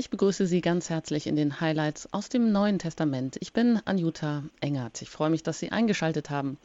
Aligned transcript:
Ich 0.00 0.08
begrüße 0.08 0.46
Sie 0.46 0.62
ganz 0.62 0.88
herzlich 0.88 1.26
in 1.26 1.36
den 1.36 1.60
Highlights 1.60 2.10
aus 2.14 2.30
dem 2.30 2.52
Neuen 2.52 2.78
Testament. 2.78 3.36
Ich 3.40 3.52
bin 3.52 3.82
Anjuta 3.84 4.44
Engert. 4.62 5.02
Ich 5.02 5.10
freue 5.10 5.28
mich, 5.28 5.42
dass 5.42 5.58
Sie 5.58 5.72
eingeschaltet 5.72 6.30
haben. 6.30 6.56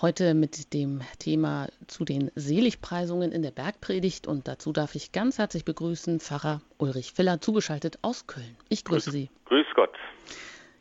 Heute 0.00 0.34
mit 0.34 0.72
dem 0.72 1.00
Thema 1.18 1.66
zu 1.88 2.04
den 2.04 2.30
Seligpreisungen 2.36 3.32
in 3.32 3.42
der 3.42 3.50
Bergpredigt. 3.50 4.28
Und 4.28 4.46
dazu 4.46 4.72
darf 4.72 4.94
ich 4.94 5.10
ganz 5.10 5.38
herzlich 5.38 5.64
begrüßen 5.64 6.20
Pfarrer 6.20 6.60
Ulrich 6.78 7.12
Filler, 7.12 7.40
zugeschaltet 7.40 7.98
aus 8.02 8.28
Köln. 8.28 8.56
Ich 8.68 8.84
grüße 8.84 9.10
Sie. 9.10 9.30
Grüß 9.46 9.66
Gott. 9.74 9.90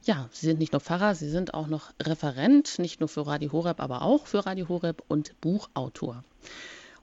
Ja, 0.04 0.30
Sie 0.32 0.46
sind 0.46 0.60
nicht 0.60 0.74
nur 0.74 0.82
Pfarrer, 0.82 1.16
Sie 1.16 1.30
sind 1.30 1.56
auch 1.56 1.66
noch 1.66 1.90
Referent, 2.00 2.78
nicht 2.78 3.00
nur 3.00 3.10
für 3.10 3.26
Radio 3.26 3.52
Horeb, 3.52 3.80
aber 3.80 4.04
auch 4.04 4.28
für 4.28 4.46
Radio 4.46 4.70
Horeb 4.70 5.02
und 5.08 5.42
Buchautor. 5.42 6.24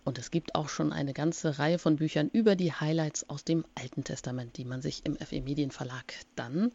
Und 0.05 0.19
es 0.19 0.31
gibt 0.31 0.55
auch 0.55 0.69
schon 0.69 0.93
eine 0.93 1.13
ganze 1.13 1.59
Reihe 1.59 1.79
von 1.79 1.97
Büchern 1.97 2.29
über 2.33 2.57
die 2.57 2.73
Highlights 2.73 3.29
aus 3.29 3.45
dem 3.45 3.65
Alten 3.75 4.05
Testament, 4.05 4.57
die 4.57 4.65
man 4.65 4.83
sich 4.83 5.05
im 5.05 5.17
FE 5.17 5.41
Medienverlag 5.41 6.15
dann 6.35 6.73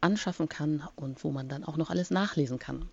anschaffen 0.00 0.48
kann 0.48 0.82
und 0.96 1.22
wo 1.24 1.30
man 1.30 1.48
dann 1.48 1.64
auch 1.64 1.76
noch 1.76 1.90
alles 1.90 2.10
nachlesen 2.10 2.58
kann. 2.58 2.88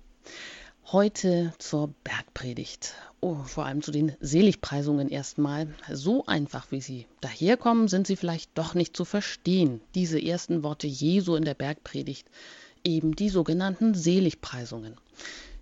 Heute 0.91 1.53
zur 1.57 1.93
Bergpredigt. 2.03 2.93
Oh, 3.19 3.35
vor 3.43 3.65
allem 3.65 3.81
zu 3.81 3.91
den 3.91 4.13
Seligpreisungen 4.21 5.09
erstmal. 5.09 5.67
So 5.91 6.25
einfach 6.25 6.71
wie 6.71 6.79
sie 6.79 7.07
daherkommen, 7.19 7.89
sind 7.89 8.07
sie 8.07 8.15
vielleicht 8.15 8.57
doch 8.57 8.73
nicht 8.73 8.95
zu 8.95 9.03
verstehen. 9.03 9.81
Diese 9.95 10.21
ersten 10.21 10.63
Worte 10.63 10.87
Jesu 10.87 11.35
in 11.35 11.43
der 11.43 11.55
Bergpredigt, 11.55 12.29
eben 12.85 13.15
die 13.15 13.29
sogenannten 13.29 13.95
Seligpreisungen. 13.95 14.95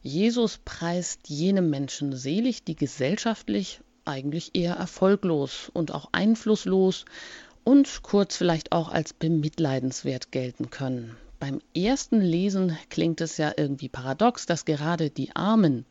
Jesus 0.04 0.60
preist 0.64 1.28
jene 1.28 1.64
Menschen 1.64 2.16
selig, 2.16 2.64
die 2.64 2.76
gesellschaftlich 2.76 3.82
eigentlich 4.06 4.52
eher 4.54 4.76
erfolglos 4.76 5.70
und 5.74 5.94
auch 5.94 6.10
einflusslos 6.12 7.06
und 7.64 8.04
kurz 8.04 8.38
vielleicht 8.38 8.72
auch 8.72 8.90
als 8.90 9.14
bemitleidenswert 9.14 10.32
gelten 10.32 10.70
können. 10.70 11.18
Beim 11.40 11.60
ersten 11.76 12.22
Lesen 12.22 12.78
klingt 12.90 13.20
es 13.20 13.38
ja 13.38 13.52
irgendwie 13.58 13.90
paradox, 13.90 14.46
dass 14.46 14.64
gerade 14.64 15.10
die 15.10 15.36
Armen, 15.36 15.86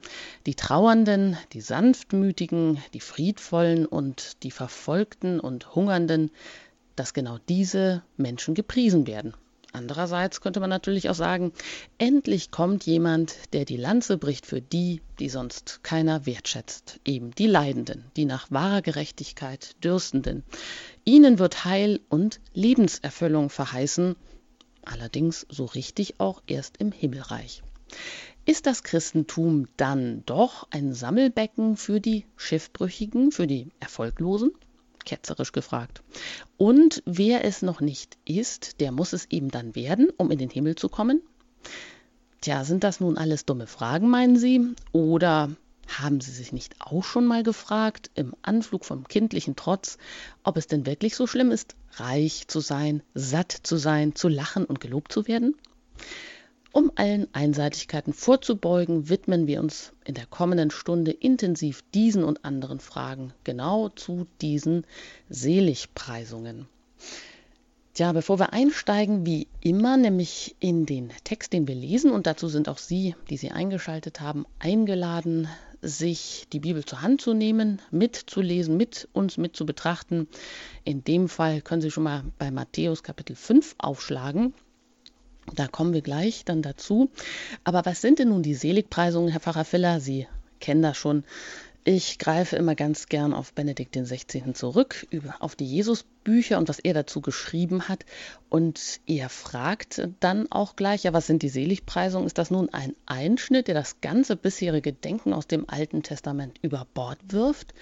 die 0.46 0.54
Trauernden, 0.54 1.36
die 1.52 1.60
Sanftmütigen, 1.60 2.78
die 2.94 3.00
Friedvollen 3.00 3.84
und 3.84 4.42
die 4.42 4.50
Verfolgten 4.50 5.38
und 5.40 5.74
Hungernden, 5.74 6.30
dass 6.96 7.12
genau 7.12 7.38
diese 7.48 8.02
Menschen 8.16 8.54
gepriesen 8.54 9.06
werden. 9.06 9.34
Andererseits 9.74 10.40
könnte 10.40 10.60
man 10.60 10.70
natürlich 10.70 11.10
auch 11.10 11.16
sagen, 11.16 11.52
endlich 11.98 12.52
kommt 12.52 12.86
jemand, 12.86 13.34
der 13.52 13.64
die 13.64 13.76
Lanze 13.76 14.18
bricht 14.18 14.46
für 14.46 14.60
die, 14.60 15.02
die 15.18 15.28
sonst 15.28 15.80
keiner 15.82 16.26
wertschätzt, 16.26 17.00
eben 17.04 17.32
die 17.32 17.48
Leidenden, 17.48 18.04
die 18.16 18.24
nach 18.24 18.52
wahrer 18.52 18.82
Gerechtigkeit 18.82 19.74
Dürstenden. 19.82 20.44
Ihnen 21.04 21.40
wird 21.40 21.64
Heil 21.64 21.98
und 22.08 22.40
Lebenserfüllung 22.52 23.50
verheißen, 23.50 24.14
allerdings 24.84 25.44
so 25.50 25.64
richtig 25.64 26.20
auch 26.20 26.40
erst 26.46 26.76
im 26.76 26.92
Himmelreich. 26.92 27.64
Ist 28.46 28.66
das 28.66 28.84
Christentum 28.84 29.66
dann 29.76 30.22
doch 30.24 30.68
ein 30.70 30.94
Sammelbecken 30.94 31.76
für 31.76 32.00
die 32.00 32.26
Schiffbrüchigen, 32.36 33.32
für 33.32 33.48
die 33.48 33.70
Erfolglosen? 33.80 34.52
Ketzerisch 35.04 35.52
gefragt. 35.52 36.02
Und 36.56 37.02
wer 37.06 37.44
es 37.44 37.62
noch 37.62 37.80
nicht 37.80 38.16
ist, 38.24 38.80
der 38.80 38.92
muss 38.92 39.12
es 39.12 39.30
eben 39.30 39.50
dann 39.50 39.74
werden, 39.74 40.08
um 40.16 40.30
in 40.30 40.38
den 40.38 40.50
Himmel 40.50 40.74
zu 40.74 40.88
kommen? 40.88 41.22
Tja, 42.40 42.64
sind 42.64 42.84
das 42.84 43.00
nun 43.00 43.16
alles 43.16 43.46
dumme 43.46 43.66
Fragen, 43.66 44.10
meinen 44.10 44.36
Sie? 44.36 44.74
Oder 44.92 45.50
haben 45.88 46.20
Sie 46.20 46.30
sich 46.30 46.52
nicht 46.52 46.74
auch 46.80 47.04
schon 47.04 47.26
mal 47.26 47.42
gefragt, 47.42 48.10
im 48.14 48.34
Anflug 48.42 48.84
vom 48.84 49.06
kindlichen 49.08 49.56
Trotz, 49.56 49.98
ob 50.42 50.56
es 50.56 50.66
denn 50.66 50.86
wirklich 50.86 51.16
so 51.16 51.26
schlimm 51.26 51.50
ist, 51.50 51.76
reich 51.92 52.48
zu 52.48 52.60
sein, 52.60 53.02
satt 53.14 53.52
zu 53.52 53.76
sein, 53.76 54.14
zu 54.14 54.28
lachen 54.28 54.64
und 54.64 54.80
gelobt 54.80 55.12
zu 55.12 55.26
werden? 55.26 55.54
Um 56.74 56.90
allen 56.96 57.28
Einseitigkeiten 57.32 58.12
vorzubeugen, 58.12 59.08
widmen 59.08 59.46
wir 59.46 59.60
uns 59.60 59.92
in 60.04 60.14
der 60.14 60.26
kommenden 60.26 60.72
Stunde 60.72 61.12
intensiv 61.12 61.84
diesen 61.94 62.24
und 62.24 62.44
anderen 62.44 62.80
Fragen, 62.80 63.32
genau 63.44 63.90
zu 63.90 64.26
diesen 64.40 64.84
Seligpreisungen. 65.28 66.66
Tja, 67.92 68.10
bevor 68.10 68.40
wir 68.40 68.52
einsteigen, 68.52 69.24
wie 69.24 69.46
immer, 69.60 69.96
nämlich 69.96 70.56
in 70.58 70.84
den 70.84 71.12
Text, 71.22 71.52
den 71.52 71.68
wir 71.68 71.76
lesen, 71.76 72.10
und 72.10 72.26
dazu 72.26 72.48
sind 72.48 72.68
auch 72.68 72.78
Sie, 72.78 73.14
die 73.30 73.36
Sie 73.36 73.52
eingeschaltet 73.52 74.20
haben, 74.20 74.44
eingeladen, 74.58 75.46
sich 75.80 76.48
die 76.52 76.58
Bibel 76.58 76.84
zur 76.84 77.02
Hand 77.02 77.20
zu 77.20 77.34
nehmen, 77.34 77.80
mitzulesen, 77.92 78.76
mit 78.76 79.08
uns 79.12 79.36
mit 79.36 79.54
zu 79.54 79.64
betrachten. 79.64 80.26
In 80.82 81.04
dem 81.04 81.28
Fall 81.28 81.60
können 81.60 81.82
Sie 81.82 81.92
schon 81.92 82.02
mal 82.02 82.24
bei 82.36 82.50
Matthäus 82.50 83.04
Kapitel 83.04 83.36
5 83.36 83.76
aufschlagen. 83.78 84.54
Da 85.52 85.66
kommen 85.66 85.92
wir 85.92 86.02
gleich 86.02 86.44
dann 86.44 86.62
dazu. 86.62 87.10
Aber 87.64 87.84
was 87.84 88.00
sind 88.00 88.18
denn 88.18 88.28
nun 88.28 88.42
die 88.42 88.54
Seligpreisungen, 88.54 89.30
Herr 89.30 89.40
Pfarrer 89.40 89.64
Filler? 89.64 90.00
Sie 90.00 90.26
kennen 90.60 90.82
das 90.82 90.96
schon. 90.96 91.24
Ich 91.86 92.18
greife 92.18 92.56
immer 92.56 92.74
ganz 92.74 93.08
gern 93.10 93.34
auf 93.34 93.52
Benedikt 93.52 93.94
XVI. 93.94 94.54
zurück, 94.54 95.06
auf 95.38 95.54
die 95.54 95.66
Jesusbücher 95.66 96.56
und 96.56 96.70
was 96.70 96.78
er 96.78 96.94
dazu 96.94 97.20
geschrieben 97.20 97.88
hat. 97.88 98.06
Und 98.48 99.00
er 99.04 99.28
fragt 99.28 100.08
dann 100.20 100.50
auch 100.50 100.76
gleich, 100.76 101.02
ja, 101.02 101.12
was 101.12 101.26
sind 101.26 101.42
die 101.42 101.50
Seligpreisungen? 101.50 102.26
Ist 102.26 102.38
das 102.38 102.50
nun 102.50 102.72
ein 102.72 102.96
Einschnitt, 103.04 103.68
der 103.68 103.74
das 103.74 104.00
ganze 104.00 104.34
bisherige 104.34 104.94
Denken 104.94 105.34
aus 105.34 105.46
dem 105.46 105.68
Alten 105.68 106.02
Testament 106.02 106.58
über 106.62 106.86
Bord 106.94 107.18
wirft? 107.28 107.74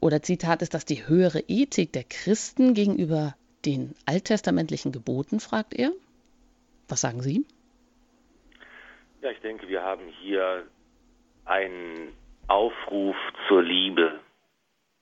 Oder 0.00 0.20
Zitat, 0.20 0.60
ist 0.60 0.74
das 0.74 0.84
die 0.84 1.06
höhere 1.06 1.44
Ethik 1.46 1.92
der 1.92 2.04
Christen 2.04 2.74
gegenüber 2.74 3.36
den 3.64 3.94
alttestamentlichen 4.04 4.90
Geboten, 4.90 5.38
fragt 5.38 5.74
er. 5.74 5.92
Was 6.88 7.00
sagen 7.00 7.20
Sie? 7.20 7.46
Ja, 9.20 9.30
ich 9.30 9.40
denke, 9.40 9.68
wir 9.68 9.82
haben 9.82 10.06
hier 10.20 10.66
einen 11.44 12.12
Aufruf 12.46 13.16
zur 13.48 13.62
Liebe, 13.62 14.20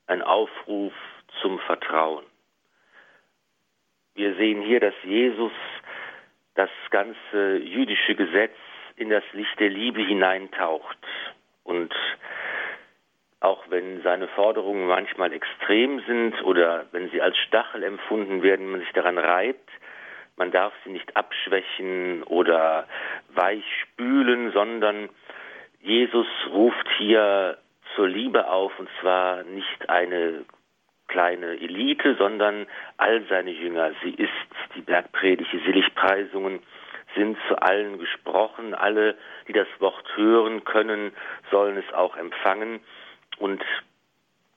einen 0.06 0.22
Aufruf 0.22 0.92
zum 1.40 1.58
Vertrauen. 1.60 2.24
Wir 4.14 4.34
sehen 4.36 4.62
hier, 4.62 4.78
dass 4.78 4.94
Jesus 5.04 5.52
das 6.54 6.70
ganze 6.90 7.56
jüdische 7.56 8.14
Gesetz 8.14 8.54
in 8.96 9.10
das 9.10 9.24
Licht 9.32 9.58
der 9.58 9.70
Liebe 9.70 10.02
hineintaucht. 10.02 10.98
Und 11.64 11.92
auch 13.40 13.64
wenn 13.70 14.02
seine 14.02 14.28
Forderungen 14.28 14.86
manchmal 14.86 15.32
extrem 15.32 16.00
sind 16.06 16.42
oder 16.44 16.86
wenn 16.92 17.10
sie 17.10 17.20
als 17.20 17.36
Stachel 17.38 17.82
empfunden 17.82 18.42
werden, 18.42 18.70
man 18.70 18.80
sich 18.80 18.92
daran 18.92 19.18
reibt, 19.18 19.68
man 20.36 20.50
darf 20.50 20.72
sie 20.84 20.90
nicht 20.90 21.16
abschwächen 21.16 22.22
oder 22.24 22.86
weichspülen, 23.34 24.52
sondern 24.52 25.08
Jesus 25.80 26.26
ruft 26.50 26.88
hier 26.98 27.58
zur 27.94 28.08
Liebe 28.08 28.48
auf, 28.48 28.78
und 28.78 28.88
zwar 29.00 29.42
nicht 29.44 29.88
eine 29.88 30.44
kleine 31.08 31.60
Elite, 31.60 32.16
sondern 32.16 32.66
all 32.96 33.22
seine 33.28 33.50
Jünger. 33.50 33.92
Sie 34.02 34.10
ist 34.14 34.30
die 34.74 34.80
Bergpredigt, 34.80 35.52
die 35.52 35.58
Seligpreisungen 35.58 36.60
sind 37.14 37.36
zu 37.48 37.60
allen 37.60 37.98
gesprochen. 37.98 38.74
Alle, 38.74 39.16
die 39.46 39.52
das 39.52 39.68
Wort 39.78 40.06
hören 40.16 40.64
können, 40.64 41.12
sollen 41.50 41.76
es 41.76 41.92
auch 41.92 42.16
empfangen. 42.16 42.80
Und 43.38 43.62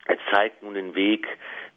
er 0.06 0.16
zeigt 0.32 0.62
nun 0.62 0.74
den 0.74 0.94
Weg, 0.94 1.26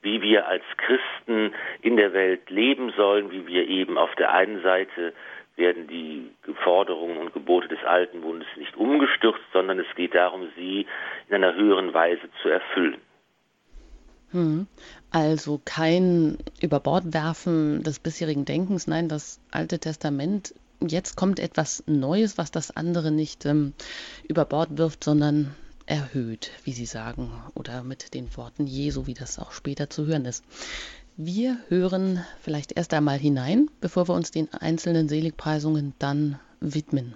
wie 0.01 0.21
wir 0.21 0.47
als 0.47 0.63
Christen 0.77 1.53
in 1.81 1.97
der 1.97 2.13
Welt 2.13 2.49
leben 2.49 2.93
sollen, 2.95 3.31
wie 3.31 3.47
wir 3.47 3.67
eben 3.67 3.97
auf 3.97 4.13
der 4.15 4.33
einen 4.33 4.61
Seite 4.61 5.13
werden 5.55 5.87
die 5.87 6.31
Forderungen 6.63 7.17
und 7.17 7.33
Gebote 7.33 7.67
des 7.67 7.83
alten 7.83 8.21
Bundes 8.21 8.47
nicht 8.55 8.75
umgestürzt, 8.77 9.43
sondern 9.51 9.79
es 9.79 9.95
geht 9.95 10.15
darum, 10.15 10.47
sie 10.55 10.87
in 11.27 11.35
einer 11.35 11.53
höheren 11.53 11.93
Weise 11.93 12.29
zu 12.41 12.49
erfüllen. 12.49 12.97
Hm. 14.31 14.67
Also 15.11 15.59
kein 15.65 16.37
Überbordwerfen 16.61 17.83
des 17.83 17.99
bisherigen 17.99 18.45
Denkens, 18.45 18.87
nein, 18.87 19.09
das 19.09 19.41
Alte 19.51 19.79
Testament, 19.79 20.53
jetzt 20.79 21.15
kommt 21.15 21.39
etwas 21.39 21.83
Neues, 21.87 22.37
was 22.37 22.51
das 22.51 22.75
andere 22.75 23.11
nicht 23.11 23.45
ähm, 23.45 23.73
über 24.27 24.45
Bord 24.45 24.77
wirft, 24.77 25.03
sondern 25.03 25.55
erhöht, 25.89 26.51
wie 26.63 26.73
Sie 26.73 26.85
sagen, 26.85 27.31
oder 27.55 27.83
mit 27.83 28.13
den 28.13 28.35
Worten 28.37 28.67
Jesu, 28.67 29.07
wie 29.07 29.13
das 29.13 29.39
auch 29.39 29.51
später 29.51 29.89
zu 29.89 30.05
hören 30.05 30.25
ist. 30.25 30.43
Wir 31.17 31.57
hören 31.67 32.23
vielleicht 32.41 32.73
erst 32.73 32.93
einmal 32.93 33.17
hinein, 33.17 33.69
bevor 33.81 34.07
wir 34.07 34.13
uns 34.13 34.31
den 34.31 34.53
einzelnen 34.53 35.09
Seligpreisungen 35.09 35.93
dann 35.99 36.39
widmen. 36.59 37.13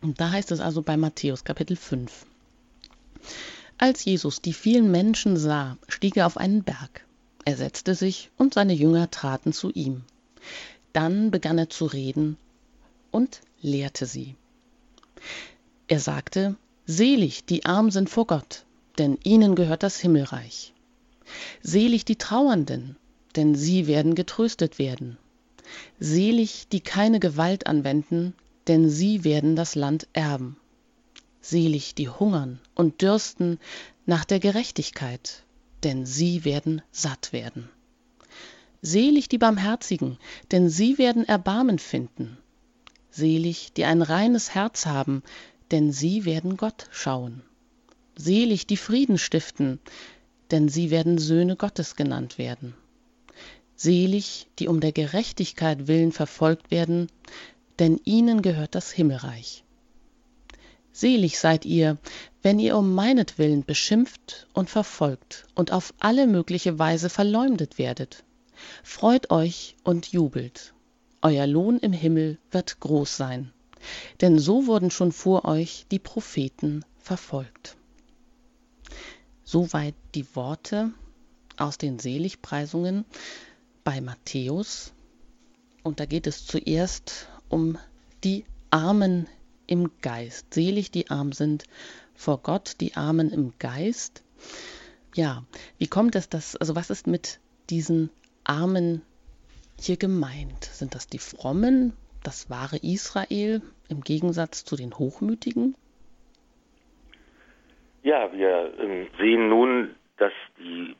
Und 0.00 0.20
da 0.20 0.30
heißt 0.30 0.50
es 0.50 0.60
also 0.60 0.82
bei 0.82 0.96
Matthäus 0.96 1.44
Kapitel 1.44 1.76
5. 1.76 2.26
Als 3.78 4.04
Jesus 4.04 4.40
die 4.40 4.52
vielen 4.52 4.90
Menschen 4.90 5.36
sah, 5.36 5.76
stieg 5.88 6.16
er 6.16 6.26
auf 6.26 6.36
einen 6.36 6.64
Berg. 6.64 7.04
Er 7.44 7.56
setzte 7.56 7.94
sich 7.94 8.30
und 8.36 8.54
seine 8.54 8.72
Jünger 8.72 9.10
traten 9.10 9.52
zu 9.52 9.70
ihm. 9.70 10.02
Dann 10.92 11.30
begann 11.30 11.58
er 11.58 11.68
zu 11.68 11.84
reden 11.86 12.36
und 13.10 13.40
lehrte 13.60 14.06
sie. 14.06 14.36
Er 15.86 16.00
sagte, 16.00 16.56
Selig, 16.86 17.46
die 17.46 17.64
arm 17.64 17.90
sind 17.90 18.10
vor 18.10 18.26
Gott, 18.26 18.64
denn 18.98 19.18
ihnen 19.24 19.54
gehört 19.54 19.82
das 19.82 19.98
Himmelreich. 19.98 20.74
Selig 21.62 22.04
die 22.04 22.16
Trauernden, 22.16 22.96
denn 23.36 23.54
sie 23.54 23.86
werden 23.86 24.14
getröstet 24.14 24.78
werden. 24.78 25.16
Selig, 25.98 26.68
die 26.68 26.80
keine 26.80 27.20
Gewalt 27.20 27.66
anwenden, 27.66 28.34
denn 28.68 28.90
sie 28.90 29.24
werden 29.24 29.56
das 29.56 29.74
Land 29.74 30.08
erben. 30.12 30.56
Selig, 31.40 31.94
die 31.94 32.08
hungern 32.08 32.60
und 32.74 33.02
dürsten 33.02 33.58
nach 34.06 34.24
der 34.24 34.40
Gerechtigkeit, 34.40 35.42
denn 35.84 36.06
sie 36.06 36.44
werden 36.44 36.82
satt 36.92 37.32
werden. 37.32 37.68
Selig 38.82 39.28
die 39.30 39.38
Barmherzigen, 39.38 40.18
denn 40.52 40.68
sie 40.68 40.98
werden 40.98 41.24
Erbarmen 41.24 41.78
finden. 41.78 42.36
Selig, 43.10 43.72
die 43.72 43.84
ein 43.84 44.02
reines 44.02 44.54
Herz 44.54 44.86
haben, 44.86 45.22
denn 45.70 45.92
sie 45.92 46.24
werden 46.24 46.56
Gott 46.56 46.86
schauen. 46.90 47.42
Selig 48.16 48.66
die 48.66 48.76
Frieden 48.76 49.18
stiften, 49.18 49.80
denn 50.50 50.68
sie 50.68 50.90
werden 50.90 51.18
Söhne 51.18 51.56
Gottes 51.56 51.96
genannt 51.96 52.38
werden. 52.38 52.74
Selig, 53.76 54.46
die 54.58 54.68
um 54.68 54.80
der 54.80 54.92
Gerechtigkeit 54.92 55.88
willen 55.88 56.12
verfolgt 56.12 56.70
werden, 56.70 57.08
denn 57.78 58.00
ihnen 58.04 58.40
gehört 58.42 58.74
das 58.74 58.92
Himmelreich. 58.92 59.64
Selig 60.92 61.40
seid 61.40 61.64
ihr, 61.64 61.98
wenn 62.40 62.60
ihr 62.60 62.76
um 62.76 62.94
meinetwillen 62.94 63.64
beschimpft 63.64 64.46
und 64.52 64.70
verfolgt 64.70 65.46
und 65.56 65.72
auf 65.72 65.92
alle 65.98 66.28
mögliche 66.28 66.78
Weise 66.78 67.08
verleumdet 67.08 67.78
werdet. 67.78 68.22
Freut 68.84 69.30
euch 69.30 69.74
und 69.82 70.12
jubelt. 70.12 70.72
Euer 71.20 71.46
Lohn 71.48 71.78
im 71.78 71.92
Himmel 71.92 72.38
wird 72.52 72.78
groß 72.78 73.16
sein. 73.16 73.53
Denn 74.20 74.38
so 74.38 74.66
wurden 74.66 74.90
schon 74.90 75.12
vor 75.12 75.44
euch 75.44 75.86
die 75.90 75.98
Propheten 75.98 76.84
verfolgt. 76.98 77.76
Soweit 79.44 79.94
die 80.14 80.26
Worte 80.34 80.92
aus 81.56 81.78
den 81.78 81.98
Seligpreisungen 81.98 83.04
bei 83.84 84.00
Matthäus. 84.00 84.92
Und 85.82 86.00
da 86.00 86.06
geht 86.06 86.26
es 86.26 86.46
zuerst 86.46 87.28
um 87.48 87.78
die 88.24 88.44
Armen 88.70 89.28
im 89.66 89.90
Geist. 90.00 90.52
Selig 90.54 90.90
die 90.90 91.10
arm 91.10 91.32
sind 91.32 91.64
vor 92.14 92.38
Gott, 92.38 92.76
die 92.80 92.94
Armen 92.96 93.30
im 93.30 93.52
Geist. 93.58 94.22
Ja, 95.14 95.44
wie 95.78 95.86
kommt 95.86 96.16
es, 96.16 96.28
dass, 96.28 96.56
also 96.56 96.74
was 96.74 96.90
ist 96.90 97.06
mit 97.06 97.38
diesen 97.70 98.10
Armen 98.42 99.02
hier 99.78 99.96
gemeint? 99.96 100.64
Sind 100.64 100.94
das 100.94 101.06
die 101.06 101.18
Frommen, 101.18 101.92
das 102.24 102.50
wahre 102.50 102.76
Israel 102.82 103.62
im 103.88 104.00
Gegensatz 104.00 104.64
zu 104.64 104.76
den 104.76 104.94
Hochmütigen? 104.98 105.76
Ja, 108.02 108.30
wir 108.32 108.74
ähm, 108.80 109.06
sehen 109.18 109.48
nun, 109.48 109.94
dass 110.18 110.32
die 110.58 110.94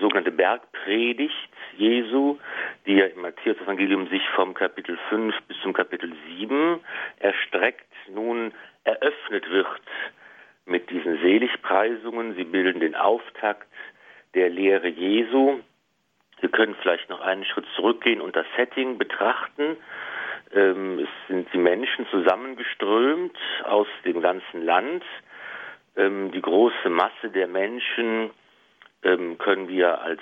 sogenannte 0.00 0.30
Bergpredigt 0.32 1.34
Jesu, 1.76 2.38
die 2.86 2.94
ja 2.94 3.06
im 3.06 3.22
Matthäus-Evangelium 3.22 4.08
sich 4.08 4.22
vom 4.34 4.54
Kapitel 4.54 4.98
5 5.08 5.34
bis 5.48 5.56
zum 5.62 5.72
Kapitel 5.72 6.12
7 6.38 6.80
erstreckt, 7.18 7.86
nun 8.12 8.52
eröffnet 8.84 9.48
wird 9.50 9.80
mit 10.66 10.90
diesen 10.90 11.18
Seligpreisungen. 11.20 12.34
Sie 12.36 12.44
bilden 12.44 12.80
den 12.80 12.94
Auftakt 12.94 13.66
der 14.34 14.50
Lehre 14.50 14.88
Jesu. 14.88 15.60
Wir 16.40 16.50
können 16.50 16.76
vielleicht 16.82 17.08
noch 17.08 17.20
einen 17.20 17.44
Schritt 17.44 17.66
zurückgehen 17.76 18.20
und 18.20 18.36
das 18.36 18.46
Setting 18.56 18.98
betrachten. 18.98 19.76
Ähm, 20.52 20.98
es 20.98 21.08
sind 21.28 21.52
die 21.52 21.58
Menschen 21.58 22.06
zusammengeströmt 22.08 23.36
aus 23.64 23.86
dem 24.04 24.20
ganzen 24.20 24.62
Land. 24.62 25.02
Ähm, 25.96 26.30
die 26.32 26.42
große 26.42 26.90
Masse 26.90 27.30
der 27.32 27.46
Menschen 27.46 28.30
ähm, 29.02 29.38
können 29.38 29.68
wir 29.68 30.00
als 30.02 30.20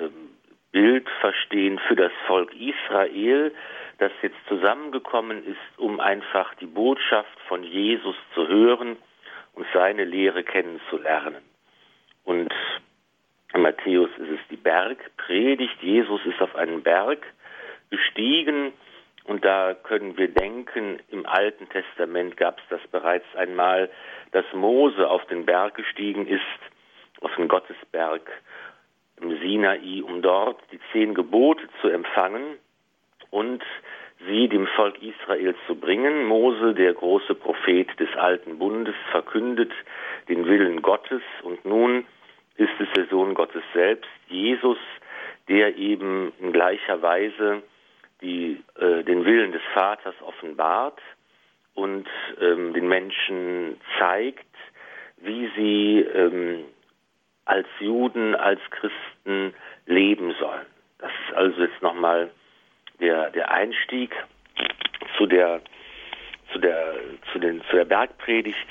ähm, 0.00 0.30
Bild 0.70 1.08
verstehen 1.20 1.78
für 1.86 1.96
das 1.96 2.12
Volk 2.26 2.52
Israel, 2.54 3.52
das 3.98 4.12
jetzt 4.22 4.36
zusammengekommen 4.48 5.44
ist, 5.44 5.78
um 5.78 6.00
einfach 6.00 6.54
die 6.54 6.66
Botschaft 6.66 7.38
von 7.48 7.62
Jesus 7.62 8.16
zu 8.34 8.46
hören 8.48 8.96
und 9.54 9.66
seine 9.72 10.04
Lehre 10.04 10.42
kennenzulernen. 10.42 11.42
Und 12.24 12.52
in 13.52 13.62
Matthäus 13.62 14.10
ist 14.18 14.30
es 14.30 14.40
die 14.50 14.56
Bergpredigt. 14.56 15.80
Jesus 15.80 16.20
ist 16.26 16.40
auf 16.40 16.56
einen 16.56 16.82
Berg 16.82 17.24
gestiegen 17.90 18.72
und 19.24 19.44
da 19.44 19.74
können 19.74 20.16
wir 20.16 20.28
denken, 20.28 21.00
im 21.10 21.26
Alten 21.26 21.68
Testament 21.70 22.36
gab 22.36 22.58
es 22.58 22.64
das 22.68 22.86
bereits 22.88 23.26
einmal, 23.36 23.90
dass 24.32 24.44
Mose 24.52 25.08
auf 25.08 25.24
den 25.26 25.46
Berg 25.46 25.74
gestiegen 25.74 26.26
ist 26.26 26.42
auf 27.20 27.34
den 27.36 27.48
Gottesberg 27.48 28.30
im 29.20 29.38
Sinai, 29.38 30.02
um 30.02 30.20
dort 30.22 30.60
die 30.72 30.80
zehn 30.92 31.14
Gebote 31.14 31.62
zu 31.80 31.88
empfangen 31.88 32.58
und 33.30 33.62
sie 34.26 34.48
dem 34.48 34.66
Volk 34.68 35.00
Israel 35.02 35.54
zu 35.66 35.74
bringen. 35.74 36.24
Mose, 36.24 36.74
der 36.74 36.92
große 36.92 37.34
Prophet 37.34 37.88
des 37.98 38.14
alten 38.16 38.58
Bundes, 38.58 38.94
verkündet 39.10 39.72
den 40.28 40.46
Willen 40.46 40.82
Gottes 40.82 41.22
und 41.42 41.64
nun 41.64 42.06
ist 42.56 42.72
es 42.78 42.88
der 42.94 43.06
Sohn 43.06 43.34
Gottes 43.34 43.62
selbst, 43.72 44.10
Jesus, 44.28 44.78
der 45.48 45.76
eben 45.76 46.32
in 46.40 46.52
gleicher 46.52 47.02
Weise 47.02 47.62
die, 48.20 48.62
äh, 48.78 49.02
den 49.04 49.24
Willen 49.24 49.52
des 49.52 49.62
Vaters 49.72 50.14
offenbart 50.22 51.00
und 51.74 52.06
ähm, 52.40 52.72
den 52.72 52.88
Menschen 52.88 53.80
zeigt, 53.98 54.44
wie 55.18 55.50
sie 55.56 56.00
ähm, 56.00 56.64
als 57.44 57.66
Juden, 57.80 58.34
als 58.34 58.60
Christen 58.70 59.54
leben 59.86 60.34
sollen. 60.38 60.66
Das 60.98 61.10
ist 61.28 61.36
also 61.36 61.62
jetzt 61.62 61.82
nochmal 61.82 62.30
der, 63.00 63.30
der 63.30 63.50
Einstieg 63.50 64.14
zu 65.18 65.26
der, 65.26 65.60
zu, 66.52 66.58
der, 66.58 66.94
zu, 67.32 67.38
den, 67.38 67.62
zu 67.64 67.76
der 67.76 67.84
Bergpredigt. 67.84 68.66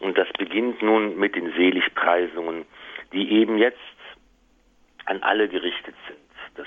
Und 0.00 0.18
das 0.18 0.28
beginnt 0.38 0.82
nun 0.82 1.18
mit 1.18 1.34
den 1.34 1.52
Seligpreisungen, 1.52 2.66
die 3.12 3.32
eben 3.32 3.58
jetzt 3.58 3.78
an 5.06 5.22
alle 5.22 5.48
gerichtet 5.48 5.94
sind. 6.06 6.18
Dass 6.56 6.66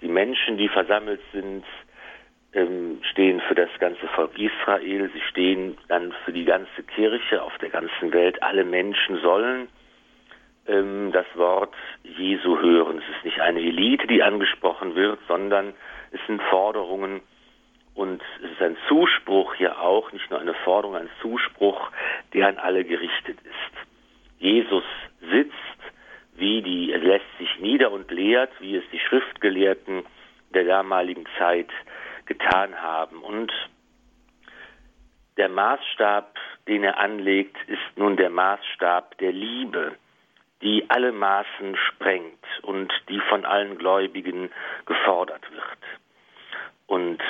die 0.00 0.08
Menschen, 0.08 0.58
die 0.58 0.68
versammelt 0.68 1.20
sind, 1.32 1.64
ähm, 2.52 3.00
stehen 3.10 3.40
für 3.42 3.54
das 3.54 3.70
ganze 3.78 4.06
Volk 4.08 4.38
Israel, 4.38 5.10
sie 5.12 5.20
stehen 5.28 5.76
dann 5.88 6.12
für 6.24 6.32
die 6.32 6.44
ganze 6.44 6.82
Kirche 6.94 7.42
auf 7.42 7.56
der 7.58 7.70
ganzen 7.70 8.12
Welt. 8.12 8.42
Alle 8.42 8.64
Menschen 8.64 9.20
sollen 9.20 9.68
ähm, 10.66 11.10
das 11.12 11.26
Wort 11.34 11.74
Jesu 12.04 12.58
hören. 12.58 12.98
Es 12.98 13.16
ist 13.16 13.24
nicht 13.24 13.40
eine 13.40 13.60
Elite, 13.60 14.06
die 14.06 14.22
angesprochen 14.22 14.94
wird, 14.94 15.18
sondern 15.28 15.74
es 16.10 16.20
sind 16.26 16.40
Forderungen 16.42 17.20
und 17.94 18.22
es 18.42 18.52
ist 18.52 18.62
ein 18.62 18.76
Zuspruch 18.88 19.54
hier 19.54 19.80
auch, 19.80 20.12
nicht 20.12 20.30
nur 20.30 20.40
eine 20.40 20.54
Forderung, 20.54 20.96
ein 20.96 21.10
Zuspruch, 21.20 21.90
der 22.32 22.48
an 22.48 22.58
alle 22.58 22.84
gerichtet 22.84 23.38
ist. 23.42 23.88
Jesus 24.38 24.84
sitzt, 25.20 25.77
wie 26.38 26.62
die, 26.62 26.92
lässt 26.92 27.38
sich 27.38 27.58
nieder 27.58 27.90
und 27.90 28.10
lehrt, 28.10 28.50
wie 28.60 28.76
es 28.76 28.84
die 28.92 29.00
Schriftgelehrten 29.00 30.04
der 30.54 30.64
damaligen 30.64 31.24
Zeit 31.38 31.70
getan 32.26 32.80
haben. 32.80 33.22
Und 33.22 33.52
der 35.36 35.48
Maßstab, 35.48 36.36
den 36.66 36.84
er 36.84 36.98
anlegt, 36.98 37.56
ist 37.68 37.96
nun 37.96 38.16
der 38.16 38.30
Maßstab 38.30 39.18
der 39.18 39.32
Liebe 39.32 39.96
die 40.62 40.84
alle 40.88 41.12
Maßen 41.12 41.76
sprengt 41.76 42.44
und 42.62 42.92
die 43.08 43.20
von 43.28 43.44
allen 43.44 43.78
Gläubigen 43.78 44.50
gefordert 44.86 45.42
wird. 45.52 45.78
Und 46.86 47.22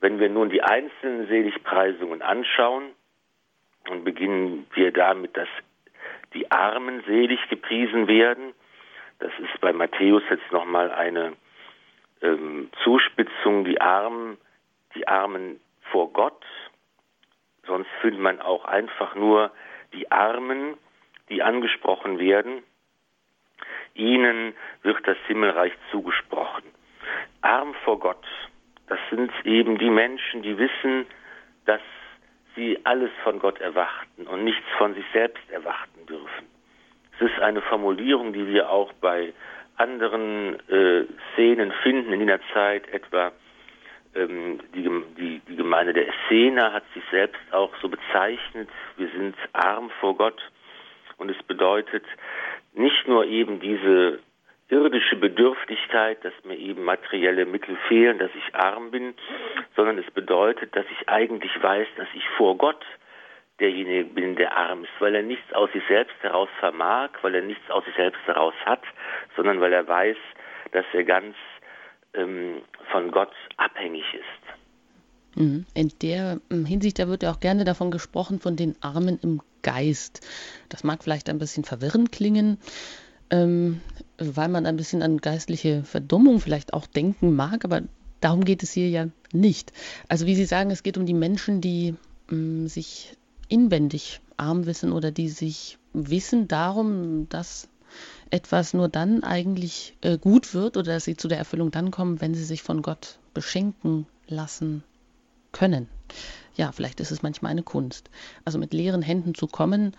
wenn 0.00 0.18
wir 0.18 0.28
nun 0.28 0.50
die 0.50 0.62
einzelnen 0.62 1.28
Seligpreisungen 1.28 2.22
anschauen, 2.22 2.92
und 3.88 4.04
beginnen 4.04 4.66
wir 4.74 4.92
damit, 4.92 5.34
dass 5.36 5.48
die 6.34 6.50
Armen 6.50 7.02
selig 7.06 7.40
gepriesen 7.48 8.08
werden. 8.08 8.54
Das 9.18 9.32
ist 9.38 9.60
bei 9.60 9.72
Matthäus 9.72 10.22
jetzt 10.30 10.52
nochmal 10.52 10.90
eine 10.92 11.34
ähm, 12.22 12.70
Zuspitzung, 12.82 13.64
die 13.64 13.80
Armen, 13.80 14.38
die 14.94 15.06
Armen 15.08 15.60
vor 15.90 16.12
Gott. 16.12 16.44
Sonst 17.66 17.90
findet 18.00 18.20
man 18.20 18.40
auch 18.40 18.64
einfach 18.64 19.14
nur 19.14 19.50
die 19.92 20.10
Armen, 20.10 20.76
die 21.28 21.42
angesprochen 21.42 22.18
werden, 22.18 22.62
ihnen 23.94 24.54
wird 24.82 25.06
das 25.06 25.18
Himmelreich 25.26 25.72
zugesprochen. 25.90 26.64
Arm 27.42 27.74
vor 27.84 27.98
Gott, 27.98 28.24
das 28.86 28.98
sind 29.10 29.30
eben 29.44 29.78
die 29.78 29.90
Menschen, 29.90 30.42
die 30.42 30.56
wissen, 30.58 31.06
dass 31.66 31.80
sie 32.58 32.78
alles 32.84 33.10
von 33.22 33.38
Gott 33.38 33.60
erwarten 33.60 34.26
und 34.26 34.44
nichts 34.44 34.66
von 34.76 34.94
sich 34.94 35.04
selbst 35.12 35.48
erwarten 35.50 36.04
dürfen. 36.06 36.46
Es 37.14 37.30
ist 37.30 37.40
eine 37.40 37.62
Formulierung, 37.62 38.32
die 38.32 38.46
wir 38.48 38.70
auch 38.70 38.92
bei 38.94 39.32
anderen 39.76 40.58
äh, 40.68 41.04
Szenen 41.32 41.72
finden 41.82 42.12
in 42.12 42.20
jener 42.20 42.40
Zeit, 42.52 42.88
etwa 42.92 43.32
ähm, 44.14 44.60
die, 44.74 44.90
die, 45.16 45.40
die 45.48 45.56
Gemeinde 45.56 45.92
der 45.92 46.08
Essener 46.08 46.72
hat 46.72 46.84
sich 46.94 47.02
selbst 47.10 47.40
auch 47.52 47.72
so 47.80 47.88
bezeichnet, 47.88 48.68
wir 48.96 49.08
sind 49.10 49.36
arm 49.52 49.90
vor 50.00 50.16
Gott. 50.16 50.40
Und 51.16 51.30
es 51.30 51.42
bedeutet 51.44 52.04
nicht 52.74 53.06
nur 53.08 53.24
eben 53.26 53.60
diese 53.60 54.20
irdische 54.68 55.16
Bedürftigkeit, 55.16 56.22
dass 56.24 56.32
mir 56.44 56.56
eben 56.56 56.84
materielle 56.84 57.46
Mittel 57.46 57.76
fehlen, 57.88 58.18
dass 58.18 58.30
ich 58.34 58.54
arm 58.54 58.90
bin, 58.90 59.14
sondern 59.76 59.98
es 59.98 60.10
bedeutet, 60.12 60.76
dass 60.76 60.84
ich 60.92 61.08
eigentlich 61.08 61.52
weiß, 61.62 61.86
dass 61.96 62.08
ich 62.14 62.24
vor 62.36 62.56
Gott 62.58 62.84
derjenige 63.60 64.04
bin, 64.04 64.36
der 64.36 64.56
arm 64.56 64.84
ist, 64.84 64.92
weil 65.00 65.14
er 65.14 65.22
nichts 65.22 65.52
aus 65.52 65.72
sich 65.72 65.82
selbst 65.88 66.14
heraus 66.20 66.48
vermag, 66.60 67.10
weil 67.22 67.34
er 67.34 67.42
nichts 67.42 67.68
aus 67.70 67.84
sich 67.84 67.94
selbst 67.94 68.20
heraus 68.26 68.54
hat, 68.64 68.82
sondern 69.36 69.60
weil 69.60 69.72
er 69.72 69.88
weiß, 69.88 70.16
dass 70.72 70.84
er 70.92 71.04
ganz 71.04 71.34
ähm, 72.14 72.62
von 72.92 73.10
Gott 73.10 73.32
abhängig 73.56 74.04
ist. 74.14 75.38
Mhm. 75.38 75.66
In 75.74 75.92
der 76.02 76.40
ähm, 76.50 76.66
Hinsicht, 76.66 76.98
da 76.98 77.08
wird 77.08 77.22
ja 77.22 77.30
auch 77.30 77.40
gerne 77.40 77.64
davon 77.64 77.90
gesprochen, 77.90 78.38
von 78.38 78.56
den 78.56 78.76
Armen 78.80 79.18
im 79.22 79.40
Geist. 79.62 80.26
Das 80.68 80.84
mag 80.84 81.02
vielleicht 81.02 81.28
ein 81.28 81.38
bisschen 81.38 81.64
verwirrend 81.64 82.12
klingen, 82.12 82.58
ähm, 83.30 83.80
weil 84.18 84.48
man 84.48 84.66
ein 84.66 84.76
bisschen 84.76 85.02
an 85.02 85.18
geistliche 85.18 85.84
Verdummung 85.84 86.40
vielleicht 86.40 86.74
auch 86.74 86.86
denken 86.86 87.34
mag, 87.34 87.64
aber 87.64 87.82
darum 88.20 88.44
geht 88.44 88.62
es 88.62 88.72
hier 88.72 88.88
ja 88.88 89.08
nicht. 89.32 89.72
Also 90.08 90.26
wie 90.26 90.34
Sie 90.34 90.44
sagen, 90.44 90.70
es 90.70 90.82
geht 90.82 90.98
um 90.98 91.06
die 91.06 91.14
Menschen, 91.14 91.60
die 91.60 91.94
ähm, 92.30 92.68
sich 92.68 93.16
inwendig 93.48 94.20
arm 94.36 94.66
wissen 94.66 94.92
oder 94.92 95.10
die 95.10 95.28
sich 95.28 95.78
wissen 95.92 96.48
darum, 96.48 97.28
dass 97.28 97.68
etwas 98.30 98.74
nur 98.74 98.88
dann 98.88 99.22
eigentlich 99.24 99.96
äh, 100.02 100.18
gut 100.18 100.52
wird 100.54 100.76
oder 100.76 100.94
dass 100.94 101.04
sie 101.04 101.16
zu 101.16 101.28
der 101.28 101.38
Erfüllung 101.38 101.70
dann 101.70 101.90
kommen, 101.90 102.20
wenn 102.20 102.34
sie 102.34 102.44
sich 102.44 102.62
von 102.62 102.82
Gott 102.82 103.18
beschenken 103.32 104.06
lassen 104.28 104.84
können. 105.52 105.88
Ja, 106.56 106.72
vielleicht 106.72 107.00
ist 107.00 107.10
es 107.10 107.22
manchmal 107.22 107.52
eine 107.52 107.62
Kunst. 107.62 108.10
Also 108.44 108.58
mit 108.58 108.74
leeren 108.74 109.02
Händen 109.02 109.34
zu 109.34 109.46
kommen 109.46 109.94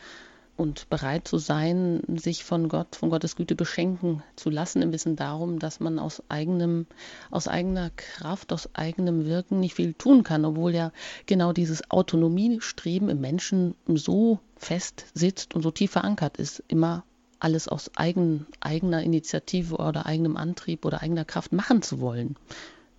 und 0.59 0.89
bereit 0.89 1.25
zu 1.25 1.37
sein, 1.37 2.01
sich 2.17 2.43
von 2.43 2.67
Gott, 2.67 2.97
von 2.97 3.09
Gottes 3.09 3.37
Güte 3.37 3.55
beschenken 3.55 4.23
zu 4.35 4.49
lassen, 4.49 4.81
im 4.81 4.91
Wissen 4.91 5.15
darum, 5.15 5.57
dass 5.57 5.79
man 5.79 5.99
aus 5.99 6.21
eigenem, 6.27 6.85
aus 7.31 7.47
eigener 7.47 7.91
Kraft, 7.95 8.51
aus 8.51 8.69
eigenem 8.75 9.25
Wirken 9.25 9.61
nicht 9.61 9.75
viel 9.75 9.93
tun 9.93 10.23
kann, 10.23 10.43
obwohl 10.43 10.75
ja 10.75 10.91
genau 11.27 11.53
dieses 11.53 11.89
Autonomiestreben 11.89 13.07
im 13.07 13.21
Menschen 13.21 13.73
so 13.87 14.39
fest 14.57 15.05
sitzt 15.13 15.55
und 15.55 15.61
so 15.61 15.71
tief 15.71 15.91
verankert 15.91 16.35
ist, 16.35 16.61
immer 16.67 17.05
alles 17.39 17.69
aus 17.69 17.91
eigen, 17.95 18.45
eigener 18.59 19.01
Initiative 19.01 19.77
oder 19.77 20.05
eigenem 20.07 20.35
Antrieb 20.35 20.83
oder 20.83 21.01
eigener 21.01 21.23
Kraft 21.23 21.53
machen 21.53 21.81
zu 21.81 22.01
wollen. 22.01 22.35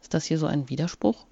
Ist 0.00 0.14
das 0.14 0.24
hier 0.24 0.38
so 0.38 0.46
ein 0.46 0.70
Widerspruch? 0.70 1.26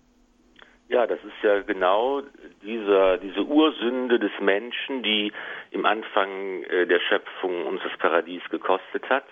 Ja, 0.88 1.06
das 1.06 1.18
ist 1.22 1.42
ja 1.42 1.60
genau 1.60 2.22
dieser, 2.62 3.18
diese 3.18 3.42
Ursünde 3.42 4.18
des 4.18 4.32
Menschen, 4.40 5.02
die 5.02 5.32
im 5.70 5.84
Anfang 5.84 6.62
äh, 6.62 6.86
der 6.86 7.00
Schöpfung 7.00 7.66
uns 7.66 7.82
das 7.82 7.96
Paradies 7.98 8.42
gekostet 8.48 9.06
hat, 9.10 9.26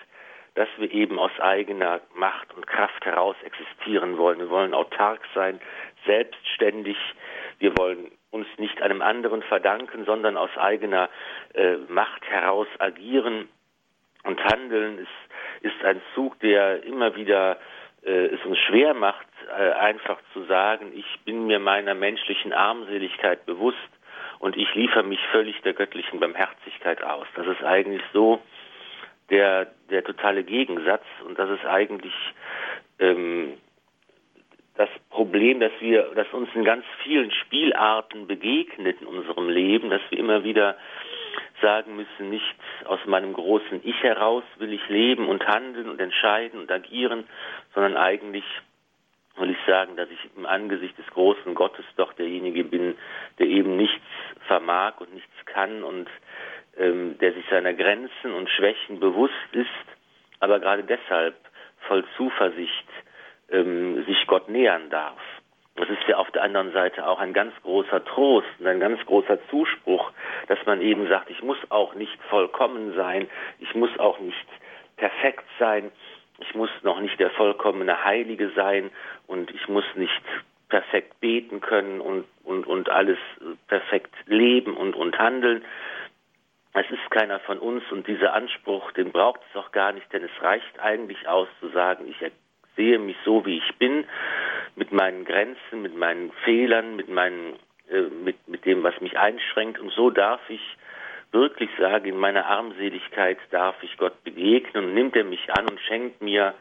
dass 0.53 0.67
wir 0.77 0.91
eben 0.91 1.17
aus 1.17 1.31
eigener 1.39 2.01
Macht 2.13 2.53
und 2.55 2.67
Kraft 2.67 3.03
heraus 3.05 3.35
existieren 3.43 4.19
wollen. 4.19 4.37
Wir 4.37 4.51
wollen 4.51 4.75
autark 4.75 5.21
sein, 5.33 5.59
selbstständig. 6.05 6.97
Wir 7.57 7.75
wollen 7.75 8.11
uns 8.29 8.47
nicht 8.57 8.79
einem 8.83 9.01
anderen 9.01 9.41
verdanken, 9.41 10.05
sondern 10.05 10.37
aus 10.37 10.55
eigener 10.57 11.09
äh, 11.55 11.77
Macht 11.87 12.23
heraus 12.29 12.67
agieren 12.77 13.49
und 14.23 14.43
handeln. 14.43 14.99
Ist, 14.99 15.73
ist 15.73 15.83
ein 15.83 16.01
Zug, 16.13 16.39
der 16.39 16.83
immer 16.83 17.15
wieder 17.15 17.57
es 18.11 18.45
uns 18.45 18.57
schwer 18.59 18.93
macht, 18.93 19.27
äh, 19.57 19.71
einfach 19.71 20.19
zu 20.33 20.43
sagen, 20.45 20.91
ich 20.95 21.05
bin 21.25 21.47
mir 21.47 21.59
meiner 21.59 21.93
menschlichen 21.93 22.53
Armseligkeit 22.53 23.45
bewusst 23.45 23.77
und 24.39 24.55
ich 24.55 24.73
liefere 24.75 25.03
mich 25.03 25.19
völlig 25.31 25.61
der 25.61 25.73
göttlichen 25.73 26.19
Barmherzigkeit 26.19 27.03
aus. 27.03 27.27
Das 27.35 27.47
ist 27.47 27.63
eigentlich 27.63 28.01
so 28.13 28.41
der, 29.29 29.67
der 29.89 30.03
totale 30.03 30.43
Gegensatz 30.43 31.03
und 31.25 31.37
das 31.37 31.49
ist 31.49 31.65
eigentlich 31.65 32.13
ähm, 32.99 33.57
das 34.75 34.89
Problem, 35.09 35.59
dass 35.59 35.71
wir, 35.79 36.11
dass 36.15 36.31
uns 36.33 36.49
in 36.53 36.63
ganz 36.63 36.85
vielen 37.03 37.31
Spielarten 37.31 38.27
begegnet 38.27 39.01
in 39.01 39.07
unserem 39.07 39.49
Leben, 39.49 39.89
dass 39.89 40.01
wir 40.09 40.19
immer 40.19 40.43
wieder 40.43 40.77
sagen 41.61 41.95
müssen, 41.95 42.29
nicht 42.29 42.55
aus 42.85 42.99
meinem 43.05 43.33
großen 43.33 43.81
Ich 43.83 44.01
heraus 44.03 44.43
will 44.57 44.73
ich 44.73 44.87
leben 44.89 45.27
und 45.27 45.47
handeln 45.47 45.89
und 45.89 45.99
entscheiden 45.99 46.59
und 46.59 46.71
agieren, 46.71 47.25
sondern 47.73 47.97
eigentlich 47.97 48.45
will 49.37 49.51
ich 49.51 49.57
sagen, 49.67 49.95
dass 49.95 50.09
ich 50.09 50.19
im 50.35 50.45
Angesicht 50.45 50.97
des 50.97 51.07
großen 51.07 51.53
Gottes 51.53 51.85
doch 51.95 52.13
derjenige 52.13 52.63
bin, 52.63 52.95
der 53.39 53.47
eben 53.47 53.77
nichts 53.77 54.05
vermag 54.47 54.99
und 54.99 55.13
nichts 55.13 55.45
kann 55.45 55.83
und 55.83 56.09
ähm, 56.77 57.17
der 57.19 57.33
sich 57.33 57.45
seiner 57.49 57.73
Grenzen 57.73 58.33
und 58.33 58.49
Schwächen 58.49 58.99
bewusst 58.99 59.33
ist, 59.51 59.67
aber 60.39 60.59
gerade 60.59 60.83
deshalb 60.83 61.35
voll 61.87 62.03
Zuversicht 62.17 62.87
ähm, 63.49 64.03
sich 64.05 64.25
Gott 64.27 64.49
nähern 64.49 64.89
darf. 64.89 65.19
Das 65.77 65.87
ist 65.89 66.07
ja 66.07 66.17
auf 66.17 66.29
der 66.31 66.41
anderen 66.41 66.73
Seite 66.73 67.07
auch 67.07 67.19
ein 67.19 67.33
ganz 67.33 67.53
großer 67.61 68.03
Trost 68.03 68.47
und 68.59 68.65
ein 68.65 68.79
ganz 68.79 68.99
großer 69.05 69.37
Zuspruch, 69.49 70.11
dass 70.47 70.57
man 70.65 70.81
eben 70.81 71.07
sagt, 71.07 71.29
ich 71.29 71.43
muss 71.43 71.57
auch 71.69 71.93
nicht 71.93 72.19
vollkommen 72.29 72.95
sein, 72.95 73.29
ich 73.59 73.73
muss 73.75 73.91
auch 73.99 74.19
nicht 74.19 74.47
perfekt 74.97 75.45
sein, 75.59 75.91
ich 76.39 76.55
muss 76.55 76.71
noch 76.81 76.99
nicht 76.99 77.19
der 77.19 77.29
vollkommene 77.29 78.03
Heilige 78.03 78.49
sein 78.55 78.89
und 79.27 79.51
ich 79.51 79.67
muss 79.67 79.85
nicht 79.93 80.23
perfekt 80.69 81.19
beten 81.19 81.61
können 81.61 82.01
und, 82.01 82.25
und, 82.43 82.65
und 82.65 82.89
alles 82.89 83.19
perfekt 83.67 84.13
leben 84.25 84.75
und, 84.75 84.95
und 84.95 85.17
handeln. 85.19 85.63
Es 86.73 86.89
ist 86.89 87.11
keiner 87.11 87.39
von 87.41 87.59
uns 87.59 87.83
und 87.91 88.07
dieser 88.07 88.33
Anspruch, 88.33 88.91
den 88.93 89.11
braucht 89.11 89.41
es 89.49 89.55
auch 89.55 89.71
gar 89.71 89.91
nicht, 89.91 90.11
denn 90.11 90.23
es 90.23 90.41
reicht 90.41 90.79
eigentlich 90.79 91.27
aus 91.27 91.47
zu 91.59 91.69
sagen, 91.69 92.07
ich 92.07 92.19
sehe 92.77 92.99
mich 92.99 93.17
so, 93.25 93.45
wie 93.45 93.57
ich 93.57 93.75
bin, 93.77 94.05
mit 94.75 94.93
meinen 94.93 95.25
Grenzen, 95.25 95.81
mit 95.81 95.95
meinen 95.95 96.31
Fehlern, 96.45 96.95
mit 96.95 97.09
meinen, 97.09 97.55
äh, 97.89 98.03
mit, 98.23 98.47
mit 98.47 98.63
dem, 98.65 98.83
was 98.83 98.99
mich 99.01 99.17
einschränkt. 99.17 99.79
Und 99.79 99.91
so 99.91 100.09
darf 100.11 100.39
ich 100.49 100.61
wirklich 101.31 101.69
sagen, 101.77 102.05
in 102.05 102.17
meiner 102.17 102.45
Armseligkeit 102.45 103.39
darf 103.51 103.75
ich 103.81 103.97
Gott 103.97 104.23
begegnen 104.23 104.85
und 104.85 104.93
nimmt 104.93 105.15
er 105.15 105.25
mich 105.25 105.51
an 105.51 105.67
und 105.69 105.79
schenkt 105.81 106.21
mir 106.21 106.53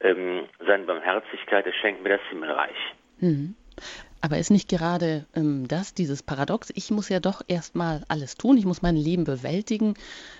ähm, 0.00 0.44
seine 0.64 0.84
Barmherzigkeit, 0.84 1.66
er 1.66 1.72
schenkt 1.72 2.02
mir 2.02 2.10
das 2.10 2.28
Himmelreich. 2.28 2.94
Mhm. 3.18 3.56
Aber 4.24 4.38
ist 4.38 4.50
nicht 4.50 4.70
gerade 4.70 5.26
ähm, 5.34 5.68
das, 5.68 5.92
dieses 5.92 6.22
Paradox, 6.22 6.72
ich 6.74 6.90
muss 6.90 7.10
ja 7.10 7.20
doch 7.20 7.42
erstmal 7.46 8.04
alles 8.08 8.36
tun, 8.36 8.56
ich 8.56 8.64
muss 8.64 8.80
mein 8.80 8.96
Leben 8.96 9.24
bewältigen, 9.24 9.96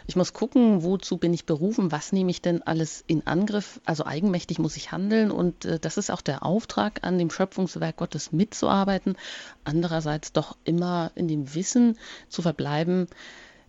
ich 0.07 0.17
muss 0.17 0.33
gucken, 0.33 0.83
wozu 0.83 1.19
bin 1.19 1.35
ich 1.35 1.45
berufen, 1.45 1.93
was 1.93 2.11
nehme 2.11 2.31
ich 2.31 2.41
denn 2.41 2.63
alles 2.63 3.05
in 3.07 3.27
Angriff, 3.27 3.83
also 3.85 4.07
eigenmächtig 4.07 4.59
muss 4.59 4.79
ich 4.79 4.91
handeln 4.91 5.31
und 5.31 5.67
äh, 5.67 5.79
das 5.79 5.99
ist 5.99 6.11
auch 6.11 6.23
der 6.23 6.47
Auftrag, 6.47 7.01
an 7.03 7.19
dem 7.19 7.29
Schöpfungswerk 7.29 7.99
Gottes 7.99 8.33
mitzuarbeiten, 8.33 9.17
andererseits 9.65 10.33
doch 10.33 10.57
immer 10.65 11.13
in 11.15 11.29
dem 11.29 11.55
Wissen 11.55 11.99
zu 12.31 12.41
verbleiben, 12.41 13.07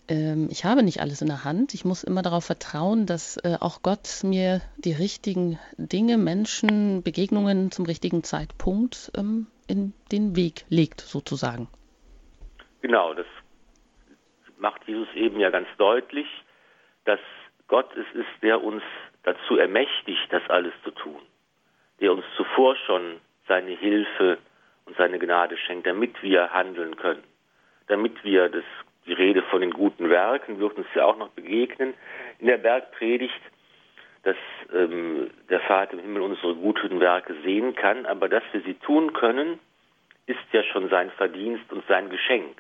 ähm, 0.08 0.48
ich 0.50 0.64
habe 0.64 0.82
nicht 0.82 1.02
alles 1.02 1.22
in 1.24 1.28
der 1.28 1.44
Hand. 1.44 1.74
Ich 1.74 1.84
muss 1.84 2.06
immer 2.06 2.22
darauf 2.22 2.46
vertrauen, 2.46 3.06
dass 3.06 3.36
äh, 3.38 3.58
auch 3.60 3.82
Gott 3.82 4.22
mir 4.24 4.62
die 4.78 4.94
richtigen 4.94 5.60
Dinge, 5.78 6.18
Menschen, 6.18 7.04
Begegnungen 7.04 7.70
zum 7.72 7.84
richtigen 7.84 8.24
Zeitpunkt 8.24 9.12
ähm, 9.18 9.48
in 9.68 9.94
den 10.12 10.36
Weg 10.36 10.66
legt, 10.70 11.02
sozusagen. 11.02 11.68
Genau, 12.82 13.14
das 13.14 13.26
macht 14.58 14.88
Jesus 14.88 15.08
eben 15.16 15.40
ja 15.40 15.50
ganz 15.50 15.68
deutlich, 15.78 16.28
dass 17.06 17.20
Gott 17.68 17.90
es 17.96 18.06
ist, 18.16 18.42
der 18.42 18.64
uns 18.64 18.84
dazu 19.24 19.58
ermächtigt, 19.58 20.28
das 20.30 20.48
alles 20.50 20.74
zu 20.84 20.92
tun, 20.92 21.22
der 22.00 22.14
uns 22.14 22.24
zuvor 22.38 22.76
schon 22.86 23.20
seine 23.48 23.72
Hilfe 23.72 24.38
und 24.86 24.96
seine 24.98 25.20
Gnade 25.20 25.58
schenkt, 25.58 25.88
damit 25.88 26.22
wir 26.22 26.52
handeln 26.52 26.96
können, 26.96 27.24
damit 27.88 28.24
wir 28.24 28.50
das, 28.50 28.64
die 29.06 29.14
Rede 29.14 29.42
von 29.44 29.62
den 29.62 29.72
guten 29.72 30.10
Werken 30.10 30.60
wird 30.60 30.78
uns 30.78 30.88
ja 30.96 31.06
auch 31.06 31.18
noch 31.18 31.30
begegnen 31.30 31.94
in 32.40 32.48
der 32.48 32.58
Bergpredigt, 32.58 33.42
dass 34.26 34.36
ähm, 34.74 35.30
der 35.50 35.60
Vater 35.62 35.94
im 35.94 36.00
Himmel 36.00 36.24
unsere 36.24 36.56
guten 36.56 37.00
Werke 37.00 37.36
sehen 37.44 37.76
kann, 37.76 38.08
aber 38.08 38.28
dass 38.28 38.44
wir 38.52 38.62
sie 38.62 38.74
tun 38.74 39.14
können, 39.14 39.60
ist 40.26 40.40
ja 40.52 40.64
schon 40.64 40.90
sein 40.90 41.12
Verdienst 41.12 41.72
und 41.72 41.86
sein 41.88 42.10
Geschenk. 42.10 42.58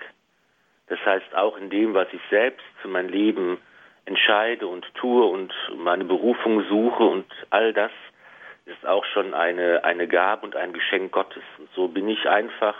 Das 0.87 0.99
heißt, 1.03 1.33
auch 1.33 1.57
in 1.57 1.71
dem, 1.71 1.95
was 1.95 2.07
ich 2.13 2.21
selbst 2.29 2.65
für 2.83 2.87
mein 2.87 3.09
Leben 3.09 3.57
entscheide 4.05 4.67
und 4.67 4.85
tue 4.93 5.25
und 5.25 5.51
meine 5.75 6.05
Berufung 6.05 6.63
suche 6.69 7.03
und 7.03 7.25
all 7.49 7.73
das 7.73 7.91
ist 8.65 8.85
auch 8.85 9.03
schon 9.05 9.33
eine, 9.33 9.83
eine 9.83 10.07
Gabe 10.07 10.45
und 10.45 10.55
ein 10.55 10.71
Geschenk 10.71 11.11
Gottes. 11.11 11.43
Und 11.57 11.69
so 11.73 11.87
bin 11.87 12.07
ich 12.07 12.29
einfach 12.29 12.75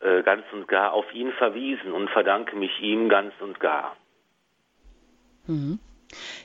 äh, 0.00 0.24
ganz 0.24 0.44
und 0.52 0.66
gar 0.66 0.94
auf 0.94 1.14
ihn 1.14 1.32
verwiesen 1.34 1.92
und 1.92 2.10
verdanke 2.10 2.56
mich 2.56 2.80
ihm 2.80 3.08
ganz 3.08 3.32
und 3.40 3.60
gar. 3.60 3.96
Mhm 5.46 5.78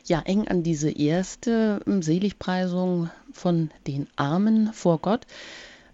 ja 0.05 0.21
eng 0.21 0.47
an 0.47 0.63
diese 0.63 0.89
erste 0.89 1.81
ähm, 1.88 2.01
Seligpreisung 2.01 3.09
von 3.31 3.69
den 3.86 4.07
Armen 4.15 4.74
vor 4.74 5.00
Gott 5.00 5.25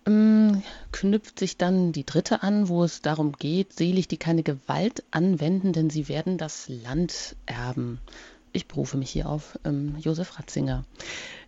ähm, 0.06 0.62
knüpft 0.92 1.40
sich 1.40 1.58
dann 1.58 1.92
die 1.92 2.06
dritte 2.06 2.44
an, 2.44 2.68
wo 2.68 2.84
es 2.84 3.02
darum 3.02 3.34
geht, 3.34 3.74
selig, 3.74 4.08
die 4.08 4.18
keine 4.18 4.44
Gewalt 4.44 5.04
anwenden, 5.12 5.74
denn 5.74 5.90
sie 5.90 6.08
werden 6.08 6.38
das 6.38 6.68
Land 6.68 7.36
erben. 7.46 8.00
ich 8.56 8.68
berufe 8.68 8.98
mich 8.98 9.10
hier 9.10 9.30
auf 9.30 9.58
ähm, 9.66 9.96
Josef 10.00 10.38
Ratzinger. 10.38 10.86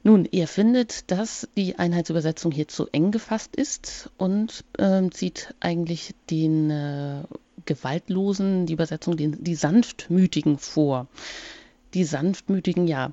Nun, 0.04 0.26
er 0.26 0.48
findet, 0.48 1.12
dass 1.12 1.48
die 1.56 1.78
Einheitsübersetzung 1.78 2.52
hier 2.52 2.68
zu 2.68 2.88
eng 2.92 3.12
gefasst 3.12 3.56
ist 3.56 4.10
und 4.18 4.64
ähm, 4.80 5.12
zieht 5.12 5.54
eigentlich 5.60 6.16
den 6.32 6.72
äh, 6.72 7.24
Gewaltlosen, 7.66 8.66
die 8.66 8.74
Übersetzung, 8.74 9.18
den, 9.18 9.44
die 9.44 9.56
Sanftmütigen 9.56 10.58
vor 10.58 11.08
die 11.96 12.04
Sanftmütigen, 12.04 12.88
ja, 12.88 13.12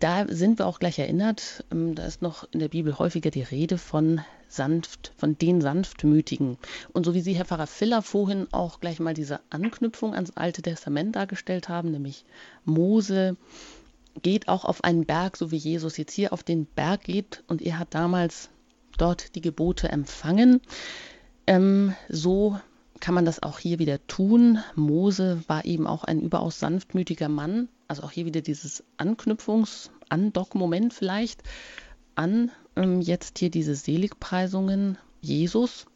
da 0.00 0.26
sind 0.28 0.58
wir 0.58 0.66
auch 0.66 0.80
gleich 0.80 0.98
erinnert. 0.98 1.64
Ähm, 1.72 1.94
da 1.94 2.04
ist 2.04 2.20
noch 2.20 2.46
in 2.52 2.58
der 2.58 2.68
Bibel 2.68 2.98
häufiger 2.98 3.30
die 3.30 3.42
Rede 3.42 3.78
von 3.78 4.20
sanft, 4.48 5.12
von 5.16 5.38
den 5.38 5.60
Sanftmütigen. 5.60 6.58
Und 6.92 7.06
so 7.06 7.14
wie 7.14 7.20
Sie, 7.20 7.34
Herr 7.34 7.44
Pfarrer 7.44 7.66
Filler, 7.66 8.02
vorhin 8.02 8.48
auch 8.52 8.80
gleich 8.80 9.00
mal 9.00 9.14
diese 9.14 9.40
Anknüpfung 9.50 10.14
ans 10.14 10.36
Alte 10.36 10.62
Testament 10.62 11.16
dargestellt 11.16 11.68
haben, 11.68 11.90
nämlich 11.90 12.24
Mose 12.64 13.36
geht 14.22 14.48
auch 14.48 14.64
auf 14.64 14.84
einen 14.84 15.06
Berg, 15.06 15.36
so 15.36 15.50
wie 15.50 15.56
Jesus 15.56 15.96
jetzt 15.96 16.12
hier 16.12 16.32
auf 16.32 16.42
den 16.42 16.66
Berg 16.66 17.04
geht 17.04 17.42
und 17.48 17.62
er 17.62 17.78
hat 17.78 17.94
damals 17.94 18.48
dort 18.98 19.34
die 19.34 19.40
Gebote 19.40 19.88
empfangen. 19.88 20.60
Ähm, 21.46 21.94
so 22.08 22.58
kann 23.00 23.14
man 23.14 23.24
das 23.24 23.42
auch 23.42 23.58
hier 23.58 23.78
wieder 23.78 24.04
tun. 24.06 24.58
Mose 24.76 25.42
war 25.48 25.64
eben 25.64 25.86
auch 25.86 26.04
ein 26.04 26.20
überaus 26.20 26.60
sanftmütiger 26.60 27.28
Mann. 27.28 27.68
Also 27.88 28.02
auch 28.02 28.10
hier 28.10 28.26
wieder 28.26 28.40
dieses 28.40 28.84
Anknüpfungs-, 28.98 29.90
Andock-Moment 30.08 30.94
vielleicht 30.94 31.42
an 32.14 32.50
ähm, 32.76 33.00
jetzt 33.00 33.38
hier 33.38 33.50
diese 33.50 33.74
Seligpreisungen. 33.74 34.98
Jesus 35.20 35.86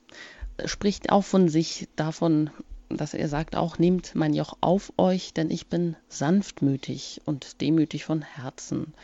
spricht 0.65 1.11
auch 1.11 1.25
von 1.25 1.49
sich 1.49 1.89
davon, 1.97 2.51
dass 2.89 3.15
er 3.15 3.29
sagt 3.29 3.57
auch, 3.57 3.79
nehmt 3.79 4.15
mein 4.15 4.35
Joch 4.35 4.57
auf 4.61 4.93
euch, 4.97 5.35
denn 5.35 5.51
ich 5.51 5.69
bin 5.69 5.97
sanftmütig 6.09 7.21
und 7.27 7.61
demütig 7.61 8.05
von 8.05 8.23
Herzen. 8.23 8.95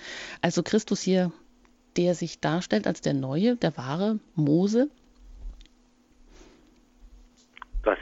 Also 0.41 0.63
Christus 0.63 1.03
hier, 1.03 1.33
der 1.97 2.15
sich 2.15 2.41
darstellt 2.41 2.87
als 2.87 3.03
der 3.03 3.15
neue, 3.15 3.57
der 3.57 3.77
wahre 3.77 4.19
Mose, 4.35 4.89
das 7.85 7.99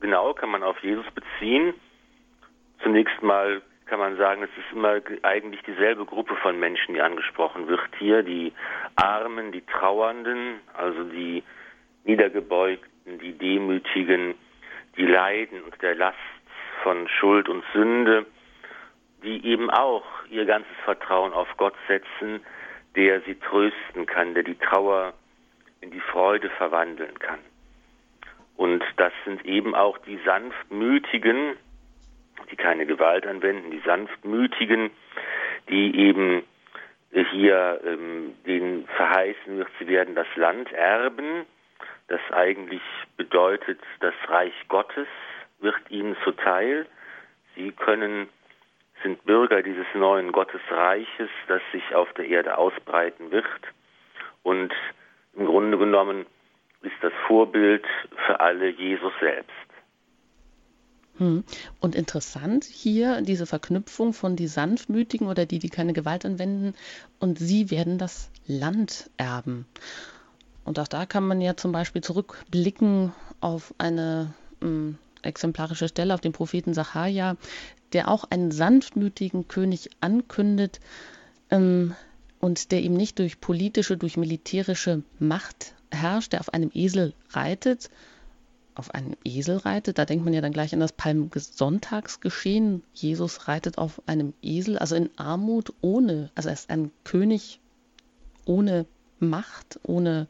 genau 0.00 0.32
kann 0.32 0.50
man 0.50 0.62
auf 0.62 0.82
Jesus 0.82 1.06
beziehen. 1.14 1.74
Zunächst 2.82 3.22
mal 3.22 3.62
kann 3.92 4.00
man 4.00 4.16
sagen, 4.16 4.42
es 4.42 4.48
ist 4.56 4.72
immer 4.72 5.02
eigentlich 5.20 5.60
dieselbe 5.64 6.06
Gruppe 6.06 6.34
von 6.36 6.58
Menschen, 6.58 6.94
die 6.94 7.02
angesprochen 7.02 7.68
wird 7.68 7.90
hier. 7.98 8.22
Die 8.22 8.54
Armen, 8.96 9.52
die 9.52 9.60
Trauernden, 9.66 10.60
also 10.72 11.04
die 11.04 11.42
Niedergebeugten, 12.04 13.18
die 13.18 13.36
Demütigen, 13.36 14.34
die 14.96 15.04
leiden 15.04 15.60
unter 15.60 15.76
der 15.76 15.94
Last 15.94 16.16
von 16.82 17.06
Schuld 17.06 17.50
und 17.50 17.62
Sünde, 17.74 18.24
die 19.24 19.46
eben 19.46 19.68
auch 19.68 20.06
ihr 20.30 20.46
ganzes 20.46 20.72
Vertrauen 20.86 21.34
auf 21.34 21.54
Gott 21.58 21.74
setzen, 21.86 22.40
der 22.96 23.20
sie 23.20 23.34
trösten 23.34 24.06
kann, 24.06 24.32
der 24.32 24.44
die 24.44 24.58
Trauer 24.58 25.12
in 25.82 25.90
die 25.90 26.00
Freude 26.00 26.48
verwandeln 26.48 27.18
kann. 27.18 27.40
Und 28.56 28.82
das 28.96 29.12
sind 29.26 29.44
eben 29.44 29.74
auch 29.74 29.98
die 29.98 30.18
sanftmütigen, 30.24 31.58
die 32.50 32.56
keine 32.56 32.86
Gewalt 32.86 33.26
anwenden, 33.26 33.70
die 33.70 33.82
sanftmütigen, 33.84 34.90
die 35.68 35.98
eben 35.98 36.42
hier 37.12 37.80
ähm, 37.84 38.34
den 38.46 38.86
verheißen 38.96 39.58
wird, 39.58 39.68
sie 39.78 39.86
werden 39.86 40.14
das 40.14 40.26
Land 40.36 40.72
erben. 40.72 41.46
Das 42.08 42.20
eigentlich 42.32 42.82
bedeutet, 43.16 43.78
das 44.00 44.14
Reich 44.28 44.54
Gottes 44.68 45.06
wird 45.60 45.78
ihnen 45.90 46.16
zuteil. 46.24 46.86
Sie 47.54 47.72
können, 47.72 48.28
sind 49.02 49.24
Bürger 49.24 49.62
dieses 49.62 49.86
neuen 49.94 50.32
Gottesreiches, 50.32 51.30
das 51.48 51.62
sich 51.72 51.94
auf 51.94 52.12
der 52.14 52.26
Erde 52.26 52.56
ausbreiten 52.56 53.30
wird. 53.30 53.46
Und 54.42 54.72
im 55.34 55.46
Grunde 55.46 55.78
genommen 55.78 56.26
ist 56.82 56.96
das 57.00 57.12
Vorbild 57.26 57.86
für 58.26 58.40
alle 58.40 58.68
Jesus 58.68 59.12
selbst. 59.20 59.71
Hm. 61.18 61.44
Und 61.80 61.94
interessant 61.94 62.64
hier 62.64 63.20
diese 63.22 63.46
Verknüpfung 63.46 64.12
von 64.12 64.34
die 64.36 64.46
Sanftmütigen 64.48 65.26
oder 65.26 65.46
die, 65.46 65.58
die 65.58 65.68
keine 65.68 65.92
Gewalt 65.92 66.24
anwenden, 66.24 66.74
und 67.18 67.38
sie 67.38 67.70
werden 67.70 67.98
das 67.98 68.30
Land 68.46 69.10
erben. 69.16 69.66
Und 70.64 70.78
auch 70.78 70.88
da 70.88 71.06
kann 71.06 71.26
man 71.26 71.40
ja 71.40 71.56
zum 71.56 71.72
Beispiel 71.72 72.02
zurückblicken 72.02 73.12
auf 73.40 73.74
eine 73.78 74.32
ähm, 74.62 74.98
exemplarische 75.22 75.88
Stelle, 75.88 76.14
auf 76.14 76.20
den 76.20 76.32
Propheten 76.32 76.74
Sacharja, 76.74 77.36
der 77.92 78.08
auch 78.08 78.24
einen 78.24 78.50
sanftmütigen 78.50 79.48
König 79.48 79.90
ankündet 80.00 80.80
ähm, 81.50 81.94
und 82.40 82.72
der 82.72 82.80
ihm 82.82 82.94
nicht 82.94 83.18
durch 83.18 83.40
politische, 83.40 83.96
durch 83.96 84.16
militärische 84.16 85.02
Macht 85.18 85.74
herrscht, 85.90 86.32
der 86.32 86.40
auf 86.40 86.54
einem 86.54 86.70
Esel 86.74 87.14
reitet, 87.30 87.90
auf 88.74 88.94
einem 88.94 89.16
Esel 89.24 89.58
reitet, 89.58 89.98
da 89.98 90.04
denkt 90.04 90.24
man 90.24 90.34
ja 90.34 90.40
dann 90.40 90.52
gleich 90.52 90.72
an 90.72 90.80
das 90.80 90.92
Palmsonntagsgeschehen. 90.92 92.82
Jesus 92.94 93.48
reitet 93.48 93.78
auf 93.78 94.02
einem 94.06 94.32
Esel, 94.42 94.78
also 94.78 94.94
in 94.94 95.10
Armut 95.16 95.72
ohne, 95.80 96.30
also 96.34 96.48
er 96.48 96.54
ist 96.54 96.70
ein 96.70 96.90
König 97.04 97.60
ohne 98.44 98.86
Macht, 99.18 99.78
ohne 99.82 100.26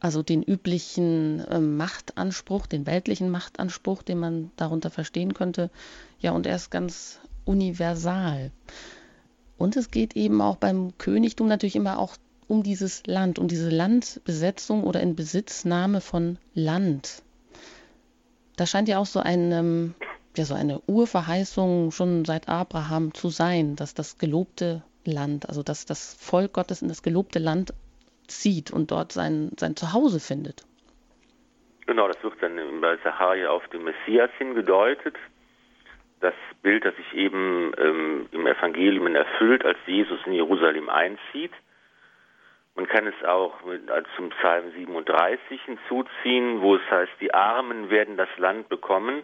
also 0.00 0.22
den 0.22 0.42
üblichen 0.42 1.40
äh, 1.46 1.60
Machtanspruch, 1.60 2.66
den 2.66 2.86
weltlichen 2.86 3.30
Machtanspruch, 3.30 4.02
den 4.02 4.18
man 4.18 4.50
darunter 4.56 4.90
verstehen 4.90 5.34
könnte. 5.34 5.70
Ja, 6.20 6.32
und 6.32 6.46
er 6.46 6.56
ist 6.56 6.70
ganz 6.70 7.20
universal. 7.44 8.50
Und 9.58 9.76
es 9.76 9.90
geht 9.90 10.16
eben 10.16 10.40
auch 10.40 10.56
beim 10.56 10.96
Königtum 10.96 11.48
natürlich 11.48 11.76
immer 11.76 11.98
auch 11.98 12.16
um 12.48 12.62
dieses 12.62 13.06
Land, 13.06 13.38
um 13.38 13.46
diese 13.46 13.68
Landbesetzung 13.68 14.84
oder 14.84 15.00
in 15.00 15.14
Besitznahme 15.14 16.00
von 16.00 16.38
Land. 16.54 17.22
Da 18.60 18.66
scheint 18.66 18.88
ja 18.88 18.98
auch 18.98 19.06
so 19.06 19.20
ein, 19.20 19.52
ähm, 19.52 19.94
ja, 20.36 20.44
so 20.44 20.52
eine 20.52 20.82
Urverheißung 20.86 21.92
schon 21.92 22.26
seit 22.26 22.50
Abraham 22.50 23.14
zu 23.14 23.30
sein, 23.30 23.74
dass 23.74 23.94
das 23.94 24.18
gelobte 24.18 24.82
Land, 25.06 25.48
also 25.48 25.62
dass 25.62 25.86
das 25.86 26.12
Volk 26.20 26.52
Gottes 26.52 26.82
in 26.82 26.88
das 26.88 27.02
gelobte 27.02 27.38
Land 27.38 27.72
zieht 28.28 28.70
und 28.70 28.90
dort 28.90 29.12
sein, 29.12 29.52
sein 29.56 29.76
Zuhause 29.76 30.20
findet. 30.20 30.66
Genau, 31.86 32.06
das 32.06 32.22
wird 32.22 32.34
dann 32.42 32.82
bei 32.82 32.98
Sacharia 33.02 33.48
auf 33.48 33.66
den 33.68 33.82
Messias 33.82 34.30
hingedeutet. 34.36 35.16
Das 36.20 36.34
Bild, 36.60 36.84
das 36.84 36.94
sich 36.96 37.14
eben 37.14 37.72
ähm, 37.78 38.28
im 38.30 38.46
Evangelium 38.46 39.06
erfüllt, 39.16 39.64
als 39.64 39.78
Jesus 39.86 40.20
in 40.26 40.34
Jerusalem 40.34 40.90
einzieht. 40.90 41.52
Man 42.80 42.88
kann 42.88 43.06
es 43.06 43.24
auch 43.26 43.52
also 43.66 44.08
zum 44.16 44.30
Psalm 44.30 44.72
37 44.72 45.60
hinzuziehen, 45.66 46.62
wo 46.62 46.76
es 46.76 46.90
heißt, 46.90 47.12
die 47.20 47.34
Armen 47.34 47.90
werden 47.90 48.16
das 48.16 48.30
Land 48.38 48.70
bekommen, 48.70 49.22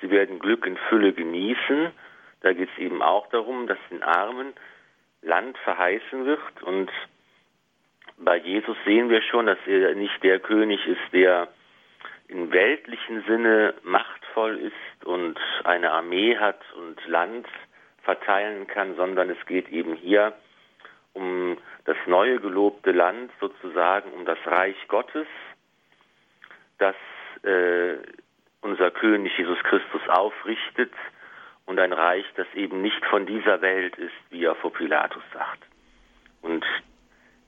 sie 0.00 0.10
werden 0.10 0.38
Glück 0.38 0.64
in 0.64 0.76
Fülle 0.88 1.12
genießen. 1.12 1.90
Da 2.40 2.52
geht 2.52 2.68
es 2.70 2.78
eben 2.78 3.02
auch 3.02 3.26
darum, 3.30 3.66
dass 3.66 3.78
den 3.90 4.04
Armen 4.04 4.52
Land 5.22 5.58
verheißen 5.58 6.24
wird. 6.24 6.62
Und 6.62 6.88
bei 8.16 8.36
Jesus 8.36 8.76
sehen 8.84 9.10
wir 9.10 9.22
schon, 9.22 9.46
dass 9.46 9.58
er 9.66 9.96
nicht 9.96 10.22
der 10.22 10.38
König 10.38 10.78
ist, 10.86 11.12
der 11.12 11.48
im 12.28 12.52
weltlichen 12.52 13.24
Sinne 13.24 13.74
machtvoll 13.82 14.56
ist 14.56 15.04
und 15.04 15.36
eine 15.64 15.90
Armee 15.90 16.36
hat 16.36 16.60
und 16.76 17.04
Land 17.08 17.48
verteilen 18.04 18.68
kann, 18.68 18.94
sondern 18.94 19.30
es 19.30 19.46
geht 19.46 19.68
eben 19.70 19.96
hier 19.96 20.32
um 21.12 21.58
das 21.88 21.96
neue 22.04 22.38
gelobte 22.38 22.92
Land, 22.92 23.30
sozusagen 23.40 24.12
um 24.12 24.26
das 24.26 24.36
Reich 24.44 24.76
Gottes, 24.88 25.26
das 26.76 26.94
äh, 27.44 27.94
unser 28.60 28.90
König 28.90 29.32
Jesus 29.38 29.58
Christus 29.60 30.06
aufrichtet 30.06 30.92
und 31.64 31.78
ein 31.78 31.94
Reich, 31.94 32.26
das 32.36 32.46
eben 32.52 32.82
nicht 32.82 33.02
von 33.06 33.24
dieser 33.24 33.62
Welt 33.62 33.96
ist, 33.96 34.12
wie 34.28 34.44
er 34.44 34.54
vor 34.56 34.70
Pilatus 34.70 35.22
sagt. 35.32 35.64
Und 36.42 36.62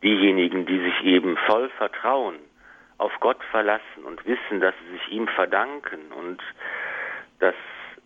diejenigen, 0.02 0.64
die 0.64 0.78
sich 0.78 1.02
eben 1.02 1.36
voll 1.44 1.68
Vertrauen 1.76 2.38
auf 2.96 3.12
Gott 3.20 3.44
verlassen 3.50 4.04
und 4.04 4.24
wissen, 4.24 4.60
dass 4.60 4.74
sie 4.82 4.92
sich 4.92 5.08
ihm 5.12 5.28
verdanken 5.28 6.12
und 6.12 6.42
dass 7.40 7.54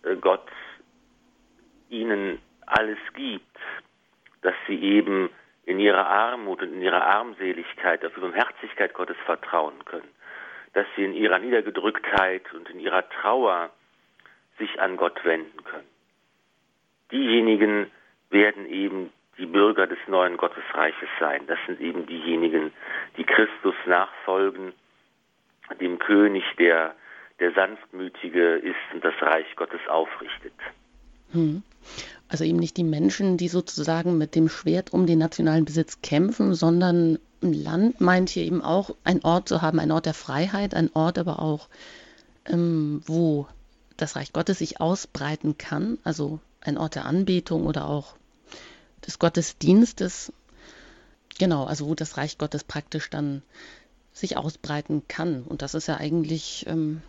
äh, 0.03 0.17
Gott 0.17 0.49
ihnen 1.87 2.39
alles 2.65 2.99
gibt, 3.13 3.57
dass 4.41 4.55
sie 4.67 4.81
eben 4.81 5.29
in 5.65 5.79
ihrer 5.79 6.07
Armut 6.07 6.61
und 6.61 6.73
in 6.73 6.81
ihrer 6.81 7.03
Armseligkeit 7.05 8.05
auf 8.05 8.13
die 8.13 8.21
Barmherzigkeit 8.21 8.93
Gottes 8.93 9.17
vertrauen 9.25 9.83
können, 9.85 10.09
dass 10.73 10.85
sie 10.95 11.03
in 11.03 11.13
ihrer 11.13 11.39
Niedergedrücktheit 11.39 12.53
und 12.53 12.69
in 12.69 12.79
ihrer 12.79 13.07
Trauer 13.09 13.71
sich 14.57 14.79
an 14.79 14.97
Gott 14.97 15.23
wenden 15.25 15.63
können. 15.63 15.87
Diejenigen 17.11 17.91
werden 18.29 18.65
eben 18.67 19.11
die 19.37 19.45
Bürger 19.45 19.87
des 19.87 19.99
neuen 20.07 20.37
Gottesreiches 20.37 21.09
sein. 21.19 21.45
Das 21.47 21.59
sind 21.65 21.81
eben 21.81 22.05
diejenigen, 22.05 22.71
die 23.17 23.25
Christus 23.25 23.75
nachfolgen, 23.85 24.73
dem 25.79 25.99
König, 25.99 26.43
der 26.57 26.95
der 27.39 27.51
sanftmütige 27.51 28.55
ist 28.55 28.75
und 28.93 29.03
das 29.03 29.13
Reich 29.21 29.45
Gottes 29.55 29.81
aufrichtet. 29.87 30.53
Hm. 31.31 31.63
Also 32.27 32.43
eben 32.43 32.57
nicht 32.57 32.77
die 32.77 32.83
Menschen, 32.83 33.37
die 33.37 33.47
sozusagen 33.47 34.17
mit 34.17 34.35
dem 34.35 34.49
Schwert 34.49 34.93
um 34.93 35.05
den 35.05 35.19
nationalen 35.19 35.65
Besitz 35.65 36.01
kämpfen, 36.01 36.55
sondern 36.55 37.19
ein 37.41 37.53
Land 37.53 38.01
meint 38.01 38.29
hier 38.29 38.43
eben 38.43 38.61
auch 38.61 38.95
ein 39.03 39.23
Ort 39.23 39.47
zu 39.47 39.61
haben, 39.61 39.79
ein 39.79 39.91
Ort 39.91 40.05
der 40.05 40.13
Freiheit, 40.13 40.73
ein 40.73 40.89
Ort 40.93 41.19
aber 41.19 41.39
auch, 41.39 41.69
ähm, 42.45 43.01
wo 43.05 43.47
das 43.97 44.15
Reich 44.15 44.33
Gottes 44.33 44.59
sich 44.59 44.81
ausbreiten 44.81 45.57
kann, 45.57 45.99
also 46.03 46.39
ein 46.61 46.77
Ort 46.77 46.95
der 46.95 47.05
Anbetung 47.05 47.65
oder 47.67 47.87
auch 47.87 48.15
des 49.05 49.19
Gottesdienstes. 49.19 50.33
Genau, 51.37 51.65
also 51.65 51.87
wo 51.87 51.95
das 51.95 52.17
Reich 52.17 52.37
Gottes 52.37 52.63
praktisch 52.63 53.09
dann 53.09 53.43
sich 54.13 54.37
ausbreiten 54.37 55.03
kann. 55.07 55.43
Und 55.43 55.61
das 55.61 55.75
ist 55.75 55.87
ja 55.87 55.97
eigentlich 55.97 56.65
ähm, 56.67 57.01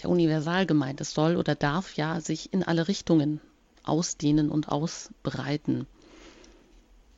ja 0.00 0.08
universal 0.08 0.66
gemeint. 0.66 1.00
Es 1.00 1.14
soll 1.14 1.36
oder 1.36 1.54
darf 1.54 1.94
ja 1.94 2.20
sich 2.20 2.52
in 2.52 2.62
alle 2.62 2.88
Richtungen 2.88 3.40
ausdehnen 3.84 4.50
und 4.50 4.68
ausbreiten. 4.68 5.86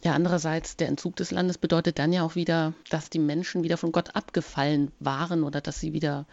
Ja, 0.02 0.12
andererseits, 0.12 0.76
der 0.76 0.88
Entzug 0.88 1.16
des 1.16 1.30
Landes 1.30 1.56
bedeutet 1.56 1.98
dann 1.98 2.12
ja 2.12 2.24
auch 2.24 2.34
wieder, 2.34 2.74
dass 2.90 3.08
die 3.08 3.18
Menschen 3.18 3.62
wieder 3.62 3.78
von 3.78 3.90
Gott 3.90 4.14
abgefallen 4.14 4.92
waren 5.00 5.44
oder 5.44 5.62
dass 5.62 5.80
sie 5.80 5.94
wieder 5.94 6.26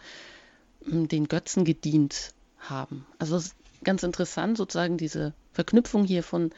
hm, 0.84 1.08
den 1.08 1.26
Götzen 1.26 1.64
gedient 1.64 2.34
haben. 2.58 3.06
Also 3.18 3.36
es 3.36 3.46
ist 3.46 3.56
ganz 3.82 4.02
interessant 4.02 4.58
sozusagen 4.58 4.98
diese 4.98 5.32
Verknüpfung 5.52 6.04
hier 6.04 6.22
von 6.22 6.50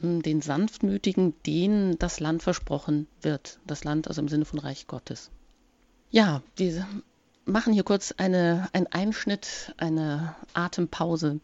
hm, 0.00 0.22
den 0.22 0.40
Sanftmütigen, 0.40 1.34
denen 1.44 1.98
das 1.98 2.20
Land 2.20 2.42
versprochen 2.42 3.06
wird. 3.20 3.58
Das 3.66 3.84
Land 3.84 4.08
also 4.08 4.22
im 4.22 4.28
Sinne 4.28 4.46
von 4.46 4.58
Reich 4.58 4.86
Gottes. 4.86 5.30
Ja, 6.10 6.42
wir 6.56 6.86
machen 7.44 7.74
hier 7.74 7.84
kurz 7.84 8.12
eine, 8.16 8.68
einen 8.72 8.86
Einschnitt, 8.86 9.74
eine 9.76 10.34
Atempause. 10.54 11.40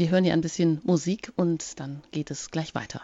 Wir 0.00 0.08
hören 0.08 0.24
hier 0.24 0.32
ein 0.32 0.40
bisschen 0.40 0.80
Musik 0.82 1.30
und 1.36 1.78
dann 1.78 2.02
geht 2.10 2.30
es 2.30 2.50
gleich 2.50 2.74
weiter. 2.74 3.02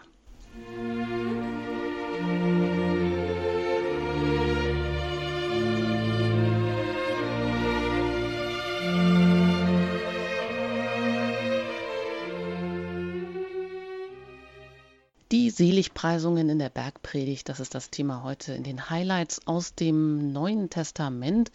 Die 15.31 15.51
Seligpreisungen 15.51 16.49
in 16.49 16.57
der 16.57 16.69
Bergpredigt, 16.69 17.47
das 17.47 17.59
ist 17.59 17.75
das 17.75 17.91
Thema 17.91 18.23
heute 18.23 18.53
in 18.53 18.63
den 18.63 18.89
Highlights 18.89 19.45
aus 19.45 19.75
dem 19.75 20.33
Neuen 20.33 20.71
Testament. 20.71 21.51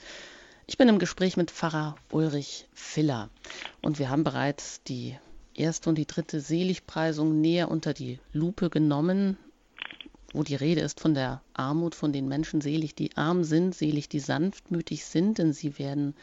Ich 0.69 0.79
bin 0.79 0.89
im 0.89 1.01
Gespräch 1.01 1.37
mit 1.37 1.51
Pfarrer 1.51 1.97
Ulrich 2.13 2.69
Filler 2.73 3.29
und 3.81 3.99
wir 3.99 4.09
haben 4.09 4.23
bereits 4.23 4.85
die 4.85 5.19
erste 5.55 5.89
und 5.89 5.97
die 5.97 6.07
dritte 6.07 6.41
Seligpreisung 6.41 7.41
näher 7.41 7.71
unter 7.71 7.95
die 7.95 8.19
Lupe 8.33 8.71
genommen, 8.71 9.37
wo 10.33 10.43
die 10.43 10.55
Rede 10.55 10.81
ist 10.81 11.01
von 11.01 11.15
der 11.15 11.43
Armut, 11.55 11.95
von 11.95 12.13
den 12.13 12.29
Menschen 12.29 12.61
selig, 12.61 12.95
die 12.95 13.17
arm 13.17 13.45
sind, 13.45 13.75
selig, 13.75 14.09
die 14.09 14.21
sanftmütig 14.21 15.05
sind, 15.05 15.39
denn 15.39 15.53
sie 15.53 15.79
werden 15.79 16.15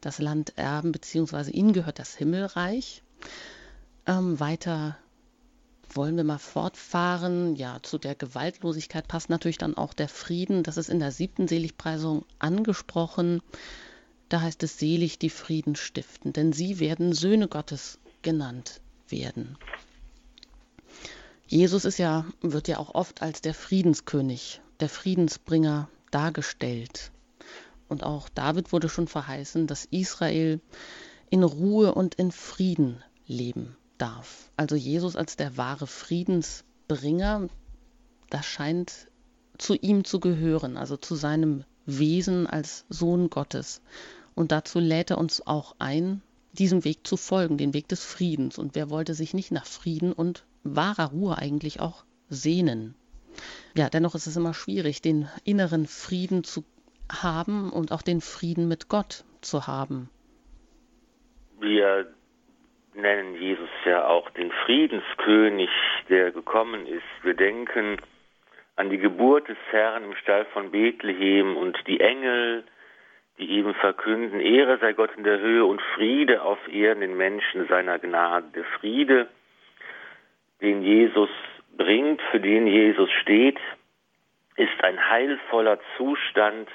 das 0.00 0.18
Land 0.18 0.52
erben, 0.56 0.92
beziehungsweise 0.92 1.50
ihnen 1.50 1.72
gehört 1.72 1.98
das 1.98 2.14
Himmelreich. 2.14 3.02
Ähm, 4.06 4.38
weiter 4.38 4.98
wollen 5.88 6.16
wir 6.16 6.24
mal 6.24 6.38
fortfahren. 6.38 7.56
Ja, 7.56 7.78
zu 7.82 7.98
der 7.98 8.14
Gewaltlosigkeit 8.14 9.08
passt 9.08 9.30
natürlich 9.30 9.58
dann 9.58 9.76
auch 9.76 9.94
der 9.94 10.08
Frieden. 10.08 10.62
Das 10.62 10.76
ist 10.76 10.90
in 10.90 10.98
der 10.98 11.12
siebten 11.12 11.48
Seligpreisung 11.48 12.24
angesprochen. 12.38 13.40
Da 14.28 14.40
heißt 14.40 14.62
es 14.62 14.78
selig, 14.78 15.18
die 15.18 15.30
Frieden 15.30 15.76
stiften, 15.76 16.32
denn 16.32 16.52
sie 16.52 16.80
werden 16.80 17.12
Söhne 17.12 17.48
Gottes 17.48 17.98
genannt 18.24 18.80
werden. 19.08 19.56
Jesus 21.46 21.84
ist 21.84 21.98
ja, 21.98 22.24
wird 22.40 22.66
ja 22.66 22.78
auch 22.78 22.94
oft 22.94 23.22
als 23.22 23.40
der 23.40 23.54
Friedenskönig, 23.54 24.60
der 24.80 24.88
Friedensbringer 24.88 25.88
dargestellt. 26.10 27.12
Und 27.88 28.02
auch 28.02 28.28
David 28.28 28.72
wurde 28.72 28.88
schon 28.88 29.06
verheißen, 29.06 29.68
dass 29.68 29.84
Israel 29.84 30.60
in 31.30 31.44
Ruhe 31.44 31.94
und 31.94 32.16
in 32.16 32.32
Frieden 32.32 33.04
leben 33.26 33.76
darf. 33.98 34.50
Also 34.56 34.74
Jesus 34.74 35.16
als 35.16 35.36
der 35.36 35.56
wahre 35.56 35.86
Friedensbringer, 35.86 37.48
das 38.30 38.46
scheint 38.46 39.08
zu 39.58 39.74
ihm 39.74 40.04
zu 40.04 40.18
gehören, 40.18 40.76
also 40.76 40.96
zu 40.96 41.14
seinem 41.14 41.64
Wesen 41.86 42.46
als 42.46 42.86
Sohn 42.88 43.30
Gottes. 43.30 43.82
Und 44.34 44.50
dazu 44.50 44.80
lädt 44.80 45.10
er 45.10 45.18
uns 45.18 45.46
auch 45.46 45.76
ein, 45.78 46.22
diesem 46.58 46.84
Weg 46.84 47.06
zu 47.06 47.16
folgen, 47.16 47.56
den 47.56 47.74
Weg 47.74 47.88
des 47.88 48.04
Friedens. 48.04 48.58
Und 48.58 48.74
wer 48.74 48.90
wollte 48.90 49.14
sich 49.14 49.34
nicht 49.34 49.52
nach 49.52 49.66
Frieden 49.66 50.12
und 50.12 50.44
wahrer 50.62 51.10
Ruhe 51.10 51.38
eigentlich 51.38 51.80
auch 51.80 52.04
sehnen? 52.28 52.94
Ja, 53.76 53.88
dennoch 53.88 54.14
ist 54.14 54.26
es 54.26 54.36
immer 54.36 54.54
schwierig, 54.54 55.02
den 55.02 55.28
inneren 55.44 55.86
Frieden 55.86 56.44
zu 56.44 56.64
haben 57.10 57.70
und 57.72 57.92
auch 57.92 58.02
den 58.02 58.20
Frieden 58.20 58.68
mit 58.68 58.88
Gott 58.88 59.24
zu 59.40 59.66
haben. 59.66 60.08
Wir 61.60 62.06
nennen 62.94 63.34
Jesus 63.34 63.68
ja 63.84 64.06
auch 64.06 64.30
den 64.30 64.50
Friedenskönig, 64.64 65.70
der 66.08 66.30
gekommen 66.30 66.86
ist. 66.86 67.02
Wir 67.22 67.34
denken 67.34 67.98
an 68.76 68.90
die 68.90 68.98
Geburt 68.98 69.48
des 69.48 69.58
Herrn 69.70 70.04
im 70.04 70.14
Stall 70.16 70.46
von 70.46 70.70
Bethlehem 70.70 71.56
und 71.56 71.76
die 71.86 72.00
Engel, 72.00 72.64
die 73.38 73.50
eben 73.50 73.74
verkünden, 73.74 74.40
Ehre 74.40 74.78
sei 74.78 74.92
Gott 74.92 75.10
in 75.16 75.24
der 75.24 75.40
Höhe 75.40 75.64
und 75.64 75.82
Friede 75.94 76.42
auf 76.42 76.58
Erden 76.72 77.00
den 77.00 77.16
Menschen 77.16 77.66
seiner 77.66 77.98
Gnade. 77.98 78.46
Der 78.54 78.64
Friede, 78.64 79.28
den 80.60 80.82
Jesus 80.82 81.30
bringt, 81.76 82.22
für 82.30 82.40
den 82.40 82.66
Jesus 82.66 83.10
steht, 83.22 83.58
ist 84.56 84.84
ein 84.84 85.10
heilvoller 85.10 85.78
Zustand 85.96 86.68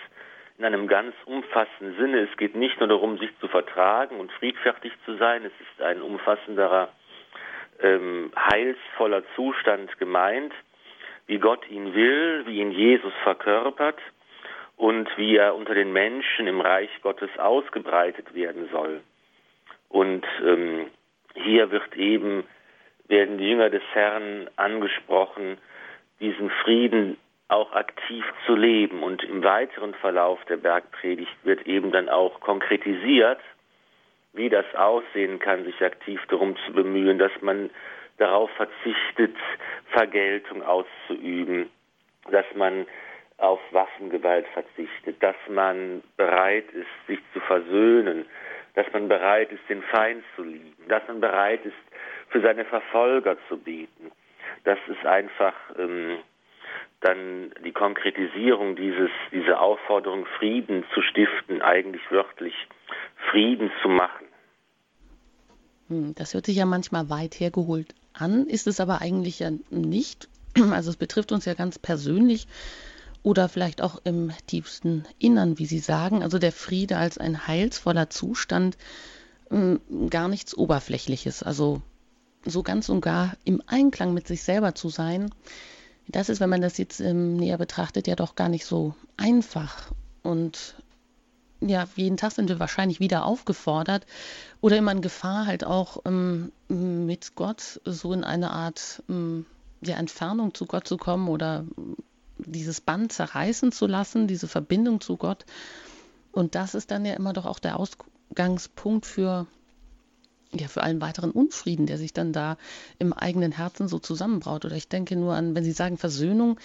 in 0.58 0.66
einem 0.66 0.88
ganz 0.88 1.16
umfassenden 1.26 1.96
Sinne. 1.96 2.28
Es 2.30 2.38
geht 2.38 2.56
nicht 2.56 2.78
nur 2.80 2.90
darum, 2.90 3.18
sich 3.18 3.30
zu 3.40 3.48
vertragen 3.48 4.20
und 4.20 4.32
friedfertig 4.34 4.92
zu 5.06 5.16
sein, 5.16 5.46
es 5.46 5.54
ist 5.62 5.82
ein 5.82 6.02
umfassenderer, 6.02 6.90
ähm, 7.82 8.34
heilsvoller 8.36 9.24
Zustand 9.36 9.98
gemeint, 9.98 10.54
wie 11.28 11.38
Gott 11.38 11.70
ihn 11.70 11.94
will, 11.94 12.44
wie 12.46 12.60
ihn 12.60 12.72
Jesus 12.72 13.14
verkörpert 13.24 14.00
und 14.80 15.10
wie 15.18 15.36
er 15.36 15.56
unter 15.56 15.74
den 15.76 15.92
Menschen 15.92 16.48
im 16.48 16.62
Reich 16.62 16.90
Gottes 17.02 17.30
ausgebreitet 17.38 18.34
werden 18.34 18.70
soll. 18.72 19.02
Und 19.90 20.26
ähm, 20.42 20.86
hier 21.36 21.70
wird 21.70 21.98
eben, 21.98 22.46
werden 23.10 23.38
die 23.38 23.50
Jünger 23.50 23.70
des 23.70 23.84
Herrn 23.92 24.50
angesprochen, 24.56 25.58
diesen 26.22 26.50
Frieden 26.64 27.18
auch 27.50 27.74
aktiv 27.74 28.24
zu 28.46 28.56
leben. 28.56 29.04
Und 29.04 29.22
im 29.26 29.44
weiteren 29.44 29.96
Verlauf 29.96 30.40
der 30.46 30.56
Bergpredigt 30.56 31.36
wird 31.44 31.68
eben 31.68 31.92
dann 31.92 32.08
auch 32.08 32.40
konkretisiert, 32.40 33.42
wie 34.32 34.48
das 34.48 34.66
aussehen 34.76 35.40
kann, 35.40 35.66
sich 35.66 35.84
aktiv 35.84 36.22
darum 36.30 36.56
zu 36.66 36.72
bemühen, 36.72 37.20
dass 37.20 37.34
man 37.42 37.70
darauf 38.18 38.50
verzichtet, 38.52 39.36
Vergeltung 39.92 40.64
auszuüben, 40.64 41.70
dass 42.32 42.46
man 42.56 42.86
auf 43.40 43.60
Waffengewalt 43.72 44.46
verzichtet, 44.54 45.22
dass 45.22 45.36
man 45.50 46.04
bereit 46.18 46.70
ist, 46.72 47.08
sich 47.08 47.20
zu 47.34 47.40
versöhnen, 47.40 48.26
dass 48.76 48.86
man 48.94 49.08
bereit 49.08 49.52
ist, 49.52 49.62
den 49.70 49.82
Feind 49.84 50.24
zu 50.36 50.44
lieben, 50.44 50.88
dass 50.88 51.02
man 51.08 51.20
bereit 51.20 51.66
ist, 51.66 51.76
für 52.30 52.42
seine 52.42 52.66
Verfolger 52.66 53.38
zu 53.48 53.58
beten. 53.58 54.12
Das 54.64 54.78
ist 54.88 55.06
einfach 55.06 55.54
ähm, 55.78 56.20
dann 57.02 57.52
die 57.64 57.72
Konkretisierung 57.72 58.76
dieses, 58.76 59.10
dieser 59.32 59.62
Aufforderung, 59.62 60.26
Frieden 60.38 60.84
zu 60.94 61.02
stiften, 61.02 61.62
eigentlich 61.62 62.02
wörtlich 62.12 62.54
Frieden 63.32 63.72
zu 63.82 63.90
machen. 63.90 64.28
Hm, 65.88 66.14
das 66.16 66.34
hört 66.34 66.46
sich 66.46 66.58
ja 66.58 66.66
manchmal 66.66 67.10
weit 67.10 67.40
hergeholt 67.40 67.96
an, 68.14 68.46
ist 68.48 68.68
es 68.68 68.80
aber 68.80 69.02
eigentlich 69.02 69.40
ja 69.40 69.52
nicht. 69.70 70.28
Also 70.72 70.90
es 70.90 70.98
betrifft 70.98 71.32
uns 71.32 71.46
ja 71.46 71.54
ganz 71.54 71.80
persönlich 71.80 72.48
oder 73.24 73.50
vielleicht 73.50 73.82
auch 73.82 74.02
im 74.04 74.32
tiefsten 74.48 75.06
Innern, 75.18 75.60
wie 75.60 75.66
Sie 75.66 75.80
sagen. 75.80 76.24
Also 76.24 76.40
der 76.40 76.52
Friede 76.52 76.98
als 76.98 77.18
ein 77.18 77.48
heilsvoller 77.48 78.10
Zustand, 78.10 78.78
hm, 79.50 79.80
gar 80.10 80.28
nichts 80.28 80.56
Oberflächliches. 80.56 81.44
Also 81.44 81.82
so 82.46 82.64
ganz 82.64 82.90
und 82.90 83.02
gar 83.02 83.36
im 83.44 83.62
Einklang 83.68 84.14
mit 84.14 84.28
sich 84.28 84.44
selber 84.44 84.76
zu 84.76 84.90
sein, 84.90 85.30
das 86.08 86.30
ist, 86.30 86.40
wenn 86.40 86.50
man 86.50 86.62
das 86.62 86.78
jetzt 86.78 87.00
ähm, 87.02 87.38
näher 87.38 87.58
betrachtet, 87.58 88.08
ja 88.08 88.16
doch 88.16 88.36
gar 88.36 88.50
nicht 88.50 88.66
so 88.66 88.96
einfach. 89.16 89.92
Und 90.24 90.76
ja, 91.62 91.88
jeden 91.96 92.18
Tag 92.18 92.32
sind 92.32 92.50
wir 92.50 92.60
wahrscheinlich 92.60 93.00
wieder 93.00 93.26
aufgefordert 93.26 94.06
oder 94.62 94.78
immer 94.78 94.92
in 94.92 95.02
Gefahr, 95.02 95.46
halt 95.46 95.64
auch 95.64 96.02
ähm, 96.06 96.52
mit 96.68 97.36
Gott 97.36 97.82
so 97.86 98.14
in 98.14 98.24
eine 98.24 98.52
Art 98.52 99.04
ähm, 99.10 99.46
der 99.82 99.98
Entfernung 99.98 100.54
zu 100.54 100.66
Gott 100.66 100.88
zu 100.88 100.98
kommen 100.98 101.28
oder 101.28 101.66
dieses 102.46 102.82
Band 102.82 103.12
zerreißen 103.12 103.72
zu 103.72 103.88
lassen, 103.88 104.28
diese 104.28 104.48
Verbindung 104.48 105.02
zu 105.02 105.18
Gott. 105.18 105.46
Und 106.32 106.56
das 106.56 106.76
ist 106.76 106.92
dann 106.92 107.06
ja 107.06 107.14
immer 107.14 107.34
doch 107.34 107.46
auch 107.46 107.60
der 107.60 107.80
Ausgangspunkt 107.80 109.06
für 109.06 109.48
ja, 110.52 110.68
für 110.68 110.82
allen 110.82 111.00
weiteren 111.00 111.30
Unfrieden, 111.30 111.86
der 111.86 111.98
sich 111.98 112.12
dann 112.12 112.34
da 112.34 112.58
im 112.98 113.14
eigenen 113.14 113.52
Herzen 113.52 113.88
so 113.88 114.00
zusammenbraut. 114.00 114.66
Oder 114.66 114.76
ich 114.76 114.90
denke 114.90 115.16
nur 115.16 115.34
an, 115.36 115.56
wenn 115.56 115.64
Sie 115.64 115.72
sagen 115.72 115.98
Versöhnung, 115.98 116.60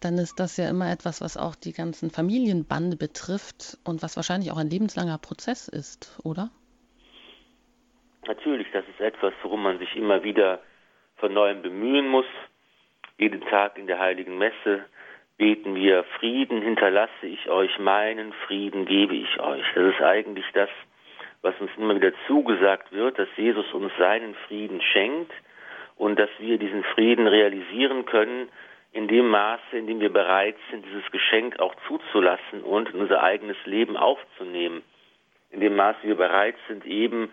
dann 0.00 0.18
ist 0.18 0.38
das 0.38 0.56
ja 0.56 0.68
immer 0.68 0.90
etwas, 0.90 1.20
was 1.20 1.36
auch 1.36 1.54
die 1.54 1.72
ganzen 1.72 2.10
Familienbande 2.10 2.96
betrifft 2.96 3.78
und 3.84 4.02
was 4.02 4.16
wahrscheinlich 4.16 4.52
auch 4.52 4.58
ein 4.58 4.70
lebenslanger 4.70 5.18
Prozess 5.18 5.68
ist, 5.68 6.18
oder? 6.22 6.50
Natürlich, 8.26 8.66
das 8.72 8.84
ist 8.88 9.00
etwas, 9.00 9.32
worum 9.42 9.62
man 9.62 9.78
sich 9.78 9.94
immer 9.96 10.22
wieder 10.22 10.60
von 11.16 11.32
neuem 11.32 11.62
bemühen 11.62 12.08
muss. 12.08 12.26
Jeden 13.18 13.40
Tag 13.42 13.78
in 13.78 13.86
der 13.86 13.98
heiligen 13.98 14.36
Messe 14.36 14.84
beten 15.38 15.74
wir, 15.74 16.04
Frieden 16.18 16.62
hinterlasse 16.62 17.26
ich 17.26 17.48
euch, 17.48 17.78
meinen 17.78 18.32
Frieden 18.46 18.86
gebe 18.86 19.14
ich 19.14 19.40
euch. 19.40 19.64
Das 19.74 19.94
ist 19.94 20.02
eigentlich 20.02 20.46
das, 20.54 20.70
was 21.42 21.54
uns 21.60 21.70
immer 21.76 21.94
wieder 21.94 22.12
zugesagt 22.26 22.92
wird, 22.92 23.18
dass 23.18 23.28
Jesus 23.36 23.70
uns 23.72 23.92
seinen 23.98 24.34
Frieden 24.46 24.80
schenkt 24.80 25.32
und 25.96 26.18
dass 26.18 26.30
wir 26.38 26.58
diesen 26.58 26.82
Frieden 26.84 27.26
realisieren 27.26 28.06
können 28.06 28.48
in 28.92 29.08
dem 29.08 29.28
Maße, 29.28 29.76
in 29.76 29.86
dem 29.86 30.00
wir 30.00 30.12
bereit 30.12 30.56
sind, 30.70 30.84
dieses 30.86 31.10
Geschenk 31.10 31.60
auch 31.60 31.74
zuzulassen 31.86 32.62
und 32.62 32.88
in 32.88 33.00
unser 33.00 33.22
eigenes 33.22 33.58
Leben 33.66 33.96
aufzunehmen. 33.96 34.82
In 35.50 35.60
dem 35.60 35.76
Maße 35.76 35.98
wir 36.02 36.16
bereit 36.16 36.56
sind, 36.66 36.84
eben 36.86 37.30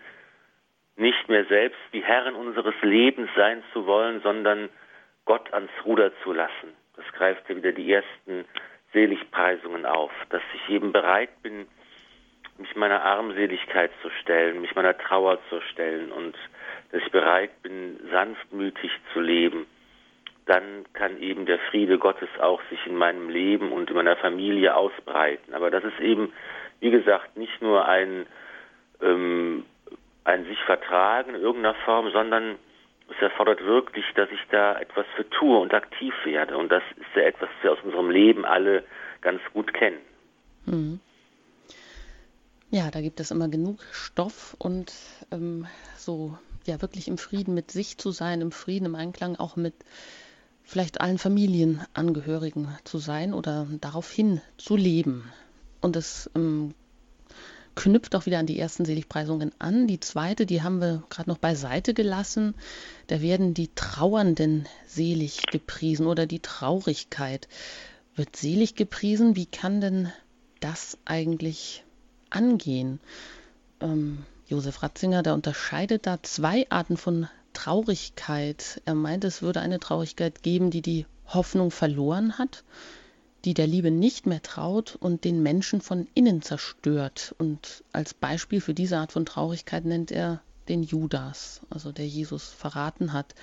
nicht 0.96 1.28
mehr 1.28 1.44
selbst 1.46 1.80
die 1.92 2.04
Herren 2.04 2.34
unseres 2.34 2.74
Lebens 2.82 3.30
sein 3.34 3.62
zu 3.72 3.86
wollen, 3.86 4.20
sondern 4.20 4.68
Gott 5.24 5.52
ans 5.52 5.72
Ruder 5.84 6.12
zu 6.22 6.32
lassen. 6.32 6.83
Das 6.96 7.04
greift 7.12 7.48
ja 7.48 7.56
wieder 7.56 7.72
die 7.72 7.92
ersten 7.92 8.44
Seligpreisungen 8.92 9.86
auf, 9.86 10.12
dass 10.30 10.42
ich 10.54 10.74
eben 10.74 10.92
bereit 10.92 11.42
bin, 11.42 11.66
mich 12.58 12.74
meiner 12.76 13.02
Armseligkeit 13.02 13.90
zu 14.02 14.10
stellen, 14.22 14.60
mich 14.60 14.74
meiner 14.74 14.96
Trauer 14.96 15.38
zu 15.48 15.60
stellen 15.72 16.12
und 16.12 16.36
dass 16.92 17.02
ich 17.02 17.10
bereit 17.10 17.62
bin, 17.62 17.98
sanftmütig 18.10 18.92
zu 19.12 19.20
leben, 19.20 19.66
dann 20.46 20.84
kann 20.92 21.18
eben 21.20 21.46
der 21.46 21.58
Friede 21.70 21.98
Gottes 21.98 22.28
auch 22.38 22.60
sich 22.70 22.86
in 22.86 22.96
meinem 22.96 23.30
Leben 23.30 23.72
und 23.72 23.90
in 23.90 23.96
meiner 23.96 24.16
Familie 24.16 24.76
ausbreiten. 24.76 25.54
Aber 25.54 25.70
das 25.70 25.82
ist 25.84 25.98
eben, 26.00 26.32
wie 26.80 26.90
gesagt, 26.90 27.36
nicht 27.36 27.62
nur 27.62 27.86
ein, 27.88 28.26
ähm, 29.02 29.64
ein 30.24 30.44
sich 30.44 30.60
vertragen 30.64 31.34
in 31.34 31.40
irgendeiner 31.40 31.74
Form, 31.84 32.10
sondern 32.10 32.58
es 33.08 33.20
erfordert 33.20 33.62
wirklich, 33.64 34.04
dass 34.14 34.30
ich 34.30 34.40
da 34.50 34.78
etwas 34.78 35.06
für 35.16 35.28
tue 35.28 35.58
und 35.58 35.74
aktiv 35.74 36.14
werde. 36.24 36.56
Und 36.56 36.70
das 36.70 36.82
ist 36.96 37.14
ja 37.14 37.22
etwas, 37.22 37.48
was 37.48 37.62
wir 37.62 37.72
aus 37.72 37.84
unserem 37.84 38.10
Leben 38.10 38.44
alle 38.44 38.84
ganz 39.20 39.40
gut 39.52 39.72
kennen. 39.74 39.98
Mhm. 40.66 41.00
Ja, 42.70 42.90
da 42.90 43.00
gibt 43.00 43.20
es 43.20 43.30
immer 43.30 43.48
genug 43.48 43.80
Stoff 43.92 44.56
und 44.58 44.92
ähm, 45.30 45.66
so 45.96 46.36
ja 46.66 46.80
wirklich 46.82 47.08
im 47.08 47.18
Frieden 47.18 47.54
mit 47.54 47.70
sich 47.70 47.98
zu 47.98 48.10
sein, 48.10 48.40
im 48.40 48.50
Frieden, 48.50 48.86
im 48.86 48.94
Einklang 48.94 49.36
auch 49.36 49.56
mit 49.56 49.74
vielleicht 50.64 51.00
allen 51.00 51.18
Familienangehörigen 51.18 52.76
zu 52.84 52.98
sein 52.98 53.34
oder 53.34 53.66
daraufhin 53.80 54.40
zu 54.56 54.76
leben. 54.76 55.30
Und 55.82 55.94
es 55.94 56.30
ähm, 56.34 56.74
knüpft 57.74 58.14
auch 58.14 58.26
wieder 58.26 58.38
an 58.38 58.46
die 58.46 58.58
ersten 58.58 58.84
Seligpreisungen 58.84 59.52
an. 59.58 59.86
Die 59.86 60.00
zweite, 60.00 60.46
die 60.46 60.62
haben 60.62 60.80
wir 60.80 61.02
gerade 61.10 61.30
noch 61.30 61.38
beiseite 61.38 61.94
gelassen. 61.94 62.54
Da 63.08 63.20
werden 63.20 63.54
die 63.54 63.70
Trauernden 63.74 64.66
selig 64.86 65.42
gepriesen 65.50 66.06
oder 66.06 66.26
die 66.26 66.40
Traurigkeit 66.40 67.48
wird 68.16 68.36
selig 68.36 68.74
gepriesen. 68.74 69.36
Wie 69.36 69.46
kann 69.46 69.80
denn 69.80 70.12
das 70.64 70.96
eigentlich 71.04 71.84
angehen. 72.30 73.00
Ähm, 73.80 74.24
Josef 74.46 74.82
Ratzinger, 74.82 75.22
der 75.22 75.34
unterscheidet 75.34 76.06
da 76.06 76.22
zwei 76.22 76.68
Arten 76.70 76.96
von 76.96 77.28
Traurigkeit. 77.52 78.80
Er 78.84 78.94
meint, 78.94 79.24
es 79.24 79.42
würde 79.42 79.60
eine 79.60 79.78
Traurigkeit 79.78 80.42
geben, 80.42 80.70
die 80.70 80.82
die 80.82 81.06
Hoffnung 81.26 81.70
verloren 81.70 82.38
hat, 82.38 82.64
die 83.44 83.54
der 83.54 83.66
Liebe 83.66 83.90
nicht 83.90 84.26
mehr 84.26 84.42
traut 84.42 84.96
und 84.96 85.24
den 85.24 85.42
Menschen 85.42 85.80
von 85.80 86.08
innen 86.14 86.42
zerstört. 86.42 87.34
Und 87.38 87.84
als 87.92 88.14
Beispiel 88.14 88.60
für 88.60 88.74
diese 88.74 88.98
Art 88.98 89.12
von 89.12 89.26
Traurigkeit 89.26 89.84
nennt 89.84 90.10
er 90.10 90.40
den 90.68 90.82
Judas, 90.82 91.60
also 91.68 91.92
der 91.92 92.06
Jesus 92.06 92.48
verraten 92.48 93.12
hat. 93.12 93.34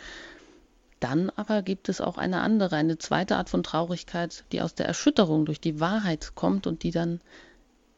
Dann 1.00 1.30
aber 1.32 1.62
gibt 1.62 1.90
es 1.90 2.02
auch 2.02 2.18
eine 2.18 2.42
andere, 2.42 2.76
eine 2.76 2.98
zweite 2.98 3.36
Art 3.36 3.50
von 3.50 3.64
Traurigkeit, 3.64 4.44
die 4.52 4.62
aus 4.62 4.76
der 4.76 4.88
Erschütterung 4.88 5.46
durch 5.46 5.60
die 5.60 5.80
Wahrheit 5.80 6.34
kommt 6.36 6.68
und 6.68 6.84
die 6.84 6.92
dann 6.92 7.22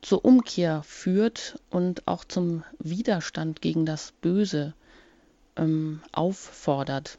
zur 0.02 0.26
Umkehr 0.26 0.84
führt 0.84 1.60
und 1.70 2.08
auch 2.08 2.26
zum 2.26 2.63
Widerstand 2.80 3.62
gegen 3.62 3.86
das 3.86 4.12
Böse 4.22 4.74
ähm, 5.56 6.02
auffordert. 6.12 7.18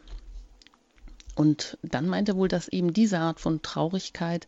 Und 1.34 1.78
dann 1.82 2.06
meint 2.06 2.28
er 2.28 2.36
wohl, 2.36 2.48
dass 2.48 2.68
eben 2.68 2.92
diese 2.92 3.18
Art 3.18 3.40
von 3.40 3.62
Traurigkeit 3.62 4.46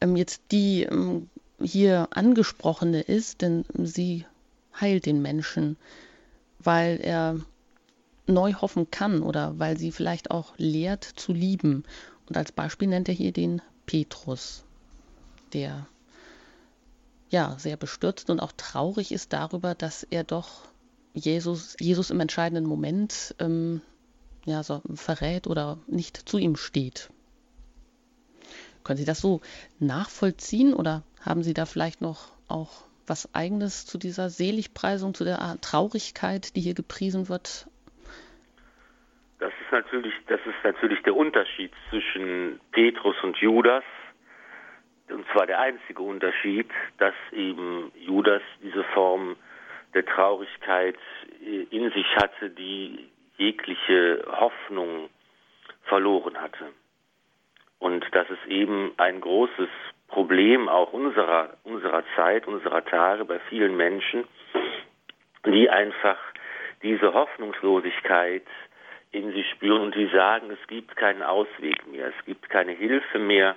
ähm, 0.00 0.16
jetzt 0.16 0.42
die 0.50 0.84
ähm, 0.84 1.28
hier 1.60 2.08
angesprochene 2.10 3.00
ist, 3.00 3.42
denn 3.42 3.64
sie 3.74 4.26
heilt 4.80 5.06
den 5.06 5.22
Menschen, 5.22 5.76
weil 6.58 6.98
er 7.00 7.38
neu 8.26 8.54
hoffen 8.54 8.90
kann 8.90 9.22
oder 9.22 9.58
weil 9.58 9.76
sie 9.76 9.92
vielleicht 9.92 10.30
auch 10.30 10.54
lehrt 10.56 11.04
zu 11.04 11.32
lieben. 11.32 11.84
Und 12.28 12.36
als 12.36 12.52
Beispiel 12.52 12.88
nennt 12.88 13.08
er 13.08 13.14
hier 13.14 13.32
den 13.32 13.60
Petrus, 13.86 14.64
der 15.52 15.86
ja, 17.30 17.56
sehr 17.58 17.76
bestürzt 17.76 18.28
und 18.30 18.40
auch 18.40 18.52
traurig 18.56 19.10
ist 19.10 19.32
darüber, 19.32 19.74
dass 19.74 20.02
er 20.04 20.22
doch 20.22 20.66
Jesus, 21.14 21.76
Jesus 21.80 22.10
im 22.10 22.20
entscheidenden 22.20 22.66
Moment 22.66 23.34
ähm, 23.38 23.80
ja, 24.44 24.62
so 24.62 24.82
verrät 24.94 25.46
oder 25.46 25.78
nicht 25.86 26.16
zu 26.16 26.38
ihm 26.38 26.56
steht. 26.56 27.10
Können 28.84 28.98
Sie 28.98 29.04
das 29.04 29.20
so 29.20 29.40
nachvollziehen 29.78 30.74
oder 30.74 31.02
haben 31.24 31.42
Sie 31.42 31.54
da 31.54 31.66
vielleicht 31.66 32.00
noch 32.00 32.32
auch 32.48 32.84
was 33.06 33.34
Eigenes 33.34 33.86
zu 33.86 33.98
dieser 33.98 34.30
Seligpreisung, 34.30 35.14
zu 35.14 35.24
der 35.24 35.58
Traurigkeit, 35.60 36.56
die 36.56 36.60
hier 36.60 36.74
gepriesen 36.74 37.28
wird? 37.28 37.66
Das 39.38 39.52
ist 39.60 39.72
natürlich, 39.72 40.14
das 40.28 40.40
ist 40.40 40.64
natürlich 40.64 41.02
der 41.02 41.16
Unterschied 41.16 41.72
zwischen 41.90 42.60
Petrus 42.70 43.16
und 43.22 43.36
Judas 43.38 43.84
und 45.12 45.26
zwar 45.32 45.46
der 45.46 45.60
einzige 45.60 46.02
Unterschied, 46.02 46.68
dass 46.98 47.14
eben 47.32 47.92
Judas 47.96 48.42
diese 48.62 48.84
Form 48.94 49.36
der 49.94 50.04
Traurigkeit 50.04 50.96
äh, 51.44 51.66
in 51.70 51.90
sich 51.92 52.06
hatte, 52.16 52.50
die 52.50 53.10
jegliche 53.36 54.24
Hoffnung 54.30 55.08
verloren 55.84 56.40
hatte. 56.40 56.72
Und 57.78 58.06
das 58.12 58.28
ist 58.30 58.46
eben 58.46 58.92
ein 58.96 59.20
großes 59.20 59.68
Problem 60.08 60.68
auch 60.68 60.92
unserer, 60.92 61.56
unserer 61.64 62.04
Zeit, 62.14 62.46
unserer 62.46 62.84
Tage 62.84 63.24
bei 63.24 63.40
vielen 63.48 63.76
Menschen, 63.76 64.24
die 65.46 65.68
einfach 65.68 66.18
diese 66.82 67.14
Hoffnungslosigkeit 67.14 68.46
in 69.10 69.32
sich 69.32 69.48
spüren 69.50 69.82
und 69.82 69.94
die 69.94 70.06
sagen, 70.08 70.50
es 70.50 70.66
gibt 70.68 70.96
keinen 70.96 71.22
Ausweg 71.22 71.86
mehr, 71.86 72.08
es 72.08 72.24
gibt 72.24 72.48
keine 72.50 72.72
Hilfe 72.72 73.18
mehr, 73.18 73.56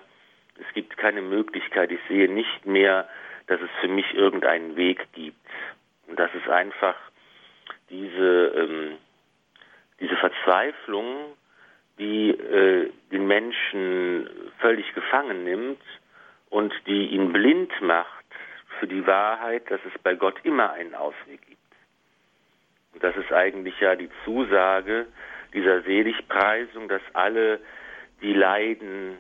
es 0.59 0.73
gibt 0.73 0.97
keine 0.97 1.21
Möglichkeit, 1.21 1.91
ich 1.91 1.99
sehe 2.07 2.31
nicht 2.31 2.65
mehr, 2.65 3.07
dass 3.47 3.61
es 3.61 3.69
für 3.81 3.88
mich 3.88 4.13
irgendeinen 4.13 4.75
Weg 4.75 5.07
gibt. 5.13 5.38
Und 6.07 6.19
das 6.19 6.33
ist 6.33 6.49
einfach 6.49 6.95
diese, 7.89 8.53
ähm, 8.55 8.97
diese 9.99 10.15
Verzweiflung, 10.17 11.36
die 11.97 12.29
äh, 12.31 12.91
den 13.12 13.27
Menschen 13.27 14.29
völlig 14.60 14.93
gefangen 14.93 15.43
nimmt 15.43 15.81
und 16.49 16.73
die 16.88 17.08
ihn 17.08 17.31
blind 17.31 17.71
macht 17.81 18.25
für 18.79 18.88
die 18.88 19.05
Wahrheit, 19.08 19.69
dass 19.71 19.79
es 19.86 20.01
bei 20.01 20.15
Gott 20.15 20.36
immer 20.43 20.73
einen 20.73 20.95
Ausweg 20.95 21.41
gibt. 21.47 21.55
Und 22.93 23.03
das 23.03 23.15
ist 23.15 23.31
eigentlich 23.31 23.79
ja 23.79 23.95
die 23.95 24.10
Zusage 24.23 25.08
dieser 25.53 25.81
Seligpreisung, 25.84 26.89
dass 26.89 27.01
alle, 27.13 27.60
die 28.21 28.34
leiden, 28.34 29.17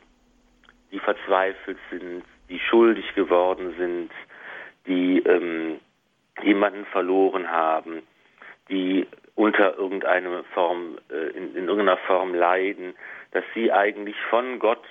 die 0.91 0.99
verzweifelt 0.99 1.77
sind, 1.89 2.23
die 2.49 2.59
schuldig 2.59 3.13
geworden 3.15 3.73
sind, 3.77 4.11
die 4.87 5.19
ähm, 5.19 5.79
jemanden 6.41 6.85
verloren 6.85 7.49
haben, 7.49 8.03
die 8.69 9.07
unter 9.35 9.77
irgendeiner 9.77 10.43
Form, 10.53 10.97
äh, 11.09 11.37
in, 11.37 11.55
in 11.55 11.67
irgendeiner 11.67 11.97
Form 11.97 12.33
leiden, 12.33 12.95
dass 13.31 13.43
sie 13.53 13.71
eigentlich 13.71 14.15
von 14.29 14.59
Gott 14.59 14.83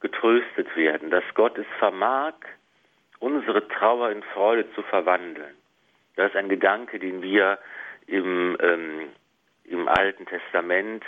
getröstet 0.00 0.74
werden, 0.76 1.10
dass 1.10 1.24
Gott 1.34 1.58
es 1.58 1.66
vermag, 1.78 2.34
unsere 3.18 3.66
Trauer 3.68 4.10
in 4.10 4.22
Freude 4.22 4.70
zu 4.74 4.82
verwandeln. 4.82 5.54
Das 6.16 6.30
ist 6.30 6.36
ein 6.36 6.48
Gedanke, 6.48 6.98
den 6.98 7.22
wir 7.22 7.58
im, 8.06 8.56
ähm, 8.60 9.08
im 9.64 9.88
Alten 9.88 10.26
Testament 10.26 11.04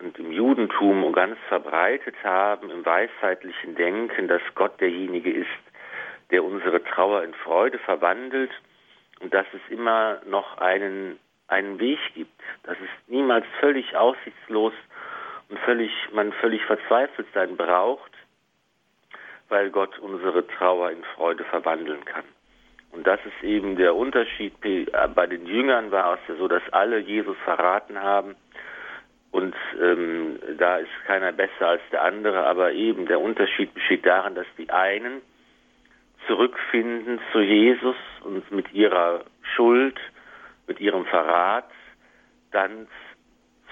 und 0.00 0.18
im 0.18 0.32
Judentum 0.32 1.12
ganz 1.12 1.36
verbreitet 1.48 2.16
haben, 2.24 2.70
im 2.70 2.84
weisheitlichen 2.84 3.74
Denken, 3.74 4.28
dass 4.28 4.42
Gott 4.54 4.80
derjenige 4.80 5.30
ist, 5.30 5.48
der 6.30 6.44
unsere 6.44 6.82
Trauer 6.82 7.22
in 7.24 7.34
Freude 7.34 7.78
verwandelt 7.78 8.50
und 9.20 9.34
dass 9.34 9.46
es 9.52 9.60
immer 9.70 10.20
noch 10.26 10.58
einen, 10.58 11.18
einen 11.50 11.78
Weg 11.80 11.98
gibt, 12.14 12.40
dass 12.62 12.76
es 12.78 13.08
niemals 13.08 13.44
völlig 13.60 13.96
aussichtslos 13.96 14.72
und 15.48 15.58
völlig, 15.60 15.90
man 16.12 16.32
völlig 16.34 16.64
verzweifelt 16.64 17.26
sein 17.34 17.56
braucht, 17.56 18.12
weil 19.48 19.70
Gott 19.70 19.98
unsere 19.98 20.46
Trauer 20.46 20.90
in 20.90 21.02
Freude 21.16 21.44
verwandeln 21.44 22.04
kann. 22.04 22.24
Und 22.92 23.06
das 23.06 23.20
ist 23.24 23.44
eben 23.44 23.76
der 23.76 23.94
Unterschied. 23.94 24.54
Bei 24.60 25.26
den 25.26 25.46
Jüngern 25.46 25.90
war 25.90 26.14
es 26.14 26.20
ja 26.28 26.34
so, 26.36 26.48
dass 26.48 26.62
alle 26.72 26.98
Jesus 26.98 27.36
verraten 27.44 28.00
haben. 28.00 28.34
Und 29.30 29.54
ähm, 29.80 30.40
da 30.58 30.78
ist 30.78 30.90
keiner 31.06 31.30
besser 31.30 31.68
als 31.68 31.82
der 31.92 32.02
andere. 32.02 32.46
Aber 32.46 32.72
eben 32.72 33.06
der 33.06 33.20
Unterschied 33.20 33.72
besteht 33.74 34.04
darin, 34.06 34.34
dass 34.34 34.46
die 34.58 34.70
einen 34.70 35.22
zurückfinden 36.26 37.20
zu 37.32 37.40
Jesus 37.40 37.96
und 38.24 38.50
mit 38.50 38.72
ihrer 38.72 39.24
Schuld, 39.54 39.98
mit 40.70 40.78
ihrem 40.78 41.04
Verrat 41.06 41.68
dann 42.52 42.86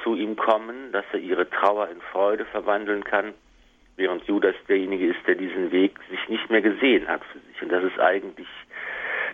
zu 0.03 0.17
ihm 0.17 0.35
kommen, 0.35 0.91
dass 0.91 1.05
er 1.13 1.21
ihre 1.21 1.49
Trauer 1.49 1.89
in 1.91 2.01
Freude 2.01 2.45
verwandeln 2.47 3.05
kann, 3.05 3.35
während 3.97 4.25
Judas 4.25 4.57
derjenige 4.69 5.07
ist, 5.07 5.25
der 5.29 5.37
diesen 5.37 5.71
Weg 5.71 5.97
sich 6.11 6.29
nicht 6.29 6.51
mehr 6.51 6.61
gesehen 6.61 7.07
hat 7.07 7.23
für 7.27 7.39
sich. 7.39 7.63
Und 7.63 7.71
das 7.71 7.85
ist 7.85 8.01
eigentlich 8.01 8.49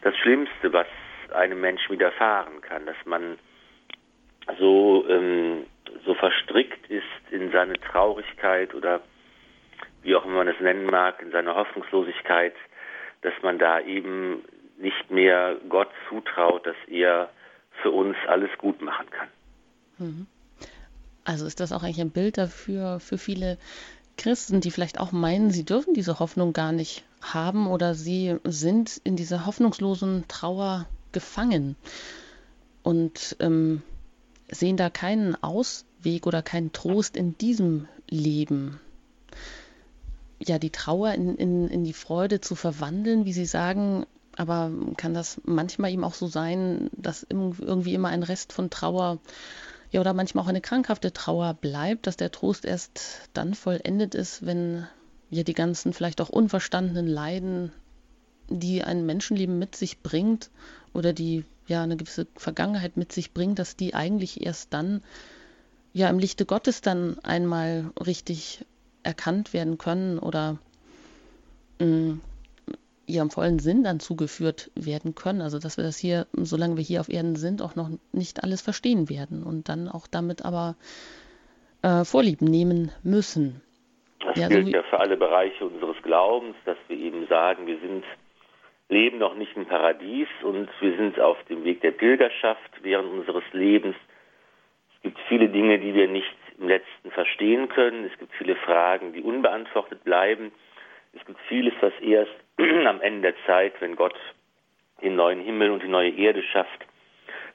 das 0.02 0.14
Schlimmste, 0.18 0.74
was 0.74 0.86
einem 1.32 1.58
Menschen 1.62 1.90
widerfahren 1.92 2.60
kann, 2.60 2.84
dass 2.84 2.96
man 3.06 3.38
so, 4.58 5.06
ähm, 5.08 5.64
so 6.04 6.12
verstrickt 6.12 6.90
ist 6.90 7.30
in 7.30 7.50
seine 7.50 7.80
Traurigkeit 7.80 8.74
oder 8.74 9.00
wie 10.02 10.14
auch 10.14 10.26
immer 10.26 10.44
man 10.44 10.48
es 10.48 10.60
nennen 10.60 10.84
mag, 10.84 11.22
in 11.22 11.30
seine 11.30 11.54
Hoffnungslosigkeit, 11.54 12.54
dass 13.22 13.32
man 13.40 13.58
da 13.58 13.80
eben 13.80 14.44
nicht 14.76 15.10
mehr 15.10 15.56
Gott 15.70 15.88
zutraut, 16.10 16.66
dass 16.66 16.76
er 16.88 17.30
für 17.82 17.90
uns 17.90 18.16
alles 18.28 18.50
gut 18.58 18.80
machen 18.82 19.06
kann. 19.10 19.28
Mhm. 19.98 20.26
Also 21.24 21.46
ist 21.46 21.60
das 21.60 21.72
auch 21.72 21.82
eigentlich 21.82 22.00
ein 22.00 22.10
Bild 22.10 22.38
dafür 22.38 23.00
für 23.00 23.18
viele 23.18 23.58
Christen, 24.16 24.60
die 24.60 24.70
vielleicht 24.70 25.00
auch 25.00 25.12
meinen, 25.12 25.50
sie 25.50 25.64
dürfen 25.64 25.94
diese 25.94 26.18
Hoffnung 26.18 26.52
gar 26.52 26.72
nicht 26.72 27.04
haben 27.20 27.66
oder 27.66 27.94
sie 27.94 28.36
sind 28.44 29.00
in 29.04 29.16
dieser 29.16 29.46
hoffnungslosen 29.46 30.24
Trauer 30.28 30.86
gefangen 31.12 31.76
und 32.82 33.36
ähm, 33.40 33.82
sehen 34.48 34.76
da 34.76 34.90
keinen 34.90 35.42
Ausweg 35.42 36.26
oder 36.26 36.42
keinen 36.42 36.72
Trost 36.72 37.16
in 37.16 37.36
diesem 37.38 37.88
Leben. 38.08 38.80
Ja, 40.38 40.58
die 40.58 40.70
Trauer 40.70 41.12
in, 41.12 41.36
in, 41.36 41.68
in 41.68 41.84
die 41.84 41.94
Freude 41.94 42.40
zu 42.40 42.54
verwandeln, 42.54 43.24
wie 43.24 43.32
Sie 43.32 43.46
sagen, 43.46 44.04
aber 44.36 44.70
kann 44.96 45.14
das 45.14 45.40
manchmal 45.44 45.92
eben 45.92 46.04
auch 46.04 46.14
so 46.14 46.26
sein, 46.26 46.90
dass 46.96 47.26
irgendwie 47.28 47.94
immer 47.94 48.08
ein 48.08 48.22
Rest 48.22 48.52
von 48.52 48.70
Trauer 48.70 49.18
ja 49.90 50.00
oder 50.00 50.12
manchmal 50.12 50.44
auch 50.44 50.48
eine 50.48 50.60
krankhafte 50.60 51.12
Trauer 51.12 51.54
bleibt, 51.54 52.06
dass 52.06 52.16
der 52.16 52.32
Trost 52.32 52.64
erst 52.64 53.28
dann 53.32 53.54
vollendet 53.54 54.14
ist, 54.14 54.44
wenn 54.44 54.86
ja 55.30 55.42
die 55.42 55.54
ganzen 55.54 55.92
vielleicht 55.92 56.20
auch 56.20 56.30
unverstandenen 56.30 57.06
Leiden, 57.06 57.72
die 58.48 58.82
ein 58.82 59.06
Menschenleben 59.06 59.58
mit 59.58 59.76
sich 59.76 60.00
bringt 60.00 60.50
oder 60.92 61.12
die 61.12 61.44
ja 61.66 61.82
eine 61.82 61.96
gewisse 61.96 62.26
Vergangenheit 62.36 62.96
mit 62.96 63.12
sich 63.12 63.32
bringt, 63.32 63.58
dass 63.58 63.76
die 63.76 63.94
eigentlich 63.94 64.44
erst 64.44 64.74
dann 64.74 65.02
ja 65.92 66.08
im 66.08 66.18
Lichte 66.18 66.44
Gottes 66.44 66.80
dann 66.80 67.18
einmal 67.20 67.90
richtig 68.04 68.64
erkannt 69.02 69.52
werden 69.52 69.78
können 69.78 70.18
oder 70.18 70.58
mh, 71.78 71.86
mm, 71.86 72.20
ihrem 73.06 73.30
vollen 73.30 73.58
Sinn 73.58 73.84
dann 73.84 74.00
zugeführt 74.00 74.70
werden 74.74 75.14
können. 75.14 75.40
Also 75.40 75.58
dass 75.58 75.76
wir 75.76 75.84
das 75.84 75.98
hier, 75.98 76.26
solange 76.32 76.76
wir 76.76 76.84
hier 76.84 77.00
auf 77.00 77.08
Erden 77.08 77.36
sind, 77.36 77.62
auch 77.62 77.76
noch 77.76 77.90
nicht 78.12 78.42
alles 78.42 78.62
verstehen 78.62 79.08
werden 79.08 79.42
und 79.42 79.68
dann 79.68 79.88
auch 79.88 80.06
damit 80.06 80.44
aber 80.44 80.76
äh, 81.82 82.04
Vorlieben 82.04 82.46
nehmen 82.46 82.90
müssen. 83.02 83.60
Das 84.24 84.38
ja, 84.38 84.48
gilt 84.48 84.66
so 84.66 84.72
ja 84.72 84.82
für 84.84 85.00
alle 85.00 85.16
Bereiche 85.16 85.66
unseres 85.66 85.96
Glaubens, 86.02 86.56
dass 86.64 86.78
wir 86.88 86.96
eben 86.96 87.26
sagen, 87.26 87.66
wir 87.66 87.78
sind 87.78 88.04
leben 88.88 89.18
noch 89.18 89.34
nicht 89.34 89.56
im 89.56 89.66
Paradies 89.66 90.28
und 90.42 90.68
wir 90.80 90.96
sind 90.96 91.18
auf 91.18 91.42
dem 91.44 91.64
Weg 91.64 91.80
der 91.80 91.90
Pilgerschaft 91.90 92.70
während 92.82 93.10
unseres 93.10 93.44
Lebens. 93.52 93.96
Es 94.96 95.02
gibt 95.02 95.18
viele 95.28 95.48
Dinge, 95.48 95.78
die 95.78 95.94
wir 95.94 96.08
nicht 96.08 96.34
im 96.58 96.68
letzten 96.68 97.10
verstehen 97.10 97.68
können. 97.68 98.04
Es 98.04 98.18
gibt 98.18 98.32
viele 98.34 98.56
Fragen, 98.56 99.12
die 99.12 99.22
unbeantwortet 99.22 100.04
bleiben. 100.04 100.52
Es 101.12 101.24
gibt 101.26 101.38
vieles, 101.48 101.74
was 101.80 101.92
erst 102.00 102.32
am 102.86 103.00
Ende 103.00 103.32
der 103.32 103.46
Zeit, 103.46 103.74
wenn 103.80 103.96
Gott 103.96 104.14
den 105.02 105.16
neuen 105.16 105.40
Himmel 105.40 105.70
und 105.70 105.82
die 105.82 105.88
neue 105.88 106.10
Erde 106.10 106.42
schafft, 106.42 106.86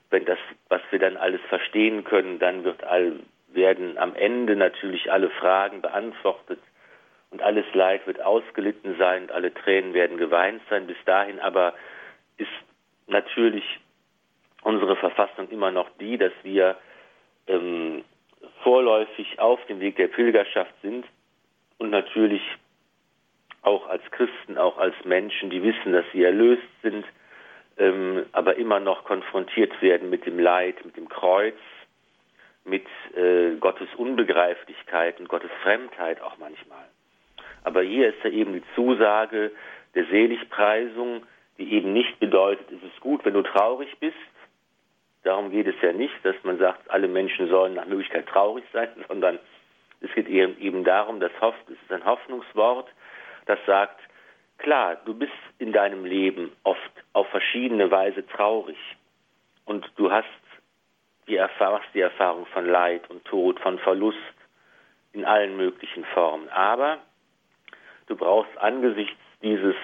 wenn 0.09 0.25
das, 0.25 0.39
was 0.69 0.81
wir 0.91 0.99
dann 0.99 1.17
alles 1.17 1.41
verstehen 1.49 2.03
können, 2.03 2.39
dann 2.39 2.63
wird 2.63 2.83
all, 2.83 3.19
werden 3.49 3.97
am 3.97 4.15
Ende 4.15 4.55
natürlich 4.55 5.12
alle 5.12 5.29
Fragen 5.29 5.81
beantwortet 5.81 6.59
und 7.31 7.41
alles 7.41 7.65
Leid 7.73 8.05
wird 8.07 8.21
ausgelitten 8.21 8.97
sein 8.97 9.23
und 9.23 9.31
alle 9.31 9.53
Tränen 9.53 9.93
werden 9.93 10.17
geweint 10.17 10.62
sein. 10.69 10.88
Bis 10.88 10.97
dahin 11.05 11.39
aber 11.39 11.73
ist 12.38 12.49
natürlich 13.07 13.63
unsere 14.63 14.95
Verfassung 14.95 15.49
immer 15.49 15.71
noch 15.71 15.89
die, 15.99 16.17
dass 16.17 16.33
wir 16.43 16.75
ähm, 17.47 18.03
vorläufig 18.63 19.39
auf 19.39 19.63
dem 19.67 19.79
Weg 19.79 19.95
der 19.97 20.07
Pilgerschaft 20.07 20.73
sind 20.81 21.05
und 21.77 21.91
natürlich 21.91 22.41
auch 23.61 23.87
als 23.87 24.03
Christen, 24.11 24.57
auch 24.57 24.77
als 24.77 24.95
Menschen, 25.05 25.49
die 25.49 25.63
wissen, 25.63 25.93
dass 25.93 26.05
sie 26.13 26.23
erlöst 26.23 26.63
sind, 26.81 27.05
ähm, 27.77 28.25
aber 28.31 28.55
immer 28.55 28.79
noch 28.79 29.03
konfrontiert 29.03 29.81
werden 29.81 30.09
mit 30.09 30.25
dem 30.25 30.39
Leid, 30.39 30.83
mit 30.85 30.97
dem 30.97 31.09
Kreuz, 31.09 31.57
mit 32.65 32.85
äh, 33.15 33.55
Gottes 33.59 33.87
Unbegreiflichkeit 33.95 35.19
und 35.19 35.29
Gottes 35.29 35.51
Fremdheit 35.63 36.21
auch 36.21 36.37
manchmal. 36.37 36.85
Aber 37.63 37.81
hier 37.81 38.09
ist 38.09 38.23
ja 38.23 38.29
eben 38.29 38.53
die 38.53 38.63
Zusage 38.75 39.51
der 39.95 40.05
Seligpreisung, 40.05 41.23
die 41.57 41.73
eben 41.73 41.93
nicht 41.93 42.19
bedeutet, 42.19 42.65
es 42.71 42.83
ist 42.83 42.99
gut, 43.01 43.25
wenn 43.25 43.33
du 43.33 43.41
traurig 43.41 43.89
bist. 43.99 44.15
Darum 45.23 45.51
geht 45.51 45.67
es 45.67 45.75
ja 45.81 45.91
nicht, 45.91 46.13
dass 46.23 46.35
man 46.43 46.57
sagt, 46.57 46.89
alle 46.89 47.07
Menschen 47.07 47.49
sollen 47.49 47.73
nach 47.73 47.85
Möglichkeit 47.85 48.27
traurig 48.27 48.63
sein, 48.71 48.89
sondern 49.07 49.39
es 50.01 50.11
geht 50.13 50.29
eben 50.29 50.83
darum, 50.85 51.19
dass 51.19 51.31
Hoff, 51.41 51.55
es 51.67 51.73
ist 51.73 51.91
ein 51.91 52.05
Hoffnungswort, 52.05 52.87
das 53.49 53.59
sagt, 53.65 53.99
klar, 54.59 54.97
du 55.05 55.15
bist 55.15 55.33
in 55.57 55.73
deinem 55.73 56.05
Leben 56.05 56.51
oft 56.63 56.91
auf 57.13 57.27
verschiedene 57.29 57.89
Weise 57.89 58.25
traurig 58.27 58.77
und 59.65 59.89
du 59.95 60.12
hast 60.12 60.27
die, 61.27 61.35
Erfahrung, 61.35 61.81
die 61.95 62.01
Erfahrung 62.01 62.45
von 62.47 62.67
Leid 62.67 63.09
und 63.09 63.25
Tod, 63.25 63.59
von 63.59 63.79
Verlust 63.79 64.17
in 65.13 65.25
allen 65.25 65.57
möglichen 65.57 66.05
Formen. 66.13 66.47
Aber 66.49 66.99
du 68.05 68.15
brauchst 68.15 68.55
angesichts 68.59 69.17
dieses, 69.41 69.75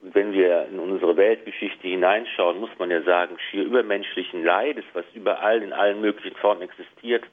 wenn 0.00 0.32
wir 0.32 0.66
in 0.68 0.78
unsere 0.78 1.18
Weltgeschichte 1.18 1.86
hineinschauen, 1.86 2.60
muss 2.60 2.70
man 2.78 2.90
ja 2.90 3.02
sagen, 3.02 3.36
schier 3.50 3.64
übermenschlichen 3.64 4.42
Leides, 4.42 4.84
was 4.94 5.04
überall 5.12 5.62
in 5.62 5.74
allen 5.74 6.00
möglichen 6.00 6.36
Formen 6.36 6.62
existiert, 6.62 7.24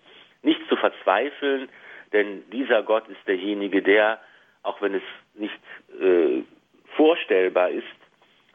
nicht 0.41 0.60
zu 0.67 0.75
verzweifeln, 0.75 1.69
denn 2.12 2.49
dieser 2.49 2.83
Gott 2.83 3.07
ist 3.07 3.25
derjenige, 3.27 3.81
der 3.81 4.19
auch 4.67 4.81
wenn 4.81 4.95
es 4.95 5.03
nicht 5.38 5.60
äh, 6.00 6.43
vorstellbar 6.95 7.69
ist, 7.69 7.86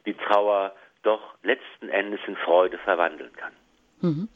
die 0.07 0.14
Trauer 0.14 0.75
doch 1.03 1.21
letzten 1.42 1.88
Endes 1.88 2.21
in 2.27 2.37
Freude 2.37 2.79
verwandeln 2.79 3.33
kann. 3.37 3.53
Mhm. 4.01 4.29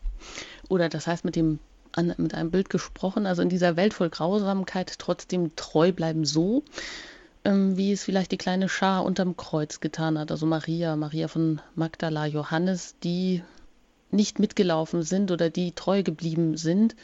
Oder 0.68 0.88
das 0.88 1.06
heißt 1.06 1.24
mit 1.24 1.36
dem 1.36 1.58
an, 1.92 2.14
mit 2.18 2.34
einem 2.34 2.50
Bild 2.50 2.70
gesprochen, 2.70 3.26
also 3.26 3.42
in 3.42 3.48
dieser 3.48 3.76
Welt 3.76 3.94
voll 3.94 4.10
Grausamkeit 4.10 4.98
trotzdem 4.98 5.56
treu 5.56 5.92
bleiben 5.92 6.24
so, 6.24 6.62
ähm, 7.44 7.76
wie 7.76 7.92
es 7.92 8.04
vielleicht 8.04 8.32
die 8.32 8.38
kleine 8.38 8.68
Schar 8.68 9.04
unterm 9.04 9.36
Kreuz 9.36 9.80
getan 9.80 10.18
hat, 10.18 10.30
also 10.30 10.46
Maria, 10.46 10.96
Maria 10.96 11.28
von 11.28 11.60
Magdala, 11.74 12.26
Johannes, 12.26 12.98
die 13.00 13.42
nicht 14.10 14.38
mitgelaufen 14.38 15.02
sind 15.02 15.30
oder 15.30 15.50
die 15.50 15.72
treu 15.72 16.02
geblieben 16.02 16.56
sind, 16.56 16.96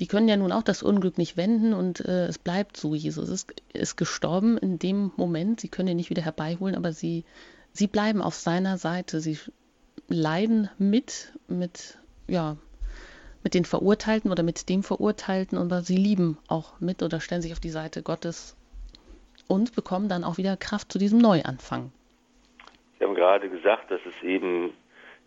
die 0.00 0.06
können 0.06 0.28
ja 0.28 0.36
nun 0.36 0.52
auch 0.52 0.62
das 0.62 0.82
Unglück 0.82 1.18
nicht 1.18 1.36
wenden 1.36 1.74
und 1.74 2.00
äh, 2.00 2.26
es 2.26 2.38
bleibt 2.38 2.76
so. 2.76 2.94
Jesus 2.94 3.28
ist, 3.28 3.62
ist 3.72 3.96
gestorben 3.96 4.56
in 4.56 4.78
dem 4.78 5.10
Moment. 5.16 5.60
Sie 5.60 5.68
können 5.68 5.88
ihn 5.88 5.96
nicht 5.96 6.10
wieder 6.10 6.22
herbeiholen, 6.22 6.76
aber 6.76 6.92
sie, 6.92 7.24
sie 7.72 7.88
bleiben 7.88 8.22
auf 8.22 8.34
seiner 8.34 8.78
Seite. 8.78 9.20
Sie 9.20 9.38
leiden 10.08 10.70
mit, 10.78 11.32
mit, 11.48 11.98
ja, 12.28 12.56
mit 13.42 13.54
den 13.54 13.64
Verurteilten 13.64 14.30
oder 14.30 14.44
mit 14.44 14.68
dem 14.68 14.84
Verurteilten, 14.84 15.58
aber 15.58 15.82
sie 15.82 15.96
lieben 15.96 16.38
auch 16.46 16.80
mit 16.80 17.02
oder 17.02 17.20
stellen 17.20 17.42
sich 17.42 17.52
auf 17.52 17.60
die 17.60 17.70
Seite 17.70 18.02
Gottes 18.02 18.56
und 19.48 19.74
bekommen 19.74 20.08
dann 20.08 20.22
auch 20.22 20.38
wieder 20.38 20.56
Kraft 20.56 20.92
zu 20.92 20.98
diesem 20.98 21.18
Neuanfang. 21.18 21.90
Sie 22.98 23.04
haben 23.04 23.14
gerade 23.14 23.48
gesagt, 23.48 23.90
dass 23.90 24.00
es 24.06 24.22
eben 24.22 24.72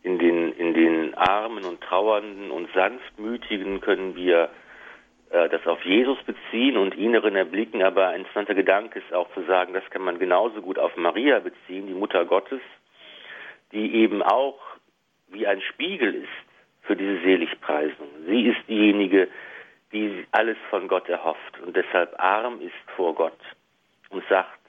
in 0.04 0.18
den, 0.18 0.54
in 0.54 0.74
den 0.74 1.14
Armen 1.16 1.64
und 1.66 1.82
Trauernden 1.82 2.52
und 2.52 2.70
Sanftmütigen 2.74 3.82
können 3.82 4.16
wir 4.16 4.50
das 5.32 5.66
auf 5.66 5.84
Jesus 5.86 6.18
beziehen 6.24 6.76
und 6.76 6.96
ihn 6.96 7.14
darin 7.14 7.38
erblicken, 7.38 7.82
aber 7.84 8.10
ein 8.10 8.22
interessanter 8.22 8.54
Gedanke 8.54 9.00
ist 9.00 9.14
auch 9.14 9.34
zu 9.34 9.44
sagen, 9.44 9.74
das 9.74 9.90
kann 9.90 10.02
man 10.02 10.20
genauso 10.20 10.62
gut 10.62 10.78
auf 10.78 10.96
Maria 10.98 11.40
beziehen, 11.40 11.88
die 11.88 11.94
Mutter 11.94 12.26
Gottes, 12.26 12.60
die 13.72 13.96
eben 13.96 14.22
auch 14.22 14.60
wie 15.30 15.48
ein 15.48 15.62
Spiegel 15.62 16.14
ist 16.16 16.28
für 16.82 16.98
diese 16.98 17.22
Seligpreisung. 17.22 18.08
Sie 18.28 18.48
ist 18.48 18.60
diejenige, 18.68 19.30
die 19.94 20.26
alles 20.32 20.58
von 20.70 20.90
Gott 20.90 21.08
erhofft 21.08 21.60
und 21.66 21.76
deshalb 21.78 22.14
arm 22.22 22.60
ist 22.60 22.74
vor 22.98 23.16
Gott 23.16 23.40
und 24.10 24.24
sagt, 24.28 24.60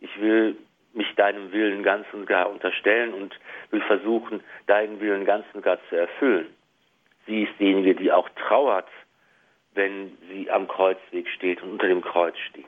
ich 0.00 0.20
will 0.20 0.56
mich 0.92 1.14
deinem 1.14 1.52
Willen 1.52 1.82
ganz 1.82 2.06
und 2.12 2.26
gar 2.26 2.50
unterstellen 2.50 3.14
und 3.14 3.38
will 3.70 3.82
versuchen, 3.82 4.42
deinen 4.66 5.00
Willen 5.00 5.24
ganz 5.24 5.46
und 5.54 5.62
gar 5.62 5.78
zu 5.88 5.96
erfüllen. 5.96 6.48
Sie 7.26 7.44
ist 7.44 7.58
diejenige, 7.58 7.94
die 7.94 8.12
auch 8.12 8.28
trauert, 8.30 8.88
wenn 9.76 10.16
sie 10.28 10.50
am 10.50 10.68
Kreuzweg 10.68 11.28
steht 11.28 11.62
und 11.62 11.72
unter 11.72 11.88
dem 11.88 12.02
Kreuz 12.02 12.36
steht. 12.50 12.64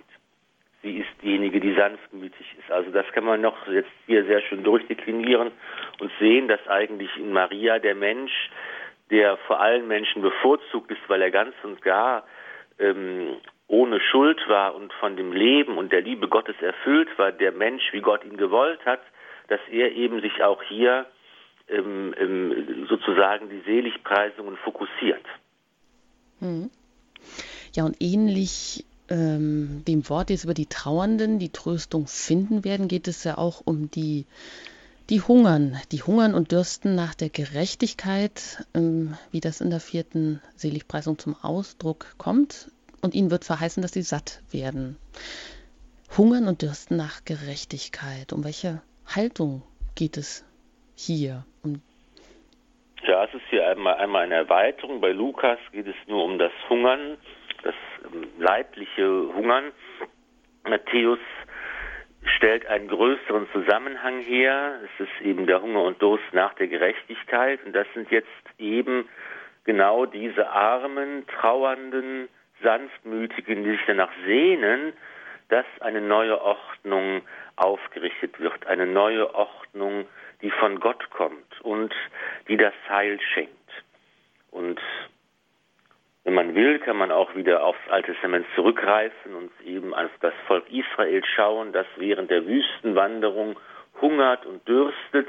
Sie 0.83 0.99
ist 0.99 1.09
diejenige, 1.23 1.59
die 1.59 1.75
sanftmütig 1.75 2.55
ist. 2.59 2.71
Also 2.71 2.91
das 2.91 3.07
kann 3.13 3.25
man 3.25 3.41
noch 3.41 3.67
jetzt 3.67 3.91
hier 4.07 4.25
sehr 4.25 4.41
schön 4.43 4.63
durchdeklinieren 4.63 5.51
und 5.99 6.13
sehen, 6.21 6.47
dass 6.47 6.65
eigentlich 6.69 7.11
in 7.17 7.33
Maria 7.33 7.81
der 7.81 7.97
Mensch, 7.97 8.51
der 9.11 9.37
vor 9.39 9.61
allen 9.61 9.89
Menschen 9.89 10.23
bevorzugt 10.23 10.91
ist, 10.91 11.01
weil 11.09 11.23
er 11.23 11.33
ganz 11.33 11.55
und 11.65 11.83
gar 11.83 12.25
ähm, 12.79 13.39
ohne 13.67 14.01
Schuld 14.01 14.41
war 14.49 14.75
und 14.77 14.93
von 14.95 15.17
dem 15.17 15.33
Leben 15.33 15.79
und 15.79 15.93
der 15.93 16.01
Liebe 16.01 16.29
Gottes 16.29 16.57
erfüllt 16.61 17.09
war, 17.19 17.33
der 17.33 17.53
Mensch, 17.53 17.93
wie 17.93 18.01
Gott 18.01 18.25
ihn 18.25 18.37
gewollt 18.37 18.85
hat, 18.87 19.03
dass 19.49 19.61
er 19.71 19.93
eben 19.93 20.21
sich 20.21 20.43
auch 20.45 20.63
hier 20.63 21.07
ähm, 21.69 22.15
ähm, 22.19 22.87
sozusagen 22.89 23.51
die 23.51 23.61
Seligpreisungen 23.61 24.57
fokussiert. 24.59 25.25
Hm. 26.41 26.71
Ja, 27.75 27.85
und 27.85 27.97
ähnlich 28.01 28.85
ähm, 29.09 29.83
dem 29.87 30.09
Wort 30.09 30.31
jetzt 30.31 30.45
über 30.45 30.55
die 30.55 30.67
Trauernden, 30.67 31.39
die 31.39 31.51
Tröstung 31.51 32.07
finden 32.07 32.65
werden, 32.65 32.89
geht 32.89 33.09
es 33.09 33.25
ja 33.25 33.39
auch 33.39 33.63
um 33.65 33.91
die, 33.91 34.27
die 35.11 35.21
hungern, 35.21 35.79
die 35.93 36.03
hungern 36.03 36.35
und 36.35 36.53
dürsten 36.53 36.95
nach 36.95 37.15
der 37.15 37.31
Gerechtigkeit, 37.31 38.65
ähm, 38.75 39.17
wie 39.31 39.41
das 39.41 39.61
in 39.61 39.71
der 39.71 39.81
vierten 39.81 40.41
Seligpreisung 40.57 41.19
zum 41.19 41.37
Ausdruck 41.43 42.15
kommt 42.19 42.71
und 43.01 43.15
ihnen 43.15 43.31
wird 43.31 43.45
verheißen, 43.45 43.83
dass 43.83 43.93
sie 43.93 44.03
satt 44.03 44.43
werden. 44.51 44.97
Hungern 46.17 46.49
und 46.49 46.63
Dürsten 46.63 46.97
nach 46.97 47.25
Gerechtigkeit. 47.25 48.33
Um 48.33 48.45
welche 48.45 48.83
Haltung 49.07 49.63
geht 49.95 50.17
es 50.17 50.45
hier? 50.95 51.45
Um 51.63 51.83
ja, 53.09 53.25
es 53.25 53.35
ist 53.35 53.45
hier 53.49 53.67
einmal, 53.67 53.95
einmal 53.95 54.25
eine 54.25 54.35
Erweiterung. 54.35 55.01
Bei 55.01 55.13
Lukas 55.13 55.59
geht 55.73 55.87
es 55.87 55.97
nur 56.07 56.25
um 56.25 56.39
das 56.39 56.53
Hungern, 56.69 57.17
das 57.63 57.75
ähm, 58.05 58.29
leibliche 58.39 59.05
Hungern. 59.35 59.73
Matthäus 60.65 61.19
stellt 62.37 62.67
einen 62.67 62.89
größeren 62.89 63.49
Zusammenhang 63.53 64.21
her. 64.21 64.81
Es 64.85 65.07
ist 65.07 65.27
eben 65.27 65.47
der 65.47 65.63
Hunger 65.63 65.83
und 65.83 66.03
Durst 66.03 66.25
nach 66.33 66.53
der 66.55 66.69
Gerechtigkeit. 66.69 67.65
Und 67.65 67.73
das 67.73 67.87
sind 67.95 68.11
jetzt 68.11 68.29
eben 68.59 69.09
genau 69.65 70.05
diese 70.05 70.51
armen, 70.51 71.27
trauernden, 71.27 72.29
Sanftmütigen, 72.63 73.65
die 73.65 73.71
sich 73.71 73.85
danach 73.87 74.11
sehnen, 74.27 74.93
dass 75.49 75.65
eine 75.81 76.03
neue 76.03 76.41
Ordnung 76.43 77.23
aufgerichtet 77.57 78.39
wird, 78.39 78.67
eine 78.67 78.87
neue 78.87 79.35
Ordnung, 79.35 80.07
die 80.43 80.51
von 80.51 80.81
Gott 80.81 81.11
kommt 81.11 81.61
und 81.63 81.95
die 82.49 82.57
das 82.57 82.75
Heil 82.89 83.19
schenkt. 83.35 83.53
Und 84.51 84.81
wenn 86.25 86.35
man 86.35 86.55
will, 86.55 86.79
kann 86.79 86.97
man 86.97 87.11
auch 87.11 87.35
wieder 87.35 87.65
aufs 87.65 87.89
Alte 87.89 88.13
Testament 88.13 88.47
zurückgreifen 88.55 89.35
und 89.35 89.51
eben 89.65 89.95
auf 89.95 90.11
das 90.21 90.35
Volk 90.47 90.71
Israel 90.71 91.23
schauen, 91.25 91.73
das 91.73 91.87
während 91.97 92.31
der 92.31 92.47
Wüstenwanderung 92.47 93.59
hungert 94.01 94.45
und 94.47 94.67
dürstet 94.69 95.29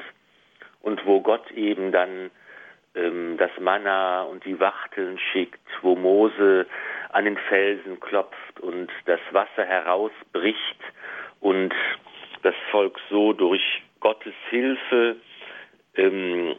und 0.81 1.05
wo 1.05 1.21
Gott 1.21 1.49
eben 1.51 1.91
dann 1.91 2.31
ähm, 2.95 3.37
das 3.37 3.51
Manna 3.59 4.23
und 4.23 4.45
die 4.45 4.59
Wachteln 4.59 5.17
schickt, 5.31 5.59
wo 5.81 5.95
Mose 5.95 6.65
an 7.09 7.25
den 7.25 7.37
Felsen 7.37 7.99
klopft 7.99 8.59
und 8.59 8.91
das 9.05 9.19
Wasser 9.31 9.65
herausbricht 9.65 10.79
und 11.39 11.73
das 12.43 12.55
Volk 12.71 12.99
so 13.09 13.33
durch 13.33 13.81
Gottes 13.99 14.33
Hilfe 14.49 15.17
ähm, 15.95 16.55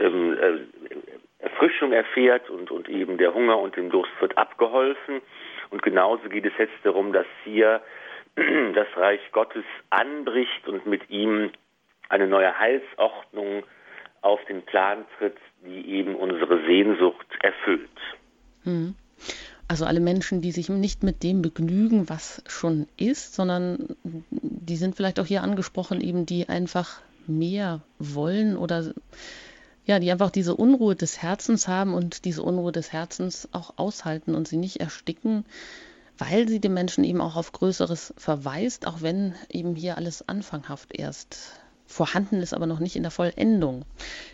ähm, 0.00 0.38
äh, 0.38 1.44
Erfrischung 1.44 1.92
erfährt 1.92 2.50
und, 2.50 2.70
und 2.70 2.88
eben 2.88 3.18
der 3.18 3.32
Hunger 3.34 3.58
und 3.58 3.76
dem 3.76 3.90
Durst 3.90 4.12
wird 4.20 4.36
abgeholfen. 4.36 5.20
Und 5.70 5.82
genauso 5.82 6.28
geht 6.28 6.46
es 6.46 6.52
jetzt 6.58 6.74
darum, 6.82 7.12
dass 7.12 7.26
hier 7.44 7.80
das 8.74 8.88
Reich 8.96 9.20
Gottes 9.32 9.64
anbricht 9.90 10.66
und 10.66 10.86
mit 10.86 11.08
ihm 11.10 11.50
eine 12.08 12.26
neue 12.26 12.58
Heilsordnung 12.58 13.64
auf 14.22 14.44
den 14.46 14.62
Plan 14.62 15.04
tritt, 15.18 15.36
die 15.64 15.94
eben 15.94 16.14
unsere 16.16 16.64
Sehnsucht 16.66 17.26
erfüllt. 17.42 17.88
Hm. 18.64 18.94
Also 19.68 19.84
alle 19.84 20.00
Menschen, 20.00 20.40
die 20.40 20.50
sich 20.50 20.70
nicht 20.70 21.02
mit 21.02 21.22
dem 21.22 21.42
begnügen, 21.42 22.08
was 22.08 22.42
schon 22.46 22.86
ist, 22.96 23.34
sondern 23.34 23.96
die 24.30 24.76
sind 24.76 24.96
vielleicht 24.96 25.20
auch 25.20 25.26
hier 25.26 25.42
angesprochen, 25.42 26.00
eben 26.00 26.24
die 26.24 26.48
einfach 26.48 27.00
mehr 27.26 27.82
wollen 27.98 28.56
oder 28.56 28.94
ja, 29.84 29.98
die 29.98 30.10
einfach 30.10 30.30
diese 30.30 30.54
Unruhe 30.54 30.96
des 30.96 31.22
Herzens 31.22 31.68
haben 31.68 31.94
und 31.94 32.24
diese 32.24 32.42
Unruhe 32.42 32.72
des 32.72 32.92
Herzens 32.92 33.48
auch 33.52 33.74
aushalten 33.76 34.34
und 34.34 34.48
sie 34.48 34.56
nicht 34.56 34.80
ersticken, 34.80 35.44
weil 36.18 36.48
sie 36.48 36.60
den 36.60 36.74
Menschen 36.74 37.04
eben 37.04 37.20
auch 37.20 37.36
auf 37.36 37.52
Größeres 37.52 38.14
verweist, 38.16 38.86
auch 38.86 39.02
wenn 39.02 39.34
eben 39.50 39.74
hier 39.76 39.96
alles 39.96 40.28
anfanghaft 40.28 40.98
erst 40.98 41.38
vorhanden 41.88 42.36
ist, 42.36 42.54
aber 42.54 42.66
noch 42.66 42.78
nicht 42.78 42.94
in 42.94 43.02
der 43.02 43.10
Vollendung. 43.10 43.84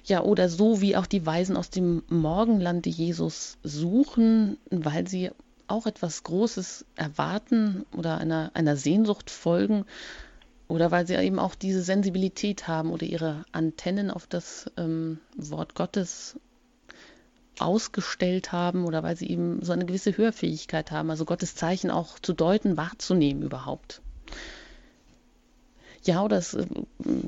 Ja, 0.04 0.22
oder 0.22 0.48
so 0.48 0.80
wie 0.80 0.96
auch 0.96 1.06
die 1.06 1.24
Weisen 1.24 1.56
aus 1.56 1.70
dem 1.70 2.02
Morgenland, 2.08 2.84
die 2.84 2.90
Jesus 2.90 3.56
suchen, 3.62 4.58
weil 4.70 5.06
sie 5.06 5.30
auch 5.66 5.86
etwas 5.86 6.24
Großes 6.24 6.84
erwarten 6.96 7.86
oder 7.96 8.18
einer, 8.18 8.50
einer 8.54 8.76
Sehnsucht 8.76 9.30
folgen 9.30 9.86
oder 10.68 10.90
weil 10.90 11.06
sie 11.06 11.14
eben 11.14 11.38
auch 11.38 11.54
diese 11.54 11.82
Sensibilität 11.82 12.68
haben 12.68 12.90
oder 12.90 13.06
ihre 13.06 13.44
Antennen 13.52 14.10
auf 14.10 14.26
das 14.26 14.70
ähm, 14.76 15.20
Wort 15.36 15.74
Gottes 15.74 16.38
ausgestellt 17.58 18.50
haben 18.50 18.84
oder 18.84 19.02
weil 19.04 19.16
sie 19.16 19.30
eben 19.30 19.64
so 19.64 19.72
eine 19.72 19.86
gewisse 19.86 20.16
Hörfähigkeit 20.16 20.90
haben, 20.90 21.08
also 21.10 21.24
Gottes 21.24 21.54
Zeichen 21.54 21.90
auch 21.90 22.18
zu 22.18 22.32
deuten, 22.32 22.76
wahrzunehmen 22.76 23.42
überhaupt. 23.42 24.02
Ja, 26.04 26.22
oder 26.22 26.36
es, 26.36 26.52
äh, 26.54 26.66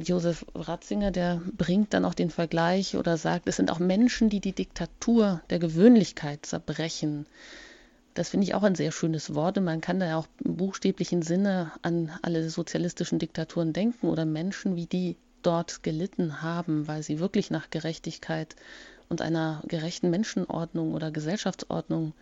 Josef 0.03 0.45
Ratzinger, 0.55 1.11
der 1.11 1.41
bringt 1.57 1.95
dann 1.95 2.05
auch 2.05 2.15
den 2.15 2.31
Vergleich 2.31 2.97
oder 2.97 3.17
sagt, 3.17 3.49
es 3.49 3.57
sind 3.57 3.71
auch 3.71 3.79
Menschen, 3.79 4.29
die 4.29 4.41
die 4.41 4.53
Diktatur 4.53 5.41
der 5.49 5.59
Gewöhnlichkeit 5.59 6.45
zerbrechen. 6.45 7.27
Das 8.13 8.31
finde 8.31 8.45
ich 8.45 8.55
auch 8.55 8.63
ein 8.63 8.75
sehr 8.75 8.93
schönes 8.93 9.35
Wort. 9.35 9.59
Und 9.59 9.65
man 9.65 9.81
kann 9.81 10.01
da 10.01 10.07
ja 10.07 10.17
auch 10.19 10.27
im 10.45 10.57
buchstäblichen 10.57 11.23
Sinne 11.23 11.73
an 11.83 12.11
alle 12.23 12.49
sozialistischen 12.49 13.19
Diktaturen 13.19 13.73
denken 13.73 14.09
oder 14.09 14.25
Menschen, 14.25 14.77
wie 14.77 14.87
die 14.87 15.17
dort 15.43 15.83
gelitten 15.83 16.43
haben, 16.43 16.87
weil 16.89 17.03
sie 17.03 17.19
wirklich 17.19 17.51
nach 17.51 17.71
Gerechtigkeit 17.71 18.57
und 19.09 19.23
einer 19.23 19.63
gerechten 19.69 20.11
Menschenordnung 20.11 20.93
oder 20.93 21.11
Gesellschaftsordnung 21.11 22.13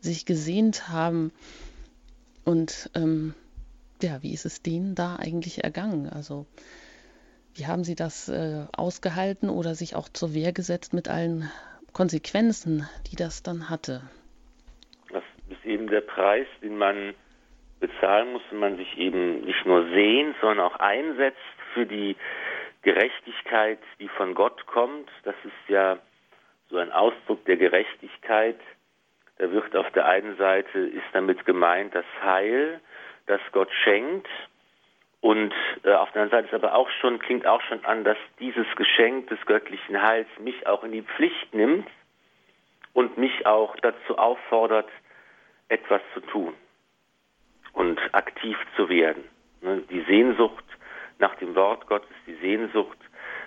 sich 0.00 0.26
gesehnt 0.26 0.88
haben. 0.88 1.32
Und 2.44 2.90
ähm, 2.94 3.34
ja, 4.02 4.22
wie 4.22 4.32
ist 4.32 4.44
es 4.44 4.62
denen 4.62 4.94
da 4.94 5.16
eigentlich 5.16 5.64
ergangen? 5.64 6.08
Also 6.08 6.46
wie 7.54 7.66
haben 7.66 7.84
sie 7.84 7.94
das 7.94 8.28
äh, 8.28 8.66
ausgehalten 8.76 9.50
oder 9.50 9.74
sich 9.74 9.94
auch 9.94 10.08
zur 10.08 10.34
Wehr 10.34 10.52
gesetzt 10.52 10.94
mit 10.94 11.08
allen 11.08 11.50
Konsequenzen, 11.92 12.88
die 13.10 13.16
das 13.16 13.42
dann 13.42 13.68
hatte? 13.68 14.02
Das 15.10 15.22
ist 15.50 15.64
eben 15.64 15.88
der 15.88 16.00
Preis, 16.00 16.46
den 16.62 16.78
man 16.78 17.14
bezahlen 17.80 18.32
muss, 18.32 18.42
wenn 18.50 18.60
man 18.60 18.76
sich 18.76 18.96
eben 18.96 19.44
nicht 19.44 19.66
nur 19.66 19.88
sehnt, 19.90 20.36
sondern 20.40 20.60
auch 20.60 20.76
einsetzt 20.76 21.38
für 21.74 21.84
die 21.84 22.16
Gerechtigkeit, 22.82 23.80
die 24.00 24.08
von 24.08 24.34
Gott 24.34 24.66
kommt. 24.66 25.10
Das 25.24 25.34
ist 25.44 25.68
ja 25.68 25.98
so 26.70 26.78
ein 26.78 26.90
Ausdruck 26.90 27.44
der 27.44 27.56
Gerechtigkeit. 27.56 28.58
Da 29.38 29.50
wird 29.50 29.76
auf 29.76 29.90
der 29.92 30.06
einen 30.06 30.36
Seite 30.36 30.78
ist 30.78 31.04
damit 31.12 31.44
gemeint 31.44 31.94
das 31.94 32.04
Heil, 32.22 32.80
das 33.32 33.40
Gott 33.52 33.70
schenkt. 33.84 34.28
Und 35.20 35.54
äh, 35.84 35.92
auf 35.92 36.10
der 36.12 36.22
anderen 36.22 36.30
Seite 36.30 36.48
ist 36.48 36.54
aber 36.54 36.74
auch 36.74 36.90
schon, 37.00 37.18
klingt 37.18 37.46
auch 37.46 37.62
schon 37.62 37.84
an, 37.84 38.04
dass 38.04 38.18
dieses 38.40 38.66
Geschenk 38.76 39.28
des 39.28 39.40
göttlichen 39.46 40.02
Heils 40.02 40.28
mich 40.40 40.66
auch 40.66 40.84
in 40.84 40.92
die 40.92 41.02
Pflicht 41.02 41.54
nimmt 41.54 41.88
und 42.92 43.16
mich 43.18 43.46
auch 43.46 43.76
dazu 43.76 44.18
auffordert, 44.18 44.88
etwas 45.68 46.02
zu 46.12 46.20
tun 46.20 46.54
und 47.72 47.98
aktiv 48.12 48.58
zu 48.76 48.88
werden. 48.88 49.24
Ne? 49.62 49.82
Die 49.90 50.02
Sehnsucht 50.02 50.64
nach 51.18 51.34
dem 51.36 51.54
Wort 51.54 51.86
Gottes, 51.86 52.16
die 52.26 52.34
Sehnsucht 52.34 52.98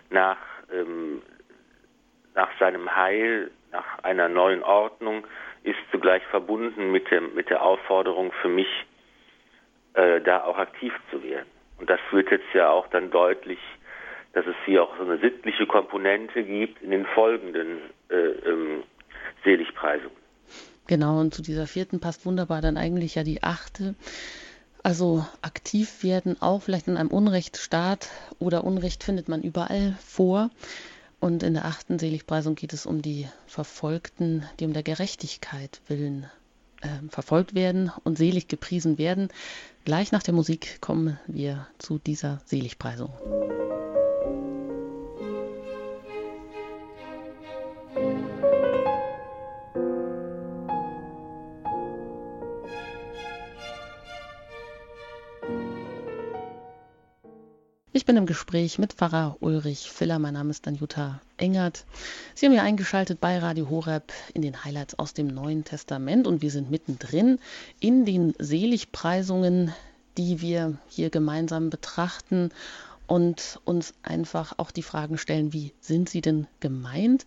nach, 0.10 0.38
ähm, 0.72 1.22
nach 2.34 2.50
seinem 2.58 2.96
Heil, 2.96 3.52
nach 3.72 4.00
einer 4.04 4.30
neuen 4.30 4.64
Ordnung, 4.64 5.28
ist 5.64 5.80
zugleich 5.92 6.24
verbunden 6.28 6.92
mit, 6.92 7.12
dem, 7.12 7.36
mit 7.36 7.50
der 7.50 7.62
Aufforderung 7.62 8.32
für 8.42 8.48
mich, 8.48 8.70
äh, 9.96 10.22
da 10.22 10.44
auch 10.44 10.58
aktiv 10.58 10.94
zu 11.12 11.24
werden. 11.24 11.48
Und 11.78 11.90
das 11.90 12.00
wird 12.12 12.32
jetzt 12.32 12.54
ja 12.54 12.70
auch 12.70 12.88
dann 12.88 13.12
deutlich 13.12 13.60
dass 14.36 14.46
es 14.46 14.56
hier 14.66 14.84
auch 14.84 14.96
so 14.98 15.04
eine 15.04 15.18
sittliche 15.20 15.66
Komponente 15.66 16.44
gibt 16.44 16.82
in 16.82 16.92
den 16.92 17.06
folgenden 17.06 17.80
äh, 18.10 18.16
ähm, 18.16 18.84
Seligpreisungen. 19.46 20.18
Genau, 20.88 21.22
und 21.22 21.34
zu 21.34 21.42
dieser 21.42 21.68
vierten 21.68 22.02
passt 22.02 22.26
wunderbar 22.26 22.62
dann 22.62 22.78
eigentlich 22.78 23.16
ja 23.16 23.24
die 23.24 23.44
achte. 23.44 23.96
Also 24.84 25.26
aktiv 25.42 26.04
werden 26.04 26.36
auch 26.42 26.62
vielleicht 26.62 26.90
in 26.90 26.98
einem 26.98 27.10
Unrechtsstaat 27.12 28.10
oder 28.38 28.66
Unrecht 28.66 29.06
findet 29.06 29.30
man 29.30 29.42
überall 29.42 29.96
vor. 30.06 30.50
Und 31.22 31.42
in 31.42 31.54
der 31.54 31.66
achten 31.66 31.98
Seligpreisung 31.98 32.56
geht 32.56 32.74
es 32.74 32.86
um 32.86 33.02
die 33.02 33.28
Verfolgten, 33.48 34.44
die 34.60 34.66
um 34.66 34.74
der 34.74 34.84
Gerechtigkeit 34.84 35.80
willen 35.88 36.30
äh, 36.82 37.10
verfolgt 37.10 37.54
werden 37.56 37.92
und 38.04 38.18
selig 38.18 38.48
gepriesen 38.48 38.98
werden. 38.98 39.30
Gleich 39.86 40.12
nach 40.12 40.24
der 40.24 40.34
Musik 40.34 40.82
kommen 40.82 41.20
wir 41.28 41.68
zu 41.78 42.00
dieser 42.00 42.42
Seligpreisung. 42.46 43.14
Ich 58.06 58.08
bin 58.08 58.18
im 58.18 58.28
Gespräch 58.28 58.78
mit 58.78 58.94
Pfarrer 58.94 59.36
Ulrich 59.40 59.90
Filler. 59.92 60.20
Mein 60.20 60.36
Name 60.36 60.52
ist 60.52 60.68
dann 60.68 60.76
Jutta 60.76 61.22
Engert. 61.38 61.86
Sie 62.36 62.46
haben 62.46 62.54
ja 62.54 62.62
eingeschaltet 62.62 63.20
bei 63.20 63.40
Radio 63.40 63.68
Horeb 63.68 64.14
in 64.36 64.44
den 64.44 64.64
Highlights 64.64 65.00
aus 65.00 65.16
dem 65.16 65.26
Neuen 65.26 65.64
Testament 65.64 66.28
und 66.28 66.44
wir 66.44 66.52
sind 66.52 66.70
mittendrin 66.70 67.40
in 67.80 68.06
den 68.06 68.36
Seligpreisungen, 68.38 69.74
die 70.20 70.40
wir 70.40 70.78
hier 70.88 71.10
gemeinsam 71.10 71.72
betrachten 71.72 72.52
und 73.08 73.60
uns 73.66 73.96
einfach 74.04 74.54
auch 74.60 74.70
die 74.70 74.84
Fragen 74.84 75.18
stellen, 75.18 75.52
wie 75.52 75.74
sind 75.82 76.08
sie 76.08 76.22
denn 76.22 76.46
gemeint? 76.60 77.26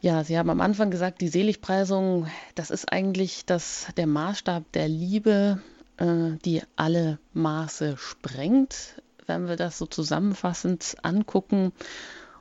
Ja, 0.00 0.22
Sie 0.22 0.38
haben 0.38 0.50
am 0.50 0.60
Anfang 0.60 0.92
gesagt, 0.92 1.20
die 1.20 1.26
Seligpreisung, 1.26 2.28
das 2.54 2.70
ist 2.70 2.92
eigentlich 2.92 3.44
das, 3.44 3.88
der 3.96 4.06
Maßstab 4.06 4.70
der 4.70 4.86
Liebe, 4.86 5.60
äh, 5.96 6.36
die 6.44 6.62
alle 6.76 7.18
Maße 7.32 7.96
sprengt 7.96 9.02
wenn 9.28 9.48
wir 9.48 9.56
das 9.56 9.78
so 9.78 9.86
zusammenfassend 9.86 10.96
angucken. 11.02 11.72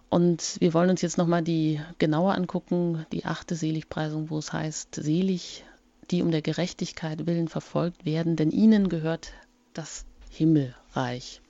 Und 0.10 0.56
wir 0.60 0.74
wollen 0.74 0.90
uns 0.90 1.02
jetzt 1.02 1.18
nochmal 1.18 1.44
die 1.44 1.82
genauer 2.00 2.36
angucken, 2.36 3.06
die 3.12 3.26
achte 3.26 3.56
Seligpreisung, 3.56 4.30
wo 4.30 4.38
es 4.38 4.54
heißt, 4.54 4.96
selig, 4.96 5.66
die 6.12 6.22
um 6.22 6.32
der 6.32 6.42
Gerechtigkeit 6.42 7.28
willen 7.28 7.50
verfolgt 7.50 8.06
werden, 8.06 8.38
denn 8.38 8.52
ihnen 8.52 8.88
gehört 8.88 9.34
das 9.74 10.06
Himmelreich. 10.30 11.42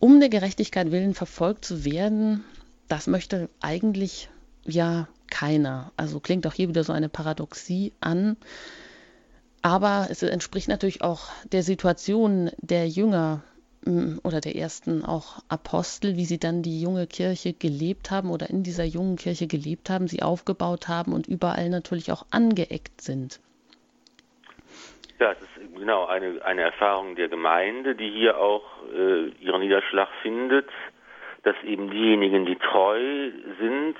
Um 0.00 0.18
der 0.18 0.30
Gerechtigkeit 0.30 0.90
willen 0.90 1.14
verfolgt 1.14 1.64
zu 1.64 1.84
werden, 1.84 2.42
das 2.88 3.06
möchte 3.06 3.48
eigentlich 3.60 4.30
ja 4.64 5.08
keiner. 5.30 5.92
Also 5.96 6.20
klingt 6.20 6.46
auch 6.46 6.54
hier 6.54 6.68
wieder 6.68 6.84
so 6.84 6.92
eine 6.92 7.08
Paradoxie 7.08 7.92
an. 8.00 8.36
Aber 9.60 10.08
es 10.10 10.22
entspricht 10.22 10.68
natürlich 10.68 11.02
auch 11.02 11.28
der 11.52 11.62
Situation 11.62 12.50
der 12.60 12.88
Jünger, 12.88 13.42
oder 14.22 14.40
der 14.40 14.54
ersten 14.54 15.04
auch 15.04 15.40
Apostel, 15.48 16.16
wie 16.16 16.24
sie 16.24 16.38
dann 16.38 16.62
die 16.62 16.80
junge 16.80 17.06
Kirche 17.06 17.52
gelebt 17.52 18.10
haben 18.10 18.30
oder 18.30 18.48
in 18.48 18.62
dieser 18.62 18.84
jungen 18.84 19.16
Kirche 19.16 19.46
gelebt 19.46 19.90
haben, 19.90 20.06
sie 20.06 20.22
aufgebaut 20.22 20.88
haben 20.88 21.12
und 21.12 21.26
überall 21.26 21.68
natürlich 21.68 22.12
auch 22.12 22.24
angeeckt 22.30 23.00
sind. 23.00 23.40
Ja, 25.18 25.32
es 25.32 25.40
ist 25.40 25.76
genau 25.76 26.06
eine, 26.06 26.44
eine 26.44 26.62
Erfahrung 26.62 27.16
der 27.16 27.28
Gemeinde, 27.28 27.94
die 27.94 28.10
hier 28.10 28.38
auch 28.38 28.64
äh, 28.92 29.28
ihren 29.40 29.60
Niederschlag 29.60 30.08
findet, 30.22 30.68
dass 31.42 31.56
eben 31.64 31.90
diejenigen, 31.90 32.46
die 32.46 32.56
treu 32.56 33.30
sind, 33.58 33.96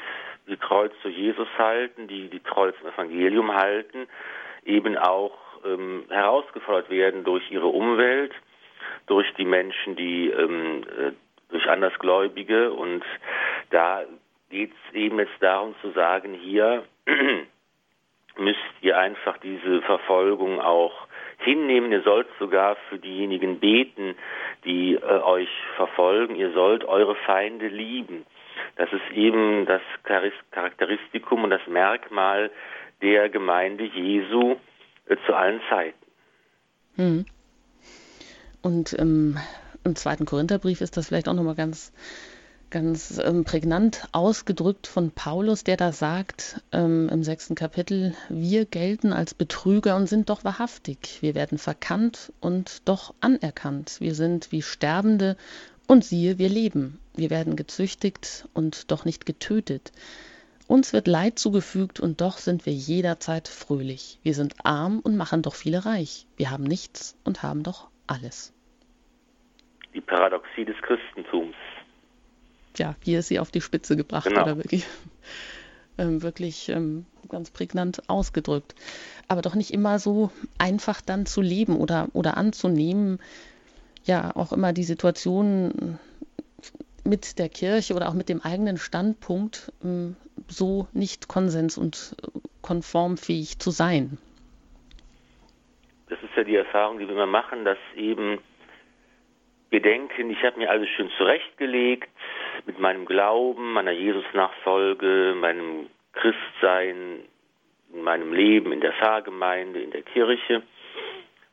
die 0.49 0.57
treu 0.57 0.89
zu 1.03 1.09
Jesus 1.09 1.49
halten, 1.59 2.09
die 2.09 2.28
die 2.28 2.41
treu 2.41 2.72
zum 2.72 2.89
Evangelium 2.89 3.53
halten, 3.53 4.07
eben 4.64 4.97
auch 4.97 5.37
ähm, 5.64 6.05
herausgefordert 6.09 6.91
werden 6.91 7.24
durch 7.24 7.51
ihre 7.51 7.68
Umwelt 7.68 8.33
durch 9.07 9.32
die 9.34 9.45
Menschen, 9.45 9.97
die 9.97 10.28
ähm, 10.28 10.84
äh, 10.99 11.12
durch 11.51 11.68
Andersgläubige 11.68 12.72
und 12.72 13.05
da 13.70 14.03
geht 14.51 14.72
es 14.72 14.95
eben 14.95 15.18
jetzt 15.18 15.40
darum 15.40 15.74
zu 15.80 15.90
sagen, 15.93 16.34
hier 16.34 16.84
müsst 18.38 18.59
ihr 18.80 18.99
einfach 18.99 19.38
diese 19.38 19.82
Verfolgung 19.82 20.61
auch 20.61 21.07
hinnehmen. 21.38 21.93
Ihr 21.93 22.03
sollt 22.03 22.28
sogar 22.38 22.76
für 22.88 22.99
diejenigen 22.99 23.61
beten, 23.61 24.14
die 24.64 24.95
äh, 24.95 25.01
euch 25.01 25.49
verfolgen. 25.76 26.36
Ihr 26.36 26.53
sollt 26.53 26.84
eure 26.84 27.14
Feinde 27.16 27.68
lieben. 27.68 28.24
Das 28.76 28.93
ist 28.93 29.16
eben 29.16 29.66
das 29.66 29.82
Charakteristikum 30.51 31.45
und 31.45 31.51
das 31.51 31.66
Merkmal 31.66 32.51
der 33.01 33.28
Gemeinde 33.28 33.84
Jesu 33.84 34.57
äh, 35.07 35.16
zu 35.26 35.34
allen 35.34 35.61
Zeiten. 35.68 35.99
Hm. 36.97 37.26
Und 38.63 38.97
ähm, 38.99 39.37
im 39.85 39.97
zweiten 39.97 40.25
Korintherbrief 40.25 40.81
ist 40.81 40.97
das 40.97 41.09
vielleicht 41.09 41.29
auch 41.29 41.35
nochmal 41.35 41.57
ganz, 41.57 41.93
ganz 42.71 43.21
ähm, 43.23 43.45
prägnant 43.45 44.09
ausgedrückt 44.13 44.87
von 44.87 45.11
Paulus, 45.11 45.65
der 45.65 45.77
da 45.77 45.93
sagt 45.93 46.63
ähm, 46.71 47.09
im 47.09 47.25
sechsten 47.25 47.57
Kapitel, 47.57 48.15
wir 48.29 48.65
gelten 48.65 49.13
als 49.13 49.35
Betrüger 49.35 49.97
und 49.97 50.09
sind 50.09 50.31
doch 50.31 50.45
wahrhaftig. 50.45 51.19
Wir 51.21 51.35
werden 51.35 51.59
verkannt 51.59 52.33
und 52.41 52.83
doch 52.85 53.15
anerkannt. 53.21 53.97
Wir 53.99 54.15
sind 54.15 54.53
wie 54.53 54.63
Sterbende 54.63 55.37
und 55.89 56.05
siehe, 56.05 56.39
wir 56.39 56.49
leben. 56.49 57.01
Wir 57.15 57.31
werden 57.31 57.57
gezüchtigt 57.57 58.49
und 58.55 58.91
doch 58.93 59.05
nicht 59.05 59.27
getötet. 59.27 59.93
Uns 60.69 60.93
wird 60.93 61.09
Leid 61.09 61.39
zugefügt 61.39 62.01
und 62.01 62.21
doch 62.21 62.39
sind 62.39 62.65
wir 62.65 62.73
jederzeit 62.73 63.49
fröhlich. 63.49 64.19
Wir 64.23 64.35
sind 64.35 64.55
arm 64.65 65.01
und 65.01 65.17
machen 65.17 65.43
doch 65.43 65.55
viele 65.55 65.85
reich. 65.85 66.27
Wir 66.37 66.51
haben 66.51 66.65
nichts 66.65 67.17
und 67.25 67.43
haben 67.43 67.63
doch 67.65 67.89
alles. 68.07 68.53
Die 69.94 70.00
Paradoxie 70.00 70.64
des 70.64 70.76
Christentums. 70.82 71.55
Ja, 72.76 72.96
hier 73.03 73.18
ist 73.18 73.28
sie 73.28 73.38
auf 73.38 73.50
die 73.50 73.61
Spitze 73.61 73.96
gebracht, 73.96 74.26
genau. 74.26 74.42
oder 74.42 74.57
wirklich, 74.57 74.86
ähm, 75.98 76.22
wirklich 76.22 76.68
ähm, 76.70 77.05
ganz 77.28 77.50
prägnant 77.50 78.09
ausgedrückt. 78.09 78.74
Aber 79.28 79.42
doch 79.42 79.55
nicht 79.55 79.72
immer 79.72 79.98
so 79.98 80.30
einfach 80.59 81.00
dann 81.00 81.26
zu 81.26 81.42
leben 81.42 81.76
oder, 81.76 82.09
oder 82.14 82.36
anzunehmen. 82.36 83.18
Ja, 84.05 84.34
auch 84.34 84.53
immer 84.53 84.72
die 84.72 84.84
Situation 84.84 85.98
mit 87.05 87.38
der 87.38 87.48
Kirche 87.48 87.94
oder 87.94 88.09
auch 88.09 88.14
mit 88.14 88.28
dem 88.28 88.40
eigenen 88.40 88.78
Standpunkt 88.78 89.72
ähm, 89.84 90.16
so 90.48 90.88
nicht 90.92 91.28
konsens- 91.28 91.78
und 91.78 92.16
konformfähig 92.62 93.59
zu 93.59 93.70
sein 93.70 94.18
das 96.13 96.23
ist 96.23 96.37
ja 96.37 96.45
die 96.45 96.57
Erfahrung, 96.57 96.99
die 96.99 97.07
wir 97.07 97.15
immer 97.15 97.27
machen, 97.27 97.65
dass 97.65 97.79
eben 97.97 98.39
wir 99.71 99.81
denken, 99.81 100.31
ich 100.31 100.45
habe 100.45 100.59
mir 100.59 100.69
alles 100.69 100.91
schön 100.91 101.11
zurechtgelegt 101.17 102.11
mit 102.67 102.79
meinem 102.79 103.07
Glauben, 103.07 103.73
meiner 103.73 103.93
Jesus-Nachfolge, 103.93 105.35
meinem 105.41 105.89
Christsein, 106.13 107.21
in 107.95 108.03
meinem 108.03 108.35
Leben, 108.35 108.73
in 108.73 108.83
der 108.83 108.93
Pfarrgemeinde, 108.93 109.81
in 109.81 109.91
der 109.91 110.03
Kirche. 110.03 110.63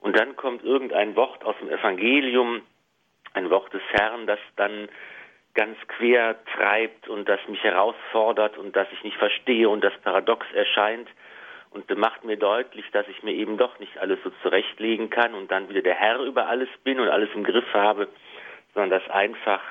Und 0.01 0.19
dann 0.19 0.35
kommt 0.35 0.65
irgendein 0.65 1.15
Wort 1.15 1.45
aus 1.45 1.55
dem 1.61 1.69
Evangelium, 1.69 2.61
ein 3.33 3.49
Wort 3.49 3.73
des 3.73 3.83
Herrn, 3.91 4.27
das 4.27 4.39
dann 4.57 4.89
ganz 5.53 5.77
quer 5.87 6.35
treibt 6.57 7.07
und 7.07 7.29
das 7.29 7.39
mich 7.47 7.63
herausfordert 7.63 8.57
und 8.57 8.75
das 8.75 8.89
ich 8.91 9.03
nicht 9.05 9.17
verstehe 9.17 9.69
und 9.69 9.85
das 9.85 9.93
paradox 10.03 10.45
erscheint 10.53 11.07
und 11.71 11.89
macht 11.97 12.23
mir 12.23 12.37
deutlich, 12.37 12.85
dass 12.91 13.07
ich 13.07 13.23
mir 13.23 13.33
eben 13.33 13.57
doch 13.57 13.79
nicht 13.79 13.97
alles 13.97 14.19
so 14.23 14.31
zurechtlegen 14.41 15.09
kann 15.09 15.33
und 15.33 15.51
dann 15.51 15.69
wieder 15.69 15.81
der 15.81 15.95
Herr 15.95 16.19
über 16.19 16.47
alles 16.47 16.69
bin 16.83 16.99
und 16.99 17.09
alles 17.09 17.29
im 17.35 17.43
Griff 17.43 17.73
habe, 17.73 18.07
sondern 18.73 18.99
dass 18.99 19.09
einfach 19.09 19.61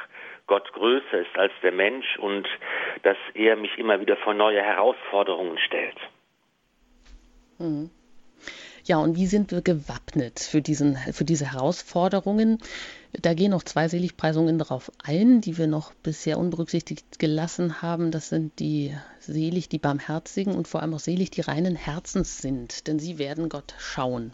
Gott 0.47 0.73
größer 0.73 1.21
ist 1.21 1.37
als 1.37 1.53
der 1.63 1.73
Mensch 1.73 2.19
und 2.19 2.49
dass 3.03 3.17
er 3.35 3.57
mich 3.57 3.77
immer 3.79 4.01
wieder 4.01 4.17
vor 4.17 4.35
neue 4.35 4.63
Herausforderungen 4.63 5.59
stellt. 5.59 5.97
Mhm. 7.59 7.91
Ja, 8.85 8.97
und 8.99 9.17
wie 9.17 9.27
sind 9.27 9.51
wir 9.51 9.61
gewappnet 9.61 10.41
für, 10.41 10.63
diesen, 10.63 10.97
für 10.97 11.25
diese 11.25 11.53
Herausforderungen? 11.53 12.59
Da 13.13 13.35
gehen 13.35 13.51
noch 13.51 13.63
zwei 13.63 13.89
Seligpreisungen 13.89 14.59
darauf 14.59 14.93
ein, 15.03 15.41
die 15.41 15.57
wir 15.57 15.67
noch 15.67 15.95
bisher 15.95 16.39
unberücksichtigt 16.39 17.19
gelassen 17.19 17.81
haben. 17.81 18.11
Das 18.11 18.29
sind 18.29 18.59
die 18.59 18.95
selig, 19.21 19.69
die 19.69 19.79
Barmherzigen 19.79 20.55
und 20.55 20.69
vor 20.69 20.83
allem 20.83 20.95
auch 20.95 21.01
selig, 21.01 21.31
die 21.31 21.41
reinen 21.41 21.75
Herzens 21.75 22.39
sind, 22.39 22.87
denn 22.87 22.99
sie 22.99 23.19
werden 23.19 23.49
Gott 23.49 23.75
schauen. 23.79 24.33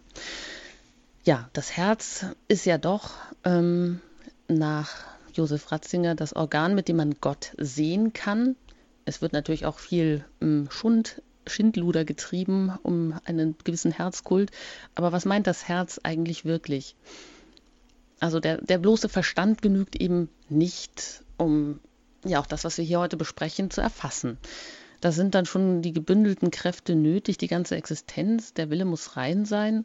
Ja, 1.24 1.48
das 1.52 1.76
Herz 1.76 2.26
ist 2.48 2.66
ja 2.66 2.76
doch 2.76 3.12
ähm, 3.44 4.00
nach 4.48 4.90
Josef 5.32 5.70
Ratzinger 5.70 6.14
das 6.14 6.34
Organ, 6.34 6.74
mit 6.74 6.88
dem 6.88 6.96
man 6.96 7.14
Gott 7.20 7.52
sehen 7.56 8.12
kann. 8.12 8.56
Es 9.04 9.22
wird 9.22 9.32
natürlich 9.32 9.66
auch 9.66 9.78
viel 9.78 10.24
ähm, 10.40 10.68
Schund 10.70 11.22
Schindluder 11.46 12.04
getrieben 12.04 12.72
um 12.82 13.18
einen 13.24 13.56
gewissen 13.64 13.92
Herzkult. 13.92 14.50
Aber 14.94 15.12
was 15.12 15.24
meint 15.24 15.46
das 15.46 15.68
Herz 15.68 16.00
eigentlich 16.02 16.44
wirklich? 16.44 16.96
Also 18.20 18.40
der, 18.40 18.58
der 18.58 18.78
bloße 18.78 19.08
Verstand 19.08 19.62
genügt 19.62 19.96
eben 19.96 20.28
nicht, 20.48 21.22
um 21.36 21.80
ja 22.24 22.40
auch 22.40 22.46
das, 22.46 22.64
was 22.64 22.78
wir 22.78 22.84
hier 22.84 23.00
heute 23.00 23.16
besprechen, 23.16 23.70
zu 23.70 23.80
erfassen. 23.80 24.38
Da 25.00 25.12
sind 25.12 25.34
dann 25.34 25.44
schon 25.44 25.82
die 25.82 25.92
gebündelten 25.92 26.50
Kräfte 26.50 26.94
nötig, 26.94 27.36
die 27.36 27.48
ganze 27.48 27.76
Existenz, 27.76 28.54
der 28.54 28.70
Wille 28.70 28.86
muss 28.86 29.16
rein 29.16 29.44
sein. 29.44 29.84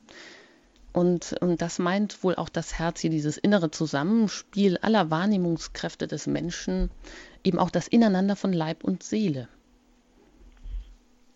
Und, 0.94 1.36
und 1.42 1.62
das 1.62 1.78
meint 1.78 2.24
wohl 2.24 2.36
auch 2.36 2.50
das 2.50 2.80
Herz 2.80 3.02
hier, 3.02 3.10
dieses 3.10 3.38
innere 3.38 3.70
Zusammenspiel 3.70 4.78
aller 4.78 5.12
Wahrnehmungskräfte 5.12 6.08
des 6.08 6.26
Menschen, 6.26 6.90
eben 7.44 7.60
auch 7.60 7.70
das 7.70 7.88
Ineinander 7.88 8.36
von 8.36 8.54
Leib 8.54 8.84
und 8.84 9.04
Seele. 9.04 9.48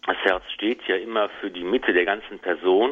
Das 0.06 0.18
Herz 0.24 0.44
steht 0.54 0.82
ja 0.88 0.96
immer 0.96 1.30
für 1.39 1.52
die 1.52 1.64
Mitte 1.64 1.94
der 1.94 2.06
ganzen 2.06 2.39
Person, 2.39 2.91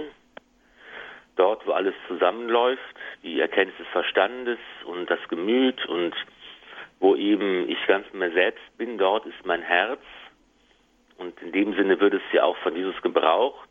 dort, 1.35 1.65
wo 1.65 1.71
alles 1.71 1.95
zusammenläuft, 2.07 2.83
die 3.23 3.39
Erkenntnis 3.39 3.77
des 3.77 3.87
Verstandes 3.87 4.59
und 4.85 5.09
das 5.09 5.19
Gemüt 5.29 5.85
und 5.87 6.13
wo 6.99 7.15
eben 7.15 7.67
ich 7.69 7.85
ganz 7.87 8.11
mir 8.13 8.31
selbst 8.31 8.77
bin, 8.77 8.97
dort 8.97 9.25
ist 9.25 9.45
mein 9.45 9.61
Herz. 9.61 10.01
Und 11.17 11.39
in 11.41 11.51
dem 11.51 11.73
Sinne 11.75 11.99
wird 11.99 12.13
es 12.13 12.21
ja 12.31 12.43
auch 12.43 12.57
von 12.57 12.75
Jesus 12.75 12.99
gebraucht, 13.01 13.69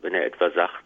wenn 0.00 0.14
er 0.14 0.24
etwa 0.24 0.50
sagt, 0.50 0.84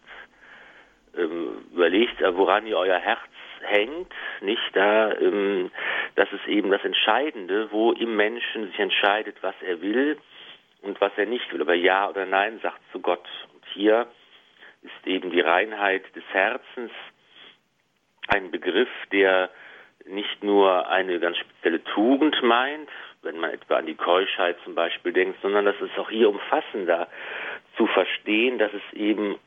ähm, 1.15 1.65
überlegt, 1.71 2.21
woran 2.35 2.65
ihr 2.65 2.77
euer 2.77 2.97
Herz 2.97 3.19
hängt, 3.61 4.11
nicht 4.41 4.75
da, 4.75 5.11
ähm, 5.13 5.71
das 6.15 6.31
ist 6.31 6.47
eben 6.47 6.71
das 6.71 6.83
Entscheidende, 6.83 7.71
wo 7.71 7.91
im 7.91 8.15
Menschen 8.15 8.67
sich 8.67 8.79
entscheidet, 8.79 9.37
was 9.41 9.55
er 9.61 9.81
will 9.81 10.17
und 10.81 10.99
was 11.01 11.11
er 11.17 11.25
nicht 11.25 11.51
will, 11.53 11.61
aber 11.61 11.75
Ja 11.75 12.09
oder 12.09 12.25
Nein 12.25 12.59
sagt 12.61 12.81
zu 12.91 12.99
Gott. 12.99 13.27
Und 13.53 13.63
hier 13.73 14.07
ist 14.83 15.07
eben 15.07 15.31
die 15.31 15.41
Reinheit 15.41 16.03
des 16.15 16.23
Herzens 16.31 16.91
ein 18.27 18.51
Begriff, 18.51 18.89
der 19.11 19.49
nicht 20.05 20.43
nur 20.43 20.89
eine 20.89 21.19
ganz 21.19 21.37
spezielle 21.37 21.83
Tugend 21.83 22.41
meint, 22.43 22.89
wenn 23.21 23.37
man 23.37 23.51
etwa 23.51 23.77
an 23.77 23.85
die 23.85 23.95
Keuschheit 23.95 24.57
zum 24.63 24.75
Beispiel 24.75 25.13
denkt, 25.13 25.41
sondern 25.41 25.65
das 25.65 25.79
ist 25.79 25.97
auch 25.97 26.09
hier 26.09 26.29
umfassender 26.29 27.07
zu 27.77 27.87
verstehen, 27.87 28.59
dass 28.59 28.71
es 28.73 28.93
eben 28.93 29.39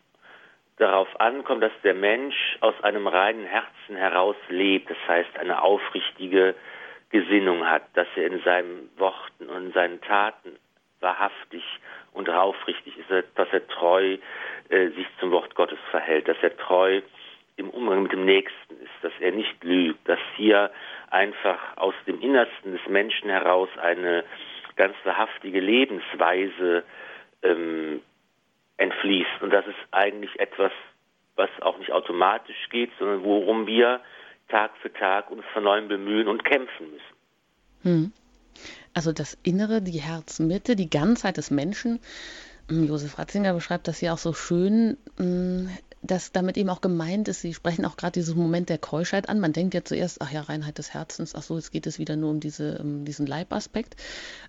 darauf 0.78 1.08
ankommt, 1.20 1.62
dass 1.62 1.72
der 1.84 1.94
Mensch 1.94 2.56
aus 2.60 2.74
einem 2.82 3.06
reinen 3.06 3.44
Herzen 3.44 3.96
heraus 3.96 4.36
lebt, 4.48 4.90
das 4.90 4.98
heißt 5.06 5.38
eine 5.38 5.62
aufrichtige 5.62 6.54
Gesinnung 7.10 7.68
hat, 7.68 7.84
dass 7.94 8.08
er 8.16 8.26
in 8.26 8.42
seinen 8.42 8.90
Worten 8.96 9.48
und 9.48 9.66
in 9.66 9.72
seinen 9.72 10.00
Taten 10.00 10.58
wahrhaftig 11.00 11.62
und 12.12 12.28
aufrichtig 12.30 12.94
ist, 12.98 13.10
dass 13.34 13.48
er 13.52 13.66
treu 13.68 14.16
äh, 14.68 14.88
sich 14.90 15.06
zum 15.20 15.30
Wort 15.30 15.54
Gottes 15.54 15.78
verhält, 15.90 16.28
dass 16.28 16.36
er 16.42 16.56
treu 16.56 17.00
im 17.56 17.70
Umgang 17.70 18.02
mit 18.02 18.12
dem 18.12 18.24
Nächsten 18.24 18.74
ist, 18.82 18.92
dass 19.02 19.12
er 19.20 19.32
nicht 19.32 19.64
lügt, 19.64 20.06
dass 20.08 20.18
hier 20.36 20.70
einfach 21.10 21.76
aus 21.76 21.94
dem 22.06 22.20
Innersten 22.20 22.72
des 22.72 22.86
Menschen 22.88 23.30
heraus 23.30 23.68
eine 23.80 24.24
ganz 24.76 24.94
wahrhaftige 25.04 25.60
Lebensweise 25.60 26.84
ähm, 27.42 28.02
entfließt. 28.76 29.40
Und 29.40 29.50
das 29.50 29.66
ist 29.66 29.78
eigentlich 29.90 30.38
etwas, 30.38 30.72
was 31.36 31.50
auch 31.60 31.78
nicht 31.78 31.92
automatisch 31.92 32.68
geht, 32.70 32.90
sondern 32.98 33.24
worum 33.24 33.66
wir 33.66 34.00
Tag 34.48 34.72
für 34.82 34.92
Tag 34.92 35.30
uns 35.30 35.44
von 35.52 35.64
neuem 35.64 35.88
bemühen 35.88 36.28
und 36.28 36.44
kämpfen 36.44 36.90
müssen. 36.90 37.16
Hm. 37.82 38.12
Also 38.94 39.12
das 39.12 39.34
Innere, 39.42 39.82
die 39.82 40.00
Herzmitte, 40.00 40.76
die 40.76 40.88
Ganzheit 40.88 41.36
des 41.36 41.50
Menschen. 41.50 42.00
Hm, 42.68 42.86
Josef 42.86 43.18
Ratzinger 43.18 43.54
beschreibt 43.54 43.88
das 43.88 44.00
ja 44.00 44.12
auch 44.12 44.18
so 44.18 44.32
schön. 44.32 44.96
Hm, 45.16 45.70
dass 46.06 46.32
damit 46.32 46.56
eben 46.56 46.68
auch 46.68 46.80
gemeint 46.80 47.28
ist, 47.28 47.40
Sie 47.40 47.54
sprechen 47.54 47.84
auch 47.84 47.96
gerade 47.96 48.12
dieses 48.12 48.34
Moment 48.34 48.68
der 48.68 48.78
Keuschheit 48.78 49.28
an. 49.28 49.40
Man 49.40 49.52
denkt 49.52 49.74
ja 49.74 49.84
zuerst, 49.84 50.20
ach 50.20 50.30
ja, 50.30 50.42
Reinheit 50.42 50.78
des 50.78 50.94
Herzens, 50.94 51.34
ach 51.34 51.42
so, 51.42 51.56
jetzt 51.56 51.72
geht 51.72 51.86
es 51.86 51.98
wieder 51.98 52.16
nur 52.16 52.30
um, 52.30 52.40
diese, 52.40 52.78
um 52.78 53.04
diesen 53.04 53.26
Leibaspekt. 53.26 53.96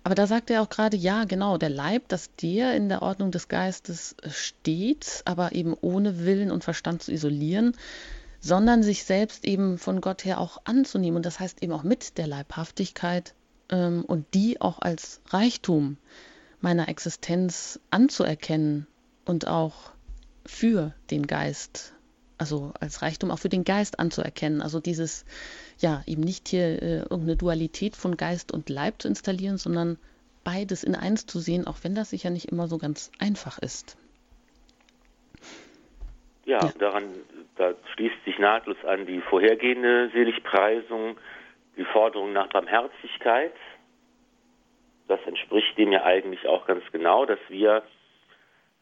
Aber 0.04 0.14
da 0.14 0.26
sagt 0.26 0.50
er 0.50 0.62
auch 0.62 0.68
gerade, 0.68 0.96
ja, 0.96 1.24
genau, 1.24 1.58
der 1.58 1.70
Leib, 1.70 2.08
dass 2.08 2.34
der 2.36 2.74
in 2.74 2.88
der 2.88 3.02
Ordnung 3.02 3.30
des 3.30 3.48
Geistes 3.48 4.14
steht, 4.28 5.22
aber 5.24 5.52
eben 5.52 5.74
ohne 5.80 6.24
Willen 6.24 6.50
und 6.50 6.64
Verstand 6.64 7.02
zu 7.02 7.12
isolieren, 7.12 7.74
sondern 8.40 8.82
sich 8.82 9.04
selbst 9.04 9.44
eben 9.44 9.78
von 9.78 10.00
Gott 10.00 10.24
her 10.24 10.40
auch 10.40 10.58
anzunehmen. 10.64 11.16
Und 11.16 11.26
das 11.26 11.40
heißt 11.40 11.62
eben 11.62 11.72
auch 11.72 11.82
mit 11.82 12.18
der 12.18 12.28
Leibhaftigkeit 12.28 13.34
ähm, 13.70 14.04
und 14.04 14.26
die 14.34 14.60
auch 14.60 14.80
als 14.80 15.20
Reichtum 15.30 15.96
meiner 16.60 16.88
Existenz 16.88 17.80
anzuerkennen 17.90 18.86
und 19.24 19.46
auch 19.46 19.92
für 20.46 20.94
den 21.10 21.26
Geist, 21.26 21.94
also 22.38 22.72
als 22.80 23.02
Reichtum 23.02 23.30
auch 23.30 23.38
für 23.38 23.48
den 23.48 23.64
Geist 23.64 24.00
anzuerkennen. 24.00 24.62
Also 24.62 24.80
dieses, 24.80 25.24
ja, 25.78 26.02
eben 26.06 26.22
nicht 26.22 26.48
hier 26.48 26.82
äh, 26.82 26.98
irgendeine 27.00 27.36
Dualität 27.36 27.96
von 27.96 28.16
Geist 28.16 28.52
und 28.52 28.68
Leib 28.70 29.02
zu 29.02 29.08
installieren, 29.08 29.58
sondern 29.58 29.98
beides 30.44 30.84
in 30.84 30.94
eins 30.94 31.26
zu 31.26 31.38
sehen, 31.38 31.66
auch 31.66 31.78
wenn 31.82 31.94
das 31.94 32.10
sicher 32.10 32.30
nicht 32.30 32.50
immer 32.50 32.68
so 32.68 32.78
ganz 32.78 33.10
einfach 33.18 33.58
ist. 33.58 33.96
Ja, 36.46 36.64
ja. 36.64 36.72
daran, 36.78 37.04
da 37.56 37.74
schließt 37.94 38.24
sich 38.24 38.38
nahtlos 38.38 38.78
an 38.86 39.04
die 39.04 39.20
vorhergehende 39.20 40.10
Seligpreisung, 40.14 41.18
die 41.76 41.84
Forderung 41.84 42.32
nach 42.32 42.48
Barmherzigkeit. 42.48 43.52
Das 45.08 45.20
entspricht 45.26 45.76
dem 45.78 45.92
ja 45.92 46.04
eigentlich 46.04 46.46
auch 46.46 46.66
ganz 46.66 46.84
genau, 46.92 47.24
dass 47.24 47.40
wir 47.48 47.82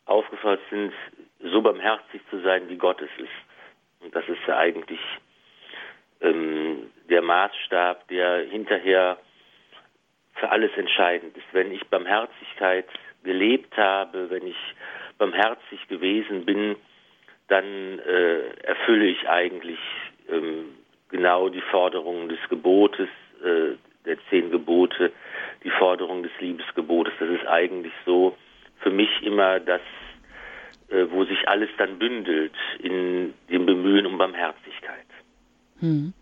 aufgefordert 0.06 0.60
sind, 0.70 0.92
so 1.40 1.62
barmherzig 1.62 2.20
zu 2.30 2.40
sein, 2.40 2.68
wie 2.68 2.76
Gott 2.76 3.00
es 3.00 3.10
ist. 3.18 4.04
Und 4.04 4.14
das 4.14 4.28
ist 4.28 4.40
ja 4.46 4.58
eigentlich 4.58 5.00
ähm, 6.20 6.90
der 7.08 7.22
Maßstab, 7.22 8.08
der 8.08 8.40
hinterher 8.48 9.18
für 10.34 10.50
alles 10.50 10.70
entscheidend 10.76 11.36
ist. 11.36 11.46
Wenn 11.52 11.72
ich 11.72 11.86
Barmherzigkeit 11.88 12.86
gelebt 13.24 13.76
habe, 13.76 14.30
wenn 14.30 14.46
ich 14.46 14.56
barmherzig 15.18 15.86
gewesen 15.88 16.44
bin, 16.44 16.76
dann 17.48 17.98
äh, 18.00 18.48
erfülle 18.64 19.06
ich 19.06 19.28
eigentlich 19.28 19.78
ähm, 20.28 20.76
genau 21.10 21.48
die 21.48 21.60
Forderungen 21.60 22.28
des 22.28 22.38
Gebotes, 22.48 23.08
äh, 23.42 23.76
der 24.04 24.18
zehn 24.30 24.50
Gebote, 24.50 25.12
die 25.64 25.70
Forderung 25.70 26.22
des 26.22 26.25
Liebesgebotes. 26.40 27.14
Das 27.18 27.28
ist 27.28 27.46
eigentlich 27.46 27.92
so 28.04 28.36
für 28.80 28.90
mich 28.90 29.10
immer 29.22 29.60
das 29.60 29.80
äh, 30.88 31.10
wo 31.10 31.24
sich 31.24 31.48
alles 31.48 31.68
dann 31.78 31.98
bündelt 31.98 32.54
in 32.78 33.34
dem 33.50 33.66
Bemühen 33.66 34.06
um 34.06 34.18
Barmherzigkeit. 34.18 35.06
Hm. 35.80 36.12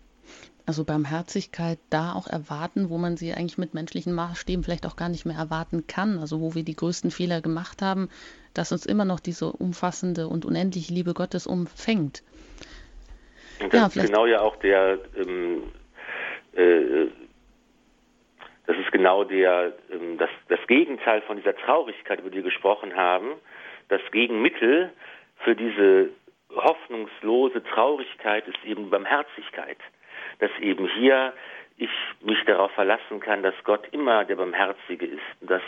Also 0.65 0.83
Barmherzigkeit 0.83 1.77
da 1.91 2.13
auch 2.13 2.25
erwarten, 2.25 2.89
wo 2.89 2.97
man 2.97 3.15
sie 3.15 3.31
eigentlich 3.33 3.59
mit 3.59 3.75
menschlichen 3.75 4.13
Maßstäben 4.13 4.63
vielleicht 4.63 4.87
auch 4.87 4.95
gar 4.95 5.09
nicht 5.09 5.23
mehr 5.23 5.37
erwarten 5.37 5.85
kann. 5.85 6.17
Also 6.17 6.41
wo 6.41 6.55
wir 6.55 6.63
die 6.63 6.75
größten 6.75 7.11
Fehler 7.11 7.41
gemacht 7.41 7.83
haben, 7.83 8.09
dass 8.55 8.71
uns 8.71 8.87
immer 8.87 9.05
noch 9.05 9.19
diese 9.19 9.51
umfassende 9.51 10.27
und 10.27 10.45
unendliche 10.45 10.91
Liebe 10.91 11.13
Gottes 11.13 11.45
umfängt. 11.45 12.23
Und 13.61 13.71
das 13.71 13.93
ja, 13.93 14.01
ist 14.01 14.09
genau 14.09 14.25
ja 14.25 14.41
auch 14.41 14.55
der, 14.55 14.97
ähm, 15.15 15.61
äh, 16.53 17.05
das 18.67 18.77
ist 18.77 18.91
genau 18.91 19.23
der, 19.23 19.73
ähm, 19.91 20.17
das, 20.17 20.29
das 20.47 20.59
Gegenteil 20.67 21.21
von 21.21 21.37
dieser 21.37 21.55
Traurigkeit, 21.55 22.19
über 22.19 22.29
die 22.29 22.37
wir 22.37 22.43
gesprochen 22.43 22.95
haben, 22.95 23.33
das 23.89 24.01
Gegenmittel 24.11 24.91
für 25.37 25.55
diese 25.55 26.09
hoffnungslose 26.55 27.63
Traurigkeit 27.63 28.47
ist 28.47 28.63
eben 28.65 28.89
Barmherzigkeit. 28.89 29.77
Dass 30.39 30.51
eben 30.59 30.87
hier 30.87 31.33
ich 31.77 31.89
mich 32.21 32.41
darauf 32.45 32.71
verlassen 32.71 33.19
kann, 33.19 33.43
dass 33.43 33.55
Gott 33.63 33.87
immer 33.91 34.23
der 34.23 34.37
Barmherzige 34.37 35.05
ist. 35.05 35.21
Und 35.41 35.51
das 35.51 35.61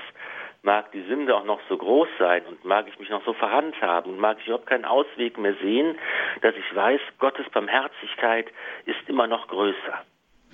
mag 0.64 0.92
die 0.92 1.04
Sünde 1.04 1.36
auch 1.36 1.44
noch 1.44 1.60
so 1.70 1.78
groß 1.78 2.08
sein 2.18 2.44
und 2.46 2.64
mag 2.66 2.88
ich 2.88 2.98
mich 3.00 3.10
noch 3.10 3.24
so 3.26 3.34
verhandhaben 3.34 3.82
haben 3.82 4.12
und 4.12 4.20
mag 4.20 4.38
ich 4.40 4.48
überhaupt 4.48 4.68
keinen 4.68 4.86
Ausweg 4.86 5.38
mehr 5.38 5.56
sehen, 5.62 5.98
dass 6.42 6.56
ich 6.56 6.76
weiß, 6.76 7.00
Gottes 7.20 7.50
Barmherzigkeit 7.50 8.48
ist 8.86 9.00
immer 9.08 9.28
noch 9.28 9.48
größer. 9.48 10.04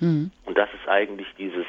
Mhm. 0.00 0.30
Und 0.44 0.58
das 0.58 0.68
ist 0.74 0.88
eigentlich 0.88 1.28
dieses, 1.38 1.66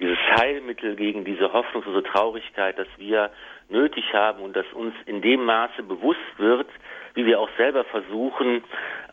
dieses 0.00 0.18
Heilmittel 0.36 0.96
gegen 0.96 1.24
diese 1.24 1.52
hoffnungslose 1.52 2.02
Traurigkeit, 2.04 2.78
dass 2.78 2.88
wir 2.96 3.30
nötig 3.68 4.04
haben 4.12 4.42
und 4.42 4.54
das 4.54 4.66
uns 4.74 4.94
in 5.06 5.22
dem 5.22 5.44
Maße 5.44 5.82
bewusst 5.82 6.20
wird, 6.38 6.68
wie 7.14 7.26
wir 7.26 7.40
auch 7.40 7.50
selber 7.56 7.84
versuchen, 7.84 8.62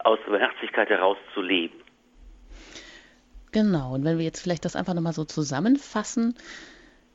aus 0.03 0.19
Barmherzigkeit 0.27 0.89
heraus 0.89 1.17
zu 1.33 1.41
leben. 1.41 1.81
Genau, 3.51 3.93
und 3.93 4.03
wenn 4.03 4.17
wir 4.17 4.25
jetzt 4.25 4.41
vielleicht 4.41 4.65
das 4.65 4.75
einfach 4.75 4.93
nochmal 4.93 5.13
so 5.13 5.23
zusammenfassen, 5.23 6.36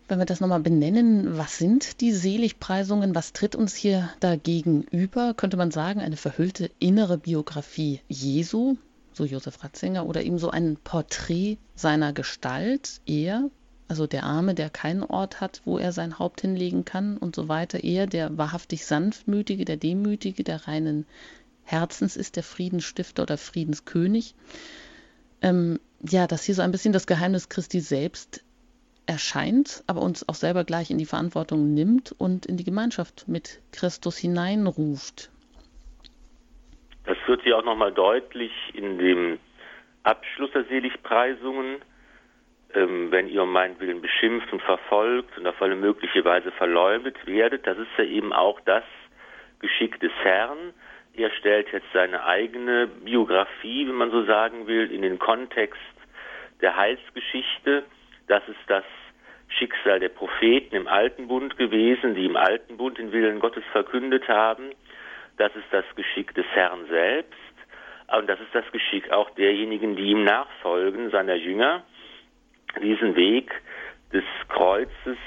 wenn 0.09 0.19
wir 0.19 0.27
das 0.27 0.41
nochmal 0.41 0.61
benennen, 0.61 1.39
was 1.39 1.59
sind 1.59 2.01
die 2.01 2.11
Seligpreisungen, 2.11 3.15
was 3.15 3.33
tritt 3.33 3.55
uns 3.55 3.77
hier 3.77 4.11
dagegen 4.19 4.83
über, 4.91 5.35
könnte 5.35 5.57
man 5.57 5.71
sagen, 5.71 6.01
eine 6.01 6.17
verhüllte 6.17 6.71
innere 6.81 7.19
Biografie 7.19 8.01
Jesu, 8.09 8.77
so 9.13 9.25
Josef 9.25 9.63
Ratzinger, 9.63 10.07
oder 10.07 10.23
eben 10.23 10.39
so 10.39 10.51
ein 10.51 10.79
Porträt 10.83 11.59
seiner 11.75 12.13
Gestalt, 12.13 13.01
er, 13.07 13.51
also 13.91 14.07
der 14.07 14.23
Arme, 14.23 14.55
der 14.55 14.71
keinen 14.71 15.03
Ort 15.03 15.41
hat, 15.41 15.63
wo 15.65 15.77
er 15.77 15.91
sein 15.91 16.21
Haupt 16.21 16.43
hinlegen 16.43 16.85
kann 16.85 17.17
und 17.17 17.35
so 17.35 17.49
weiter. 17.49 17.83
Er, 17.83 18.07
der 18.07 18.39
wahrhaftig 18.39 18.87
sanftmütige, 18.87 19.65
der 19.65 19.77
demütige, 19.77 20.45
der 20.45 20.69
reinen 20.69 21.07
Herzens 21.65 22.17
ist, 22.17 22.37
der 22.37 22.45
Friedensstifter 22.45 23.25
oder 23.25 23.37
Friedenskönig. 23.37 24.37
Ähm, 25.43 25.81
ja, 26.09 26.29
dass 26.29 26.45
hier 26.45 26.55
so 26.55 26.63
ein 26.63 26.71
bisschen 26.71 26.93
das 26.93 27.09
Geheimnis 27.09 27.49
Christi 27.49 27.81
selbst 27.81 28.45
erscheint, 29.07 29.83
aber 29.89 30.03
uns 30.03 30.29
auch 30.29 30.37
selber 30.37 30.63
gleich 30.63 30.93
in 30.93 30.99
die 30.99 31.05
Verantwortung 31.05 31.75
nimmt 31.75 32.13
und 32.17 32.47
in 32.47 32.57
die 32.57 32.65
Gemeinschaft 32.65 33.27
mit 33.27 33.61
Christus 33.73 34.17
hineinruft. 34.17 35.31
Das 37.07 37.17
wird 37.27 37.43
hier 37.43 37.59
auch 37.59 37.65
nochmal 37.65 37.93
deutlich 37.93 38.53
in 38.73 38.99
dem 38.99 39.41
Abschluss 40.05 40.53
der 40.53 40.65
Seligpreisungen, 40.67 41.83
ähm, 42.75 43.11
wenn 43.11 43.29
ihr 43.29 43.43
um 43.43 43.53
meinetwillen 43.53 44.01
beschimpft 44.01 44.53
und 44.53 44.63
verfolgt 44.63 45.37
und 45.39 45.47
auf 45.47 45.61
alle 45.61 45.77
mögliche 45.77 46.25
Weise 46.25 46.51
verleumdet 46.53 47.27
werdet. 47.27 47.67
Das 47.67 47.79
ist 47.79 47.91
ja 47.99 48.05
eben 48.05 48.33
auch 48.33 48.61
das 48.61 48.85
Geschick 49.61 49.99
des 50.01 50.13
Herrn. 50.23 50.73
Er 51.15 51.31
stellt 51.33 51.73
jetzt 51.73 51.87
seine 51.93 52.25
eigene 52.25 52.87
Biografie, 52.87 53.87
wenn 53.87 53.97
man 53.97 54.11
so 54.11 54.25
sagen 54.25 54.67
will, 54.67 54.91
in 54.93 55.03
den 55.03 55.19
Kontext 55.19 55.81
der 56.61 56.77
Heilsgeschichte. 56.77 57.85
Das 58.29 58.47
ist 58.49 58.61
das 58.69 58.85
Schicksal 59.49 59.99
der 59.99 60.09
Propheten 60.09 60.77
im 60.77 60.87
Alten 60.87 61.27
Bund 61.27 61.57
gewesen, 61.57 62.15
die 62.15 62.27
im 62.27 62.37
Alten 62.37 62.77
Bund 62.77 62.99
den 62.99 63.13
Willen 63.13 63.41
Gottes 63.41 63.65
verkündet 63.73 64.29
haben. 64.29 64.71
Das 65.37 65.55
ist 65.57 65.67
das 65.73 65.85
Geschick 65.97 66.35
des 66.35 66.47
Herrn 66.53 66.87
selbst. 66.89 67.35
Und 68.17 68.29
das 68.29 68.41
ist 68.41 68.55
das 68.55 68.65
Geschick 68.73 69.11
auch 69.11 69.31
derjenigen, 69.31 69.97
die 69.97 70.11
ihm 70.11 70.25
nachfolgen, 70.25 71.11
seiner 71.11 71.35
Jünger. 71.35 71.83
Diesen 72.83 73.17
Weg 73.17 73.51
des 74.13 74.25
Kreuzes, 74.49 75.19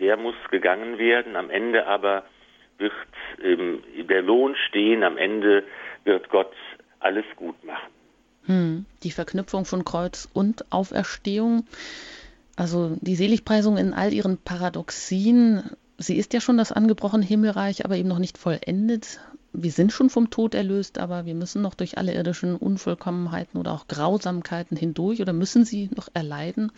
der 0.00 0.16
muss 0.16 0.34
gegangen 0.50 0.98
werden. 0.98 1.36
Am 1.36 1.50
Ende 1.50 1.86
aber 1.86 2.24
wird 2.78 2.92
ähm, 3.42 3.82
der 4.08 4.22
Lohn 4.22 4.54
stehen. 4.68 5.02
Am 5.02 5.16
Ende 5.16 5.64
wird 6.04 6.28
Gott 6.28 6.54
alles 7.00 7.24
gut 7.36 7.62
machen. 7.64 7.90
Hm, 8.46 8.86
die 9.02 9.10
Verknüpfung 9.10 9.64
von 9.64 9.84
Kreuz 9.84 10.28
und 10.32 10.72
Auferstehung. 10.72 11.66
Also 12.56 12.96
die 13.00 13.14
Seligpreisung 13.14 13.76
in 13.76 13.92
all 13.92 14.12
ihren 14.12 14.38
Paradoxien. 14.38 15.70
Sie 15.98 16.16
ist 16.16 16.32
ja 16.32 16.40
schon 16.40 16.58
das 16.58 16.72
angebrochene 16.72 17.24
Himmelreich, 17.24 17.84
aber 17.84 17.96
eben 17.96 18.08
noch 18.08 18.18
nicht 18.18 18.38
vollendet. 18.38 19.20
Wir 19.60 19.72
sind 19.72 19.92
schon 19.92 20.08
vom 20.08 20.30
Tod 20.30 20.54
erlöst, 20.54 20.98
aber 20.98 21.26
wir 21.26 21.34
müssen 21.34 21.62
noch 21.62 21.74
durch 21.74 21.98
alle 21.98 22.14
irdischen 22.14 22.54
Unvollkommenheiten 22.54 23.58
oder 23.58 23.72
auch 23.72 23.88
Grausamkeiten 23.88 24.76
hindurch 24.76 25.20
oder 25.20 25.32
müssen 25.32 25.64
sie 25.64 25.90
noch 25.96 26.08
erleiden. 26.14 26.70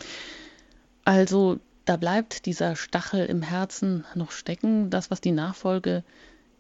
Also 1.05 1.59
da 1.85 1.97
bleibt 1.97 2.47
dieser 2.47 2.77
Stachel 2.77 3.27
im 3.27 3.43
Herzen 3.43 4.07
noch 4.15 4.31
stecken, 4.31 4.89
das, 4.89 5.11
was 5.11 5.21
die 5.21 5.33
Nachfolge 5.33 6.05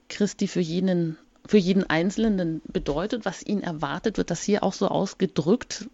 Christi 0.08 0.46
für 0.46 0.60
jeden, 0.60 1.16
für 1.46 1.56
jeden 1.56 1.88
Einzelnen 1.88 2.60
bedeutet, 2.66 3.24
was 3.24 3.42
ihn 3.42 3.62
erwartet, 3.62 4.18
wird 4.18 4.30
das 4.30 4.42
hier 4.42 4.62
auch 4.62 4.74
so 4.74 4.88
ausgedrückt 4.88 5.88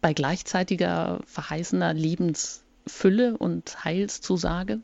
bei 0.00 0.12
gleichzeitiger 0.12 1.20
verheißener 1.26 1.92
Lebensfülle 1.92 3.36
und 3.36 3.84
Heilszusage? 3.84 4.80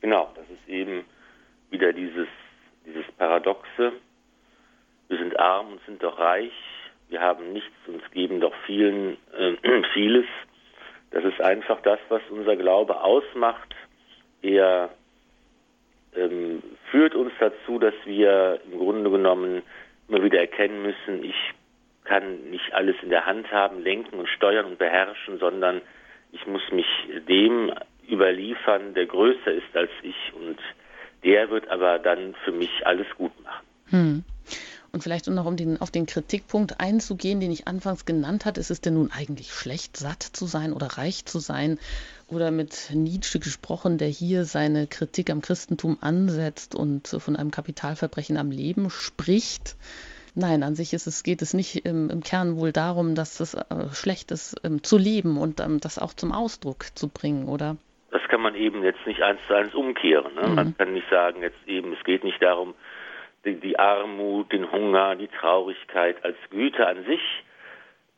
Genau, 0.00 0.30
das 0.34 0.44
ist 0.50 0.68
eben 0.68 1.04
wieder 1.70 1.92
dieses, 1.92 2.28
dieses 2.88 3.10
Paradoxe. 3.12 3.92
Wir 5.08 5.18
sind 5.18 5.38
arm 5.38 5.72
und 5.72 5.80
sind 5.86 6.02
doch 6.02 6.18
reich. 6.18 6.52
Wir 7.08 7.20
haben 7.20 7.52
nichts 7.52 7.76
und 7.86 8.10
geben 8.12 8.40
doch 8.40 8.54
vielen 8.66 9.16
äh, 9.36 9.54
vieles. 9.94 10.26
Das 11.10 11.24
ist 11.24 11.40
einfach 11.40 11.80
das, 11.82 11.98
was 12.08 12.22
unser 12.30 12.56
Glaube 12.56 13.00
ausmacht. 13.00 13.74
Er 14.42 14.90
ähm, 16.14 16.62
führt 16.90 17.14
uns 17.14 17.32
dazu, 17.38 17.78
dass 17.78 17.94
wir 18.04 18.60
im 18.70 18.78
Grunde 18.78 19.10
genommen 19.10 19.62
immer 20.08 20.22
wieder 20.22 20.38
erkennen 20.38 20.82
müssen, 20.82 21.24
ich 21.24 21.36
kann 22.04 22.50
nicht 22.50 22.72
alles 22.72 22.96
in 23.02 23.10
der 23.10 23.26
Hand 23.26 23.52
haben, 23.52 23.82
lenken 23.82 24.18
und 24.18 24.28
steuern 24.28 24.64
und 24.64 24.78
beherrschen, 24.78 25.38
sondern 25.38 25.82
ich 26.32 26.46
muss 26.46 26.62
mich 26.72 26.86
dem 27.28 27.72
überliefern, 28.08 28.94
der 28.94 29.06
größer 29.06 29.52
ist 29.52 29.76
als 29.76 29.90
ich 30.02 30.32
und 30.34 30.58
der 31.24 31.50
wird 31.50 31.68
aber 31.68 31.98
dann 31.98 32.34
für 32.44 32.52
mich 32.52 32.70
alles 32.84 33.06
gut 33.16 33.32
machen. 33.42 33.66
Hm. 33.86 34.24
Und 34.90 35.02
vielleicht 35.02 35.26
noch 35.26 35.44
um 35.44 35.56
den, 35.56 35.80
auf 35.80 35.90
den 35.90 36.06
Kritikpunkt 36.06 36.80
einzugehen, 36.80 37.40
den 37.40 37.50
ich 37.50 37.68
anfangs 37.68 38.06
genannt 38.06 38.46
hatte, 38.46 38.60
ist 38.60 38.70
es 38.70 38.80
denn 38.80 38.94
nun 38.94 39.12
eigentlich 39.12 39.52
schlecht, 39.52 39.98
satt 39.98 40.22
zu 40.22 40.46
sein 40.46 40.72
oder 40.72 40.86
reich 40.86 41.26
zu 41.26 41.40
sein? 41.40 41.78
Oder 42.26 42.50
mit 42.50 42.90
Nietzsche 42.94 43.38
gesprochen, 43.38 43.98
der 43.98 44.08
hier 44.08 44.44
seine 44.44 44.86
Kritik 44.86 45.30
am 45.30 45.42
Christentum 45.42 45.98
ansetzt 46.00 46.74
und 46.74 47.08
von 47.08 47.36
einem 47.36 47.50
Kapitalverbrechen 47.50 48.38
am 48.38 48.50
Leben 48.50 48.88
spricht. 48.88 49.76
Nein, 50.34 50.62
an 50.62 50.74
sich 50.74 50.94
es, 50.94 51.22
geht 51.22 51.42
es 51.42 51.52
nicht 51.52 51.84
im, 51.84 52.10
im 52.10 52.22
Kern 52.22 52.56
wohl 52.56 52.72
darum, 52.72 53.14
dass 53.14 53.40
es 53.40 53.54
äh, 53.54 53.64
schlecht 53.92 54.30
ist, 54.30 54.56
ähm, 54.62 54.82
zu 54.82 54.96
leben 54.96 55.36
und 55.36 55.60
ähm, 55.60 55.80
das 55.80 55.98
auch 55.98 56.14
zum 56.14 56.32
Ausdruck 56.32 56.86
zu 56.94 57.08
bringen, 57.08 57.48
oder? 57.48 57.76
Das 58.10 58.22
kann 58.28 58.40
man 58.40 58.54
eben 58.54 58.82
jetzt 58.82 59.06
nicht 59.06 59.22
eins 59.22 59.40
zu 59.46 59.54
eins 59.54 59.74
umkehren. 59.74 60.34
Ne? 60.34 60.48
Mhm. 60.48 60.54
Man 60.54 60.76
kann 60.76 60.92
nicht 60.92 61.08
sagen, 61.10 61.42
jetzt 61.42 61.66
eben, 61.66 61.92
es 61.92 62.04
geht 62.04 62.24
nicht 62.24 62.42
darum, 62.42 62.74
die, 63.44 63.54
die 63.56 63.78
Armut, 63.78 64.52
den 64.52 64.70
Hunger, 64.72 65.14
die 65.16 65.28
Traurigkeit 65.28 66.24
als 66.24 66.36
Güte 66.50 66.86
an 66.86 67.04
sich 67.04 67.20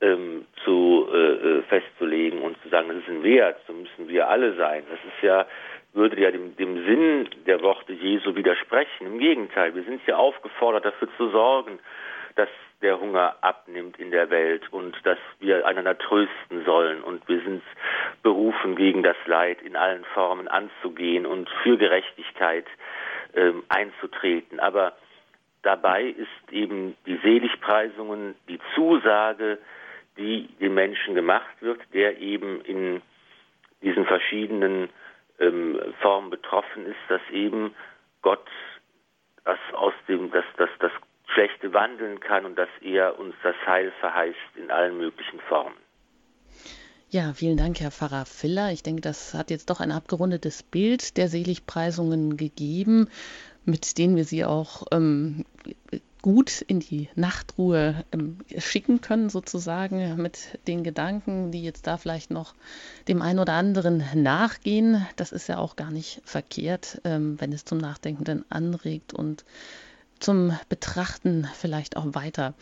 ähm, 0.01 0.47
zu 0.65 1.09
äh, 1.13 1.17
äh, 1.17 1.63
festzulegen 1.63 2.41
und 2.41 2.57
zu 2.63 2.69
sagen, 2.69 2.89
das 2.89 2.99
ist 2.99 3.09
ein 3.09 3.23
Wert, 3.23 3.61
so 3.67 3.73
müssen 3.73 4.09
wir 4.09 4.29
alle 4.29 4.55
sein. 4.55 4.85
Das 4.89 4.99
ist 5.01 5.23
ja 5.23 5.47
würde 5.93 6.21
ja 6.21 6.31
dem, 6.31 6.57
dem 6.57 6.85
Sinn 6.85 7.29
der 7.47 7.63
Worte 7.63 7.93
Jesu 7.93 8.35
widersprechen. 8.35 9.07
Im 9.07 9.19
Gegenteil, 9.19 9.75
wir 9.75 9.83
sind 9.85 10.01
ja 10.07 10.17
aufgefordert, 10.17 10.85
dafür 10.85 11.09
zu 11.17 11.31
sorgen, 11.31 11.79
dass 12.37 12.49
der 12.83 12.99
Hunger 12.99 13.37
abnimmt 13.43 13.99
in 13.99 14.11
der 14.11 14.31
Welt 14.31 14.73
und 14.73 14.97
dass 15.05 15.19
wir 15.39 15.67
einander 15.67 15.99
trösten 15.99 16.65
sollen. 16.65 17.03
Und 17.03 17.27
wir 17.29 17.41
sind 17.43 17.63
berufen, 18.23 18.77
gegen 18.77 19.03
das 19.03 19.17
Leid 19.27 19.61
in 19.63 19.77
allen 19.77 20.05
Formen 20.15 20.49
anzugehen 20.49 21.27
und 21.27 21.49
für 21.63 21.77
Gerechtigkeit 21.77 22.67
ähm, 23.35 23.63
einzutreten. 23.69 24.61
Aber 24.61 24.95
dabei 25.63 26.05
ist 26.05 26.53
eben 26.53 26.97
die 27.07 27.19
Seligpreisungen, 27.19 28.35
die 28.49 28.61
Zusage, 28.75 29.59
die 30.17 30.49
dem 30.61 30.75
Menschen 30.75 31.15
gemacht 31.15 31.61
wird, 31.61 31.81
der 31.93 32.19
eben 32.19 32.63
in 32.63 33.03
diesen 33.83 34.07
verschiedenen 34.07 34.89
ähm, 35.39 35.81
Formen 36.01 36.31
betroffen 36.31 36.87
ist, 36.87 36.99
dass 37.09 37.23
eben 37.31 37.75
Gott 38.23 38.47
das 39.45 39.59
aus 39.73 39.95
dem, 40.07 40.31
dass, 40.31 40.45
das 40.57 40.71
Schlechte 40.79 41.10
wandeln 41.73 42.21
kann 42.21 42.45
und 42.45 42.57
dass 42.57 42.69
er 42.81 43.19
uns 43.19 43.35
das 43.43 43.57
Heil 43.67 43.93
verheißt 44.01 44.57
in 44.57 44.71
allen 44.71 44.97
möglichen 44.97 45.41
Formen. 45.41 45.75
Ja, 47.09 47.33
vielen 47.33 47.57
Dank, 47.57 47.81
Herr 47.81 47.91
Pfarrer 47.91 48.25
Filler. 48.25 48.71
Ich 48.71 48.85
denke, 48.85 49.03
das 49.03 49.35
hat 49.35 49.51
jetzt 49.51 49.69
doch 49.69 49.81
ein 49.81 49.91
abgerundetes 49.91 50.63
Bild 50.63 51.17
der 51.17 51.29
Seligpreisungen 51.29 52.37
gegeben 52.37 53.09
mit 53.65 53.99
denen 53.99 54.17
wir 54.17 54.25
sie 54.25 54.45
auch 54.45 54.87
ähm, 54.91 55.45
gut 56.23 56.61
in 56.61 56.81
die 56.81 57.09
Nachtruhe 57.15 58.05
ähm, 58.13 58.39
schicken 58.59 59.01
können, 59.01 59.31
sozusagen, 59.31 60.21
mit 60.21 60.59
den 60.67 60.85
Gedanken, 60.85 61.51
die 61.51 61.63
jetzt 61.63 61.87
da 61.87 61.97
vielleicht 61.97 62.31
noch 62.31 62.55
dem 63.09 63.23
einen 63.23 63.39
oder 63.39 63.55
anderen 63.55 64.05
nachgehen. 64.15 65.07
Das 65.17 65.33
ist 65.33 65.49
ja 65.49 65.59
auch 65.59 65.77
gar 65.77 65.91
nicht 65.91 66.21
verkehrt, 66.25 67.01
ähm, 67.05 67.41
wenn 67.41 67.53
es 67.53 67.65
zum 67.65 67.79
Nachdenken 67.79 68.45
anregt 68.51 69.15
und 69.15 69.45
zum 70.21 70.57
Betrachten 70.69 71.49
vielleicht 71.55 71.97
auch 71.97 72.15
weiter. 72.15 72.55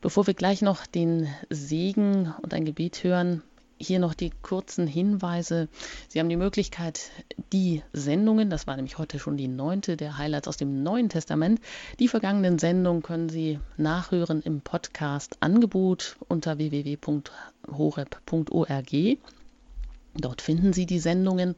Bevor 0.00 0.26
wir 0.26 0.34
gleich 0.34 0.62
noch 0.62 0.86
den 0.86 1.28
Segen 1.50 2.34
und 2.42 2.54
ein 2.54 2.64
Gebet 2.64 3.02
hören, 3.02 3.42
hier 3.78 3.98
noch 3.98 4.14
die 4.14 4.30
kurzen 4.42 4.86
Hinweise. 4.86 5.68
Sie 6.08 6.18
haben 6.18 6.28
die 6.28 6.36
Möglichkeit, 6.36 7.10
die 7.52 7.82
Sendungen, 7.92 8.48
das 8.50 8.66
war 8.66 8.76
nämlich 8.76 8.98
heute 8.98 9.18
schon 9.18 9.36
die 9.36 9.48
neunte 9.48 9.96
der 9.96 10.16
Highlights 10.18 10.48
aus 10.48 10.56
dem 10.56 10.82
Neuen 10.82 11.08
Testament, 11.08 11.60
die 11.98 12.08
vergangenen 12.08 12.58
Sendungen 12.58 13.02
können 13.02 13.28
Sie 13.28 13.60
nachhören 13.76 14.40
im 14.42 14.62
Podcast 14.62 15.36
Angebot 15.40 16.16
unter 16.28 16.56
www.horeb.org. 16.58 17.26
Dort 20.18 20.40
finden 20.40 20.72
Sie 20.72 20.86
die 20.86 20.98
Sendungen 20.98 21.54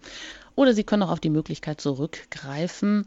oder 0.57 0.75
Sie 0.75 0.83
können 0.83 1.05
auch 1.05 1.11
auf 1.11 1.21
die 1.21 1.31
Möglichkeit 1.31 1.81
zurückgreifen, 1.81 3.07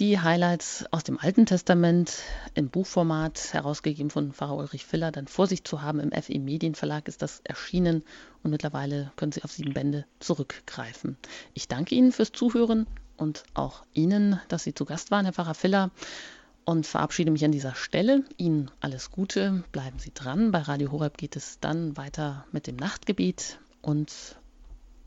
die 0.00 0.18
Highlights 0.18 0.86
aus 0.92 1.04
dem 1.04 1.18
Alten 1.18 1.44
Testament 1.44 2.20
im 2.54 2.70
Buchformat, 2.70 3.52
herausgegeben 3.52 4.08
von 4.08 4.32
Pfarrer 4.32 4.56
Ulrich 4.56 4.86
Filler, 4.86 5.12
dann 5.12 5.28
vor 5.28 5.46
sich 5.46 5.62
zu 5.62 5.82
haben. 5.82 6.00
Im 6.00 6.10
FE 6.10 6.38
Medienverlag 6.38 7.06
ist 7.06 7.20
das 7.20 7.40
erschienen 7.44 8.02
und 8.42 8.50
mittlerweile 8.50 9.12
können 9.16 9.30
Sie 9.30 9.44
auf 9.44 9.52
sieben 9.52 9.74
Bände 9.74 10.06
zurückgreifen. 10.18 11.18
Ich 11.52 11.68
danke 11.68 11.94
Ihnen 11.94 12.12
fürs 12.12 12.32
Zuhören 12.32 12.86
und 13.18 13.44
auch 13.52 13.84
Ihnen, 13.92 14.40
dass 14.48 14.64
Sie 14.64 14.72
zu 14.72 14.86
Gast 14.86 15.10
waren, 15.10 15.26
Herr 15.26 15.34
Pfarrer 15.34 15.54
Filler. 15.54 15.90
Und 16.64 16.86
verabschiede 16.86 17.30
mich 17.30 17.44
an 17.44 17.52
dieser 17.52 17.74
Stelle. 17.74 18.24
Ihnen 18.38 18.70
alles 18.80 19.10
Gute, 19.10 19.64
bleiben 19.72 19.98
Sie 19.98 20.14
dran. 20.14 20.50
Bei 20.50 20.60
Radio 20.60 20.92
Horeb 20.92 21.18
geht 21.18 21.36
es 21.36 21.58
dann 21.60 21.96
weiter 21.98 22.46
mit 22.52 22.66
dem 22.66 22.76
Nachtgebet 22.76 23.58
und 23.82 24.36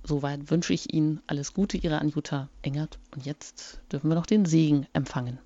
Soweit 0.03 0.51
wünsche 0.51 0.73
ich 0.73 0.93
Ihnen 0.93 1.21
alles 1.27 1.53
Gute, 1.53 1.77
Ihre 1.77 1.99
Anjuta 1.99 2.49
Engert. 2.61 2.99
Und 3.15 3.25
jetzt 3.25 3.81
dürfen 3.91 4.09
wir 4.09 4.15
noch 4.15 4.25
den 4.25 4.45
Segen 4.45 4.85
empfangen. 4.93 5.39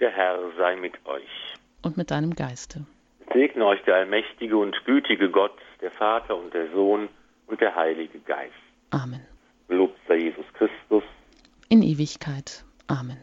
Der 0.00 0.10
Herr 0.10 0.38
sei 0.58 0.76
mit 0.76 0.94
euch. 1.06 1.54
Und 1.82 1.96
mit 1.96 2.10
deinem 2.10 2.34
Geiste. 2.34 2.84
Segne 3.32 3.64
euch 3.64 3.82
der 3.84 3.96
allmächtige 3.96 4.56
und 4.56 4.76
gütige 4.84 5.30
Gott, 5.30 5.56
der 5.80 5.92
Vater 5.92 6.36
und 6.36 6.52
der 6.52 6.70
Sohn 6.72 7.08
und 7.46 7.60
der 7.60 7.74
Heilige 7.74 8.18
Geist. 8.20 8.52
Amen. 8.90 9.20
Gelobt 9.68 9.98
sei 10.08 10.16
Jesus 10.16 10.46
Christus. 10.54 11.04
In 11.68 11.82
Ewigkeit. 11.82 12.64
Amen. 12.86 13.18